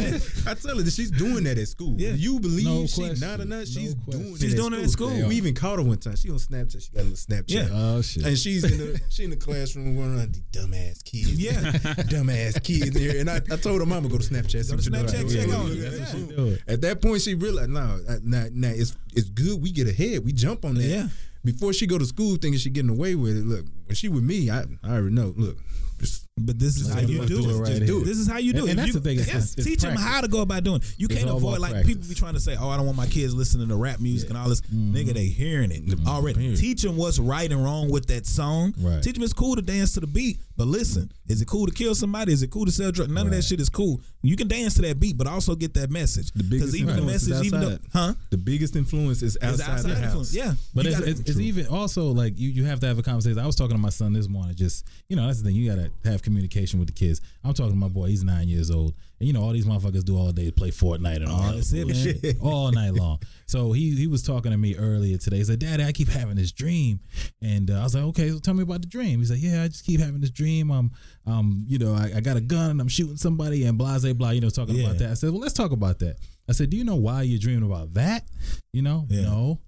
[0.51, 1.95] I tell her that she's doing that at school.
[1.99, 2.11] Yeah.
[2.15, 3.20] You believe No she's question.
[3.20, 4.23] not or not, No she's question.
[4.23, 5.28] doing She's it doing it at school.
[5.28, 6.16] We even caught her one time.
[6.16, 6.82] She on Snapchat.
[6.82, 7.45] She got a little Snapchat.
[7.49, 7.69] Yeah.
[7.73, 8.24] Oh shit.
[8.27, 11.32] And she's in the she in the classroom going around these dumbass kids.
[11.41, 11.73] Yeah.
[12.09, 13.20] dumbass kids in here.
[13.20, 14.70] And I, I told her mama go to Snapchat.
[14.70, 15.07] Go to what you doing.
[15.07, 15.77] Snapchat, check Yeah, on yeah, it.
[15.77, 16.20] yeah, That's yeah.
[16.20, 16.59] what she do.
[16.69, 19.61] At that point, she realized, no, now, now it's it's good.
[19.62, 20.24] We get ahead.
[20.24, 20.82] We jump on that.
[20.85, 21.09] Yeah.
[21.45, 23.45] Before she go to school, thinking she getting away with it.
[23.45, 25.35] Look, when she with me, I, I already know.
[25.37, 25.59] Look,
[26.01, 27.28] just But this is how do you it.
[27.28, 27.86] do Just it.
[27.86, 28.05] do it.
[28.06, 28.70] This is how you do And- it.
[28.70, 30.65] and that's you- the thing, it's- yeah, it's- it's teach them how to go about
[30.65, 30.81] doing.
[30.81, 30.94] it.
[30.98, 31.94] You It's can't avoid like practice.
[31.94, 34.31] people be trying to say, "Oh, I don't want my kids listening to rap music
[34.31, 34.97] and all this." Mm-hmm.
[34.97, 36.56] Nigga, they hearing it already.
[36.56, 38.74] Teach them what's right and wrong with that song.
[38.81, 39.01] Right.
[39.01, 41.73] Teach them it's cool to dance to the beat, but listen, is it cool to
[41.73, 42.32] kill somebody?
[42.32, 43.12] Is it cool to sell drugs?
[43.12, 44.01] None of that shit is cool.
[44.23, 46.32] You can dance to that beat, but also get that message.
[46.32, 47.89] the biggest even the influence is message, even though, outside.
[47.93, 48.15] huh?
[48.31, 50.32] the biggest influence is outside, outside the house.
[50.35, 53.39] Yeah, But it's, it's, it's even also like you, you have to have a conversation.
[53.39, 54.56] I was talking to my son this morning.
[54.56, 55.55] Just you know, that's the thing.
[55.56, 57.21] You gotta have communication with the kids.
[57.45, 58.07] I'm talking to my boy.
[58.09, 61.17] He's nine years old, and you know all these motherfuckers do all day play Fortnite
[61.17, 62.35] and all Oh, that that's it, man.
[62.43, 63.19] all night long.
[63.47, 65.37] So he he was talking to me earlier today.
[65.37, 66.99] He said, "Daddy, I keep having this dream,"
[67.43, 69.63] and uh, I was like, "Okay, so tell me about the dream." He's like, "Yeah,
[69.63, 70.71] I just keep having this dream.
[70.71, 70.91] Um,
[71.27, 74.13] um, you know, I, I got a gun and I'm shooting somebody and blah blah
[74.15, 74.31] blah.
[74.31, 74.87] You know, talking Yeah.
[74.87, 76.17] about that." I said, "Well, let's talk about that."
[76.49, 78.25] I said, "Do you know why you're dreaming about that?"
[78.73, 79.23] You know, Yeah.
[79.23, 79.61] no,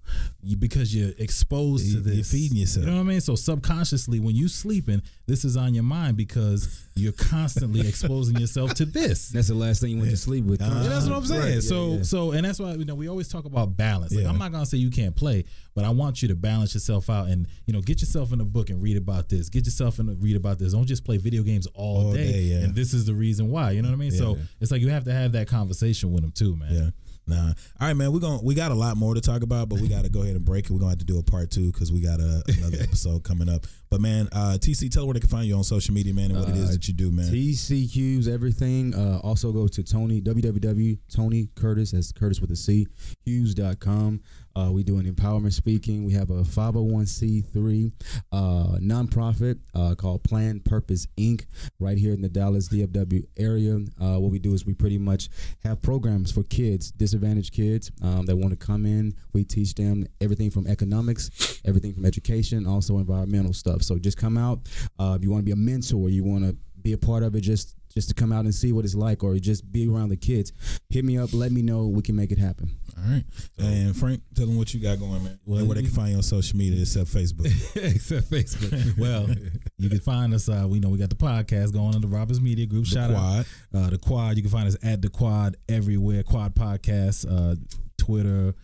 [0.43, 2.15] you, because you're exposed You- to this.
[2.15, 2.85] you're feeding yourself.
[2.85, 3.21] You know what I mean?
[3.21, 8.73] So subconsciously, when you're sleeping, this is on your mind because you're constantly exposing yourself
[8.75, 9.29] to this.
[9.29, 10.61] That's the last thing you went to sleep with.
[10.61, 10.83] Uh-huh.
[10.83, 11.41] That's what I'm saying.
[11.41, 12.03] Right, yeah, so, yeah.
[12.03, 14.11] so, and that's why you know we always talk about balance.
[14.13, 14.29] Like Yeah.
[14.29, 15.45] I'm not gonna say you can't play,
[15.77, 18.45] but I want you to balance yourself out and you know get yourself in a
[18.45, 19.47] book and read about this.
[19.49, 20.73] Get yourself in a read about this.
[20.73, 22.31] Don't just play video games all, All day.
[22.31, 22.63] day, yeah.
[22.63, 23.71] And this is the reason why.
[23.71, 24.11] You know what I mean?
[24.11, 24.41] so Yeah.
[24.59, 26.73] it's like you have to have that conversation with them too, man.
[26.73, 26.89] Yeah.
[27.29, 27.47] Nah.
[27.47, 27.53] All
[27.87, 28.13] right, man.
[28.13, 30.09] We're going to we got a lot more to talk about, but we got to
[30.09, 30.71] go ahead and break it.
[30.71, 33.23] We're going to have to do a part two because we got a, another episode
[33.25, 33.65] coming up.
[33.89, 36.39] But, man, uh, TC, tell where they can find you on social media, man, and
[36.39, 37.25] what it is Uh, that you do, man.
[37.29, 38.95] TC Hughes, everything.
[38.95, 40.97] Uh, also go to Tony, www.
[41.13, 42.87] Tony Curtis, that's Curtis with a C,
[43.25, 44.21] Hughes.com.
[44.57, 46.03] Uh, we do an empowerment speaking.
[46.03, 47.91] We have a 501c3
[48.31, 51.45] uh, nonprofit uh, called Planned Purpose Inc.
[51.79, 53.75] right here in the Dallas DFW area.
[54.01, 55.29] Uh, what we do is we pretty much
[55.63, 59.13] have programs for kids, disadvantaged kids um, that want to come in.
[59.31, 63.83] We teach them everything from economics, everything from education, also environmental stuff.
[63.83, 64.61] So just come out.
[64.97, 67.35] Uh, if you want to be a mentor, you want to be a part of
[67.35, 70.09] it, just just to come out and see what it's like, or just be around
[70.09, 70.53] the kids.
[70.89, 71.33] Hit me up.
[71.33, 71.87] Let me know.
[71.87, 72.71] We can make it happen.
[72.97, 73.23] All right.
[73.59, 75.39] And, Frank, tell them what you got going, man.
[75.45, 77.45] Well, where they can find you on social media except Facebook.
[77.75, 78.97] Except Facebook.
[78.97, 79.27] well,
[79.77, 80.49] you can find us.
[80.49, 82.85] Uh, we know we got the podcast going on the Roberts Media Group.
[82.85, 83.39] The Shout Quad.
[83.39, 83.45] out
[83.75, 84.37] uh, the Quad.
[84.37, 86.23] You can find us at the Quad everywhere.
[86.23, 87.55] Quad Podcast, uh,
[87.97, 88.55] Twitter,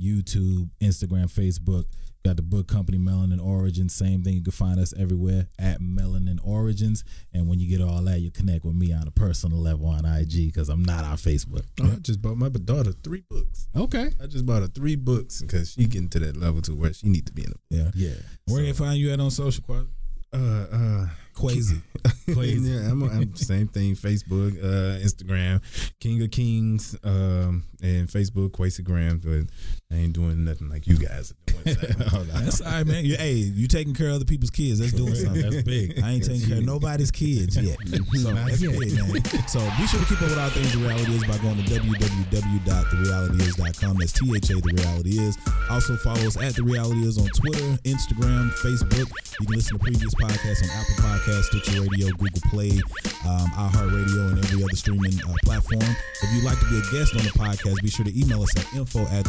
[0.00, 1.84] YouTube, Instagram, Facebook.
[2.24, 3.94] Got the book company Melanin Origins.
[3.94, 4.34] Same thing.
[4.34, 7.02] You can find us everywhere at Melanin Origins.
[7.32, 10.04] And when you get all that, you connect with me on a personal level on
[10.04, 11.64] IG because I'm not on Facebook.
[11.80, 13.66] Oh, I just bought my daughter three books.
[13.76, 14.10] Okay.
[14.22, 17.08] I just bought her three books because she getting to that level to where she
[17.08, 17.90] need to be in a Yeah.
[17.94, 18.14] Yeah.
[18.46, 19.88] Where they find you at on social, Quad?
[20.32, 21.80] uh uh Quasi.
[22.32, 22.70] Crazy.
[22.70, 23.94] yeah, I'm, I'm same thing.
[23.94, 25.62] Facebook, uh, Instagram,
[25.98, 29.22] King of Kings, um, and Facebook, Quasigram.
[29.22, 29.50] But
[29.92, 31.64] I ain't doing nothing like you guys are doing.
[32.32, 33.04] That's all right, man.
[33.04, 34.78] You, hey, you taking care of other people's kids.
[34.78, 35.42] That's doing something.
[35.42, 36.00] That's big.
[36.02, 37.76] I ain't taking care of nobody's kids yet.
[38.22, 39.22] So that's big, man.
[39.48, 41.62] So be sure to keep up with all things The Reality Is by going to
[41.64, 43.96] www.therealityis.com.
[43.98, 45.36] That's T-H-A, The Reality Is.
[45.70, 49.10] Also follow us at The Reality Is on Twitter, Instagram, Facebook.
[49.40, 52.70] You can listen to previous podcasts on Apple Podcasts, Stitcher Radio, Google Play,
[53.26, 55.82] um, iHeartRadio, and every other streaming uh, platform.
[56.22, 58.54] If you'd like to be a guest on the podcast, be sure to email us
[58.56, 59.24] at info at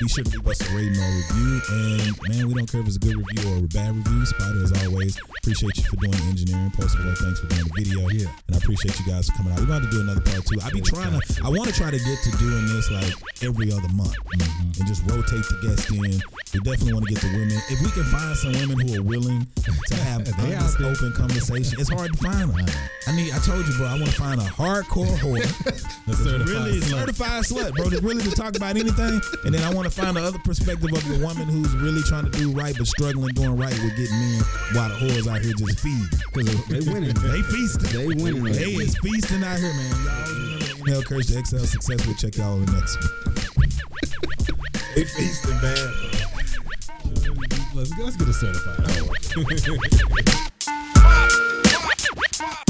[0.00, 1.60] Be sure to leave us a rating or review.
[1.68, 4.24] And man, we don't care if it's a good review or a bad review.
[4.24, 6.70] Spider, as always, appreciate you for doing the engineering.
[6.72, 8.08] Post boy, thanks for doing the video.
[8.08, 8.32] Yeah.
[8.48, 9.60] And I appreciate you guys for coming out.
[9.60, 10.56] We're going to do another part too.
[10.64, 13.12] I be trying to, I want to try to get to doing this like
[13.44, 14.80] every other month mm-hmm.
[14.80, 16.00] and just rotate the guests in.
[16.00, 17.60] We definitely want to get the women.
[17.68, 21.92] If we can find some women who are willing to have honest, open conversation, it's
[21.92, 22.66] hard to find them.
[23.06, 25.44] I need, I told you, bro, I want to find a hardcore whore.
[26.06, 26.98] The certified really slut.
[26.98, 27.84] certified slut, bro.
[27.88, 28.99] That's really to talk about anything.
[29.00, 32.30] And then I want to find the other perspective of the woman who's really trying
[32.30, 34.40] to do right but struggling doing right with getting in
[34.76, 36.06] while the whores out here just feed.
[36.34, 37.14] Because they winning.
[37.14, 37.90] They feasting.
[37.96, 38.44] They winning.
[38.44, 40.04] right They is feasting out here, man.
[40.04, 42.06] Y'all always remember the email courage to Excel success.
[42.06, 43.68] We'll check y'all on the next one.
[44.94, 45.90] they feasting bad.
[47.74, 48.84] Let's, let's get a certified
[52.36, 52.64] oh,